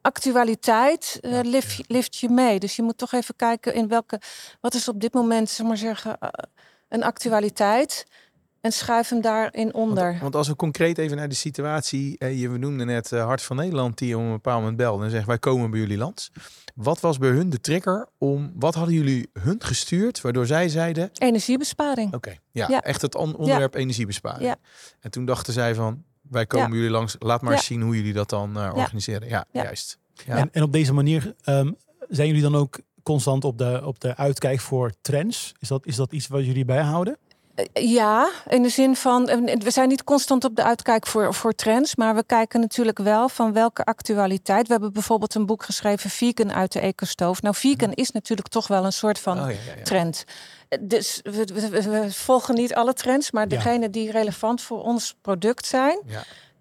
actualiteit 0.00 1.18
uh, 1.20 1.40
lift, 1.42 1.80
lift, 1.86 2.16
je 2.16 2.28
mee. 2.28 2.58
Dus 2.58 2.76
je 2.76 2.82
moet 2.82 2.98
toch 2.98 3.12
even 3.12 3.36
kijken 3.36 3.74
in 3.74 3.88
welke, 3.88 4.20
wat 4.60 4.74
is 4.74 4.88
op 4.88 5.00
dit 5.00 5.14
moment, 5.14 5.50
zeg 5.50 5.66
maar 5.66 5.76
zeggen, 5.76 6.16
uh, 6.20 6.28
een 6.88 7.02
actualiteit. 7.02 8.06
En 8.60 8.72
schuif 8.72 9.08
hem 9.08 9.20
daarin 9.20 9.74
onder. 9.74 10.08
Want, 10.08 10.20
want, 10.20 10.34
als 10.34 10.48
we 10.48 10.56
concreet 10.56 10.98
even 10.98 11.16
naar 11.16 11.28
de 11.28 11.34
situatie, 11.34 12.18
eh, 12.18 12.40
je 12.40 12.48
noemde 12.48 12.84
net 12.84 13.12
uh, 13.12 13.24
Hart 13.24 13.42
van 13.42 13.56
Nederland, 13.56 13.98
die 13.98 14.18
om 14.18 14.24
een 14.24 14.32
bepaald 14.32 14.58
moment 14.58 14.76
belde 14.76 15.04
en 15.04 15.10
zegt 15.10 15.26
wij 15.26 15.38
komen 15.38 15.70
bij 15.70 15.80
jullie 15.80 15.98
lands. 15.98 16.30
Wat 16.74 17.00
was 17.00 17.18
bij 17.18 17.30
hun 17.30 17.50
de 17.50 17.60
trigger 17.60 18.08
om, 18.18 18.52
wat 18.54 18.74
hadden 18.74 18.94
jullie 18.94 19.30
hun 19.32 19.62
gestuurd, 19.62 20.20
waardoor 20.20 20.46
zij 20.46 20.68
zeiden? 20.68 21.10
Energiebesparing. 21.12 22.14
Oké, 22.14 22.36
ja, 22.50 22.66
ja, 22.68 22.82
echt 22.82 23.02
het 23.02 23.14
onderwerp 23.14 23.74
ja. 23.74 23.80
energiebesparing. 23.80 24.42
Ja. 24.42 24.56
En 25.00 25.10
toen 25.10 25.24
dachten 25.24 25.52
zij 25.52 25.74
van, 25.74 26.04
wij 26.22 26.46
komen 26.46 26.76
jullie 26.76 26.90
langs. 26.90 27.16
Laat 27.18 27.42
maar 27.42 27.58
zien 27.58 27.82
hoe 27.82 27.96
jullie 27.96 28.12
dat 28.12 28.30
dan 28.30 28.56
uh, 28.56 28.72
organiseren. 28.74 29.28
Ja, 29.28 29.44
juist. 29.52 29.98
En, 30.26 30.48
en, 30.52 30.62
op 30.62 30.72
deze 30.72 30.92
manier 30.92 31.34
um, 31.44 31.76
zijn 32.08 32.26
jullie 32.26 32.42
dan 32.42 32.54
ook 32.54 32.80
constant 33.02 33.44
op 33.44 33.58
de, 33.58 33.80
op 33.84 34.00
de 34.00 34.16
uitkijk 34.16 34.60
voor 34.60 34.92
trends? 35.00 35.52
Is 35.58 35.68
dat, 35.68 35.86
is 35.86 35.96
dat 35.96 36.12
iets 36.12 36.26
wat 36.26 36.44
jullie 36.44 36.64
bijhouden? 36.64 37.18
Eh, 37.58 37.90
ja, 37.90 38.30
in 38.48 38.62
de 38.62 38.68
zin 38.68 38.96
van, 38.96 39.24
we 39.58 39.70
zijn 39.70 39.88
niet 39.88 40.04
constant 40.04 40.44
op 40.44 40.56
de 40.56 40.62
uitkijk 40.62 41.06
voor, 41.06 41.34
voor 41.34 41.52
trends, 41.52 41.96
maar 41.96 42.14
we 42.14 42.24
kijken 42.24 42.60
natuurlijk 42.60 42.98
wel 42.98 43.28
van 43.28 43.52
welke 43.52 43.84
actualiteit. 43.84 44.66
We 44.66 44.72
hebben 44.72 44.92
bijvoorbeeld 44.92 45.34
een 45.34 45.46
boek 45.46 45.62
geschreven, 45.62 46.10
Vegan 46.10 46.52
uit 46.52 46.72
de 46.72 46.80
ecostoof. 46.80 47.42
Nou, 47.42 47.54
vegan 47.54 47.92
is 47.92 48.10
natuurlijk 48.10 48.48
toch 48.48 48.66
wel 48.66 48.84
een 48.84 48.92
soort 48.92 49.18
van 49.18 49.38
oh, 49.38 49.44
ja, 49.44 49.50
ja, 49.50 49.74
ja. 49.76 49.82
trend. 49.82 50.24
Dus 50.80 51.20
we, 51.22 51.44
we, 51.54 51.82
we, 51.82 52.12
volgen 52.12 52.54
niet 52.54 52.74
alle 52.74 52.92
trends, 52.92 53.30
maar 53.30 53.48
degene 53.48 53.90
die 53.90 54.10
relevant 54.10 54.62
voor 54.62 54.82
ons 54.82 55.14
product 55.20 55.66
zijn, 55.66 55.98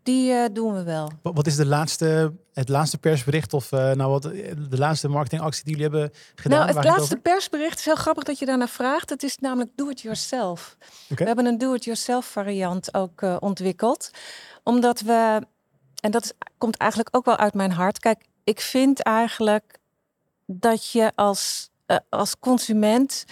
die 0.07 0.31
uh, 0.31 0.45
doen 0.53 0.73
we 0.73 0.83
wel. 0.83 1.11
Wat 1.21 1.47
is 1.47 1.55
de 1.55 1.65
laatste, 1.65 2.33
het 2.53 2.69
laatste 2.69 2.97
persbericht 2.97 3.53
of 3.53 3.71
uh, 3.71 3.91
nou 3.91 4.11
wat 4.11 4.21
de 4.69 4.77
laatste 4.77 5.07
marketingactie 5.07 5.63
die 5.63 5.75
jullie 5.75 5.89
hebben 5.89 6.17
gedaan? 6.35 6.65
Nou, 6.65 6.75
het 6.75 6.85
laatste 6.85 7.13
het 7.13 7.23
persbericht 7.23 7.79
is 7.79 7.85
heel 7.85 7.95
grappig 7.95 8.23
dat 8.23 8.39
je 8.39 8.45
daarna 8.45 8.67
vraagt. 8.67 9.09
Het 9.09 9.23
is 9.23 9.37
namelijk 9.37 9.71
do 9.75 9.89
it 9.89 10.01
yourself. 10.01 10.77
Okay. 10.79 11.17
We 11.17 11.23
hebben 11.23 11.45
een 11.45 11.57
do 11.57 11.73
it 11.73 11.83
yourself 11.83 12.25
variant 12.25 12.93
ook 12.93 13.21
uh, 13.21 13.35
ontwikkeld, 13.39 14.11
omdat 14.63 15.01
we 15.01 15.41
en 15.99 16.11
dat 16.11 16.23
is, 16.23 16.31
komt 16.57 16.77
eigenlijk 16.77 17.15
ook 17.15 17.25
wel 17.25 17.37
uit 17.37 17.53
mijn 17.53 17.71
hart. 17.71 17.99
Kijk, 17.99 18.23
ik 18.43 18.61
vind 18.61 19.01
eigenlijk 19.01 19.77
dat 20.45 20.91
je 20.91 21.11
als 21.15 21.69
als 22.09 22.39
consument 22.39 23.25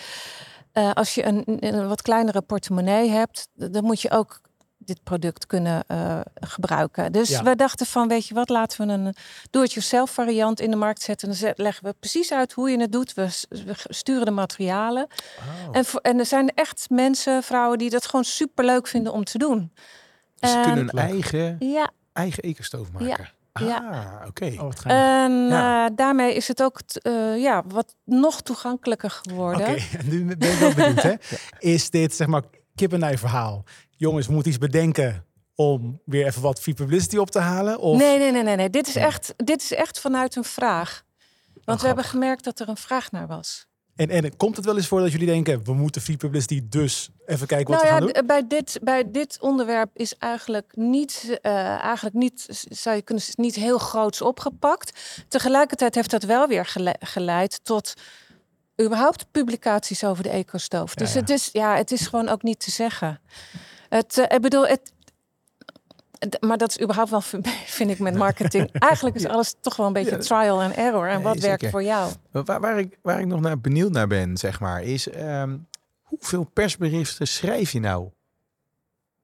als 0.94 1.16
je 1.16 1.26
een, 1.26 1.44
een, 1.46 1.88
wat 1.88 2.02
kleinere 2.02 2.42
portemonnee 2.42 3.10
hebt, 3.10 3.48
dan 3.54 3.84
moet 3.84 4.02
je 4.02 4.12
ook 4.12 4.42
dit 4.86 5.04
product 5.04 5.46
kunnen 5.46 5.84
uh, 5.88 6.20
gebruiken. 6.34 7.12
Dus 7.12 7.30
ja. 7.30 7.44
we 7.44 7.56
dachten 7.56 7.86
van, 7.86 8.08
weet 8.08 8.28
je 8.28 8.34
wat, 8.34 8.50
laten 8.50 8.88
we 8.88 8.94
een 8.94 9.16
do-it-yourself 9.50 10.12
variant 10.12 10.60
in 10.60 10.72
de 10.72 10.78
markt 10.78 11.02
zetten. 11.02 11.40
Dan 11.40 11.54
leggen 11.56 11.86
we 11.86 11.96
precies 12.00 12.32
uit 12.32 12.54
hoe 12.54 12.70
je 12.70 12.80
het 12.80 12.92
doet. 12.92 13.14
We, 13.14 13.30
we 13.50 13.74
sturen 13.76 14.26
de 14.26 14.32
materialen. 14.32 15.08
Oh. 15.40 15.78
En, 15.78 15.86
voor, 15.86 16.00
en 16.00 16.20
er 16.20 16.26
zijn 16.26 16.50
echt 16.50 16.86
mensen, 16.90 17.44
vrouwen, 17.44 17.78
die 17.78 17.90
dat 17.90 18.06
gewoon 18.06 18.26
super 18.26 18.66
leuk 18.66 18.88
vinden 18.88 19.14
om 19.14 19.24
te 19.24 19.38
doen. 19.38 19.72
Dus 20.40 20.52
ze 20.52 20.60
kunnen 20.64 20.90
een 20.90 21.00
eigen, 21.00 21.56
ja. 21.60 21.92
eigen 22.14 22.44
ekenstoof 22.44 22.92
maken. 22.92 23.08
Ja. 23.08 23.34
Ja. 23.60 23.78
Ah, 23.78 24.28
oké. 24.28 24.46
Okay. 24.46 24.58
Oh, 24.58 24.72
en 24.84 25.32
ja. 25.32 25.86
uh, 25.86 25.96
daarmee 25.96 26.36
is 26.36 26.48
het 26.48 26.64
ook 26.64 26.80
uh, 27.08 27.42
ja, 27.42 27.64
wat 27.68 27.96
nog 28.04 28.42
toegankelijker 28.42 29.10
geworden. 29.10 29.68
Oké, 29.68 29.82
okay. 29.94 30.08
nu 30.12 30.36
ben 30.38 30.52
ik 30.52 30.60
wel 30.60 30.74
benieuwd. 30.74 31.02
hè? 31.02 31.14
Is 31.60 31.90
dit 31.90 32.16
zeg 32.16 32.28
maar 32.28 32.44
kip 32.76 33.18
verhaal? 33.18 33.64
Jongens, 33.90 34.28
we 34.28 34.34
moeten 34.34 34.52
iets 34.52 34.60
bedenken 34.60 35.26
om 35.56 36.02
weer 36.06 36.26
even 36.26 36.42
wat 36.42 36.62
free 36.62 36.76
publicity 36.76 37.18
op 37.18 37.32
te 37.32 37.40
halen? 37.40 37.80
Of... 37.80 37.98
Nee, 37.98 38.18
nee, 38.18 38.32
nee, 38.32 38.44
nee, 38.44 38.56
nee. 38.56 38.70
Dit, 38.70 38.88
is 38.88 38.96
echt, 38.96 39.34
dit 39.38 39.62
is 39.62 39.74
echt 39.74 40.00
vanuit 40.00 40.36
een 40.36 40.44
vraag. 40.44 41.04
Want 41.54 41.78
oh, 41.78 41.80
we 41.80 41.86
hebben 41.88 42.06
gemerkt 42.06 42.44
dat 42.44 42.60
er 42.60 42.70
een 42.70 42.78
vraag 42.78 43.12
naar 43.12 43.28
was. 43.28 43.68
En, 43.96 44.10
en 44.10 44.38
komt 44.38 44.56
het 44.56 44.66
wel 44.66 44.76
eens 44.76 44.88
voor 44.88 45.00
dat 45.00 45.12
jullie 45.12 45.28
denken, 45.28 45.64
we 45.64 45.74
moeten 45.74 46.02
free 46.02 46.18
publicity, 46.18 46.62
dus 46.70 47.10
even 47.26 47.48
kijken 47.48 47.74
wat 47.74 47.84
nou 47.84 47.96
we 47.96 48.02
gaan 48.02 48.14
doen? 48.14 48.28
Bij 48.28 48.48
dit, 48.48 48.80
bij 48.82 49.12
dit 49.12 49.38
onderwerp 49.40 49.90
is 49.94 50.18
eigenlijk 50.18 50.72
niet, 50.76 51.40
uh, 51.42 51.84
eigenlijk 51.84 52.16
niet, 52.16 52.46
zou 52.70 52.96
je 52.96 53.02
kunnen 53.02 53.24
niet 53.36 53.56
heel 53.56 53.78
groots 53.78 54.22
opgepakt. 54.22 55.24
Tegelijkertijd 55.28 55.96
heeft 55.96 56.12
dat 56.12 56.24
wel 56.24 56.48
weer 56.48 56.74
geleid 57.00 57.60
tot 57.64 57.94
überhaupt 58.82 59.32
publicaties 59.32 60.04
over 60.04 60.24
de 60.24 60.30
ecostoof. 60.30 60.96
Dus 60.96 61.14
ja, 61.14 61.20
het 61.20 61.30
is, 61.30 61.50
ja, 61.52 61.76
het 61.76 61.92
is 61.92 62.08
gewoon 62.08 62.30
ook 62.30 62.44
niet 62.44 62.60
te 62.60 62.72
zeggen. 62.72 63.20
Het, 63.90 64.18
uh, 64.18 64.26
ik 64.28 64.42
bedoel, 64.42 64.68
het, 64.68 64.94
maar 66.40 66.58
dat 66.58 66.70
is 66.70 66.82
überhaupt 66.82 67.10
wel, 67.10 67.22
vind 67.22 67.90
ik, 67.92 68.00
met 68.00 68.16
marketing. 68.16 68.72
Eigenlijk 68.80 69.16
is 69.16 69.28
alles 69.28 69.56
toch 69.62 69.76
wel 69.76 69.88
een 69.88 69.94
beetje 69.94 70.18
trial 70.18 70.62
and 70.62 70.74
error. 70.74 71.10
En 71.10 71.22
wat 71.22 71.40
werkt 71.40 71.70
voor 71.70 71.84
jou? 71.84 72.12
Waar, 72.32 72.60
waar, 72.60 72.80
ik, 72.80 72.98
waar 73.02 73.20
ik 73.20 73.26
nog 73.26 73.40
naar 73.40 73.60
benieuwd 73.60 73.92
naar 73.92 74.08
ben, 74.08 74.38
zeg 74.38 74.60
maar, 74.60 74.84
is 74.84 75.16
um, 75.16 75.68
hoeveel 76.02 76.44
persberichten 76.44 77.28
schrijf 77.28 77.72
je 77.72 77.80
nou 77.80 78.10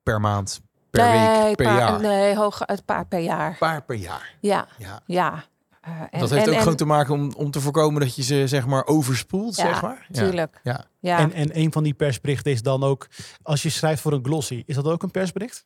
per 0.04 0.22
maand, 0.22 0.62
per 0.90 1.06
nee, 1.06 1.44
week, 1.44 1.56
per 1.56 1.66
paar, 1.66 1.78
jaar? 1.78 2.02
Nee, 2.02 2.36
hoog, 2.36 2.62
een 2.66 2.86
paar 2.86 3.06
per 3.06 3.20
jaar. 3.20 3.58
paar 3.58 3.84
per 3.84 3.96
jaar? 3.96 4.36
Ja, 4.40 4.68
ja. 4.78 5.02
ja. 5.06 5.44
Uh, 5.88 6.02
en, 6.12 6.20
dat 6.20 6.30
heeft 6.30 6.44
en, 6.44 6.50
ook 6.50 6.56
en, 6.56 6.62
gewoon 6.62 6.76
te 6.76 6.86
maken 6.86 7.14
om, 7.14 7.32
om 7.38 7.52
te 7.52 7.62
voorkomen 7.62 8.02
dat 8.02 8.16
je 8.16 8.24
ze 8.24 8.48
zeg 8.48 8.66
maar 8.66 8.86
overspoelt, 8.86 9.56
ja, 9.56 9.64
zeg 9.64 9.82
maar. 9.82 10.06
Ja, 10.10 10.22
tuurlijk. 10.24 10.60
Ja. 10.64 10.86
ja. 11.00 11.18
En, 11.18 11.34
en 11.34 11.58
een 11.58 11.72
van 11.72 11.84
die 11.84 11.94
persberichten 11.94 12.52
is 12.52 12.62
dan 12.62 12.84
ook, 12.84 13.08
als 13.42 13.62
je 13.62 13.70
schrijft 13.70 14.02
voor 14.02 14.14
een 14.14 14.26
glossy, 14.26 14.64
is 14.66 14.76
dat 14.76 14.86
ook 14.86 15.04
een 15.04 15.12
persbericht? 15.12 15.66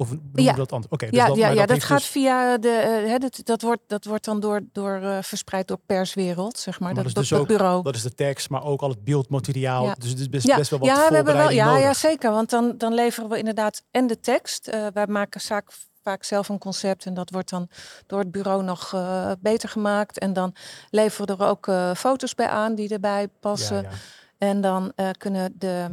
Of 0.00 0.14
ja. 0.32 0.52
dat 0.52 0.72
anders? 0.72 0.92
Oké, 0.92 1.06
okay, 1.06 1.26
dus 1.26 1.36
ja, 1.36 1.48
ja, 1.48 1.54
ja, 1.54 1.66
dat, 1.66 1.84
gaat 1.84 1.98
dus... 1.98 2.06
via 2.06 2.58
de. 2.58 3.04
Uh, 3.06 3.18
dat, 3.18 3.40
dat, 3.44 3.62
wordt, 3.62 3.80
dat 3.86 4.04
wordt 4.04 4.24
dan 4.24 4.40
door, 4.40 4.60
door 4.72 5.00
uh, 5.02 5.18
verspreid 5.20 5.68
door 5.68 5.78
perswereld, 5.86 6.58
zeg 6.58 6.80
maar. 6.80 6.94
maar 6.94 7.04
dat, 7.04 7.14
dat 7.14 7.22
is 7.22 7.28
dus 7.28 7.38
ook, 7.38 7.46
bureau. 7.46 7.82
Dat 7.82 7.94
is 7.94 8.02
de 8.02 8.14
tekst, 8.14 8.50
maar 8.50 8.64
ook 8.64 8.80
al 8.80 8.88
het 8.88 9.04
beeldmateriaal. 9.04 9.84
Ja. 9.84 9.94
Dus 9.98 10.10
het 10.10 10.18
is 10.18 10.28
best, 10.28 10.46
ja. 10.46 10.56
best 10.56 10.70
wel 10.70 10.78
wat 10.78 10.88
ja, 10.88 11.08
we 11.08 11.14
hebben 11.14 11.36
wel, 11.36 11.50
ja, 11.50 11.66
nodig. 11.66 11.82
ja, 11.82 11.94
zeker. 11.94 12.30
Want 12.30 12.50
dan, 12.50 12.74
dan 12.76 12.94
leveren 12.94 13.28
we 13.28 13.38
inderdaad 13.38 13.82
en 13.90 14.06
de 14.06 14.20
tekst. 14.20 14.68
Uh, 14.68 14.86
wij 14.92 15.06
maken 15.06 15.40
zaak 15.40 15.70
vaak 16.08 16.24
zelf 16.24 16.48
een 16.48 16.58
concept 16.58 17.06
en 17.06 17.14
dat 17.14 17.30
wordt 17.30 17.50
dan 17.50 17.68
door 18.06 18.18
het 18.18 18.30
bureau 18.30 18.62
nog 18.62 18.92
uh, 18.94 19.32
beter 19.40 19.68
gemaakt. 19.68 20.18
En 20.18 20.32
dan 20.32 20.54
leveren 20.90 21.26
we 21.26 21.44
er 21.44 21.48
ook 21.48 21.66
uh, 21.66 21.94
foto's 21.94 22.34
bij 22.34 22.48
aan 22.48 22.74
die 22.74 22.88
erbij 22.88 23.28
passen. 23.40 23.82
Ja, 23.82 23.82
ja. 23.82 23.96
En 24.38 24.60
dan 24.60 24.92
uh, 24.96 25.08
kunnen 25.18 25.52
de, 25.58 25.86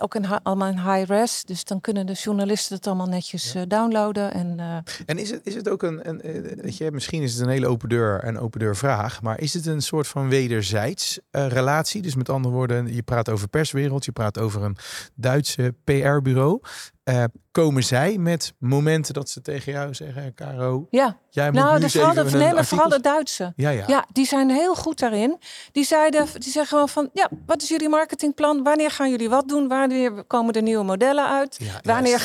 ook 0.00 0.14
in, 0.14 0.26
allemaal 0.42 0.68
in 0.68 0.92
high 0.92 1.10
res, 1.10 1.44
dus 1.44 1.64
dan 1.64 1.80
kunnen 1.80 2.06
de 2.06 2.12
journalisten 2.12 2.76
het 2.76 2.86
allemaal 2.86 3.06
netjes 3.06 3.52
ja. 3.52 3.64
downloaden. 3.64 4.32
En, 4.32 4.60
en 5.06 5.18
is, 5.18 5.30
het, 5.30 5.46
is 5.46 5.54
het 5.54 5.68
ook 5.68 5.82
een, 5.82 6.08
een, 6.08 6.20
weet 6.56 6.76
je, 6.76 6.90
misschien 6.90 7.22
is 7.22 7.32
het 7.32 7.42
een 7.42 7.48
hele 7.48 7.66
open 7.66 7.88
deur 7.88 8.20
en 8.20 8.38
open 8.38 8.60
deur 8.60 8.76
vraag, 8.76 9.22
maar 9.22 9.40
is 9.40 9.54
het 9.54 9.66
een 9.66 9.82
soort 9.82 10.06
van 10.06 10.28
wederzijds 10.28 11.18
relatie? 11.30 12.02
Dus 12.02 12.14
met 12.14 12.28
andere 12.28 12.54
woorden, 12.54 12.94
je 12.94 13.02
praat 13.02 13.28
over 13.28 13.48
perswereld, 13.48 14.04
je 14.04 14.12
praat 14.12 14.38
over 14.38 14.62
een 14.62 14.76
Duitse 15.14 15.74
PR-bureau. 15.84 16.60
Eh, 17.06 17.24
komen 17.50 17.82
zij 17.84 18.16
met 18.18 18.52
momenten 18.58 19.14
dat 19.14 19.28
ze 19.30 19.40
tegen 19.42 19.72
jou 19.72 19.94
zeggen, 19.94 20.34
Caro, 20.34 20.86
Ja, 20.90 21.16
jij 21.30 21.50
moet 21.50 21.60
nou, 21.60 21.74
nu 21.74 21.80
de 21.84 21.90
vooral, 21.90 22.14
de, 22.14 22.20
een 22.20 22.38
nee, 22.38 22.52
maar 22.54 22.64
vooral 22.64 22.88
de 22.88 22.94
artikel- 22.94 23.12
Duitse. 23.14 23.52
Ja, 23.56 23.70
ja. 23.70 23.84
Ja, 23.86 24.04
die 24.12 24.26
zijn 24.26 24.50
heel 24.50 24.74
goed 24.74 24.98
daarin. 24.98 25.38
Die, 25.72 25.84
zeiden, 25.84 26.26
die 26.32 26.42
zeggen 26.52 26.66
gewoon 26.66 26.88
van, 26.88 27.10
ja, 27.12 27.28
wat 27.46 27.62
is 27.62 27.68
jullie 27.68 27.88
marketingplan? 27.88 28.62
Wanneer 28.62 28.90
gaan 28.90 29.10
jullie 29.10 29.28
wat 29.28 29.48
doen? 29.48 29.68
Wanneer 29.68 30.24
komen 30.24 30.54
er 30.54 30.62
nieuwe 30.62 30.84
modellen 30.84 31.28
uit? 31.28 31.56
Ja, 31.58 31.80
Wanneer 31.82 32.22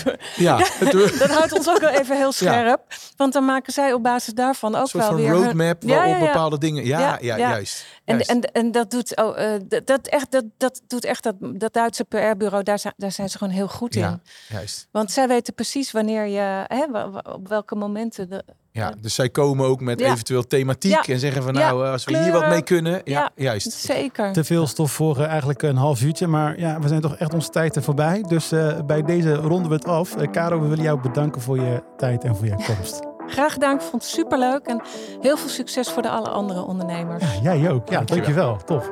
gaan... 0.02 0.16
Ja, 0.36 0.58
het- 0.84 1.18
dat 1.18 1.30
houdt 1.30 1.52
ons 1.52 1.68
ook 1.68 1.78
wel 1.80 1.90
even 1.90 2.16
heel 2.16 2.32
scherp. 2.32 2.80
Want 3.16 3.32
dan 3.32 3.44
maken 3.44 3.72
zij 3.72 3.92
op 3.92 4.02
basis 4.02 4.34
daarvan 4.34 4.74
ook 4.74 4.92
een 4.92 5.00
wel 5.00 5.14
weer... 5.14 5.28
hun- 5.30 5.44
roadmap 5.44 5.82
Ja, 5.82 5.88
waarop 5.96 6.12
ja, 6.14 6.18
ja. 6.18 6.24
bepaalde 6.26 6.58
dingen... 6.58 6.84
Ja, 6.84 6.98
ja, 7.00 7.18
Ja, 7.20 7.36
ja. 7.36 7.48
juist. 7.50 7.86
En, 8.04 8.14
juist. 8.14 8.30
en, 8.30 8.40
en 8.42 8.72
dat 8.72 8.90
doet, 8.90 9.16
oh, 9.16 9.40
eh, 9.54 9.60
dat, 9.84 10.06
echt, 10.06 10.30
dat, 10.30 10.44
dat 10.56 10.80
doet 10.86 11.04
echt 11.04 11.22
dat, 11.22 11.34
dat 11.40 11.72
Duitse 11.72 12.04
PR-bureau, 12.04 12.62
daar, 12.62 12.80
daar 12.96 13.12
zijn 13.12 13.28
ze 13.30 13.38
gewoon 13.38 13.52
heel 13.52 13.68
goed 13.68 13.96
in. 13.96 14.13
Juist. 14.48 14.88
Want 14.90 15.10
zij 15.10 15.28
weten 15.28 15.54
precies 15.54 15.92
wanneer 15.92 16.26
je, 16.26 16.64
hè, 16.66 16.84
op 17.32 17.48
welke 17.48 17.74
momenten. 17.74 18.30
De, 18.30 18.44
Ja, 18.70 18.92
dus 19.00 19.14
zij 19.14 19.28
komen 19.30 19.66
ook 19.66 19.80
met 19.80 20.00
Ja. 20.00 20.12
eventueel 20.12 20.46
thematiek 20.46 20.90
Ja. 21.06 21.12
en 21.12 21.18
zeggen 21.18 21.42
van 21.42 21.52
nou, 21.52 21.84
eh, 21.84 21.90
als 21.92 22.04
we 22.04 22.18
hier 22.22 22.32
wat 22.32 22.48
mee 22.48 22.62
kunnen. 22.62 22.92
Ja, 22.92 23.20
Ja. 23.20 23.30
juist. 23.34 23.72
zeker. 23.72 24.32
Te 24.32 24.44
veel 24.44 24.66
stof 24.66 24.92
voor 24.92 25.18
eh, 25.18 25.26
eigenlijk 25.26 25.62
een 25.62 25.76
half 25.76 26.02
uurtje. 26.02 26.26
Maar 26.26 26.58
ja, 26.58 26.78
we 26.80 26.88
zijn 26.88 27.00
toch 27.00 27.16
echt 27.16 27.34
onze 27.34 27.48
tijd 27.50 27.76
er 27.76 27.82
voorbij. 27.82 28.22
Dus 28.28 28.52
eh, 28.52 28.78
bij 28.86 29.02
deze 29.02 29.34
ronden 29.34 29.68
we 29.68 29.74
het 29.74 29.84
af. 29.86 30.16
Eh, 30.16 30.30
Caro, 30.30 30.60
we 30.60 30.66
willen 30.68 30.84
jou 30.84 31.00
bedanken 31.00 31.40
voor 31.42 31.56
je 31.60 31.82
tijd 31.96 32.24
en 32.24 32.36
voor 32.36 32.46
je 32.46 32.54
komst. 32.66 33.00
Graag 33.34 33.52
gedaan. 33.52 33.74
Ik 33.74 33.80
vond 33.82 34.02
het 34.02 34.10
superleuk. 34.10 34.66
En 34.66 34.82
heel 35.20 35.36
veel 35.36 35.48
succes 35.48 35.90
voor 35.90 36.02
de 36.02 36.08
alle 36.08 36.28
andere 36.28 36.62
ondernemers. 36.64 37.24
Ja, 37.42 37.54
jij 37.56 37.70
ook. 37.70 37.88
Ja, 37.88 37.96
Dankjewel. 38.02 38.56
dankjewel. 38.56 38.56
Tof. 38.64 38.90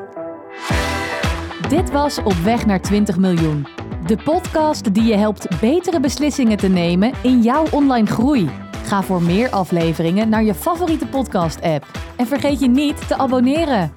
Dit 1.68 1.90
was 1.90 2.18
Op 2.18 2.34
weg 2.34 2.66
naar 2.66 2.80
20 2.80 3.16
miljoen. 3.16 3.66
De 4.06 4.16
podcast 4.24 4.94
die 4.94 5.02
je 5.02 5.16
helpt 5.16 5.60
betere 5.60 6.00
beslissingen 6.00 6.56
te 6.56 6.68
nemen 6.68 7.12
in 7.22 7.42
jouw 7.42 7.64
online 7.70 8.06
groei. 8.06 8.50
Ga 8.84 9.02
voor 9.02 9.22
meer 9.22 9.50
afleveringen 9.50 10.28
naar 10.28 10.42
je 10.42 10.54
favoriete 10.54 11.06
podcast-app. 11.06 11.86
En 12.16 12.26
vergeet 12.26 12.60
je 12.60 12.68
niet 12.68 13.08
te 13.08 13.16
abonneren. 13.16 13.92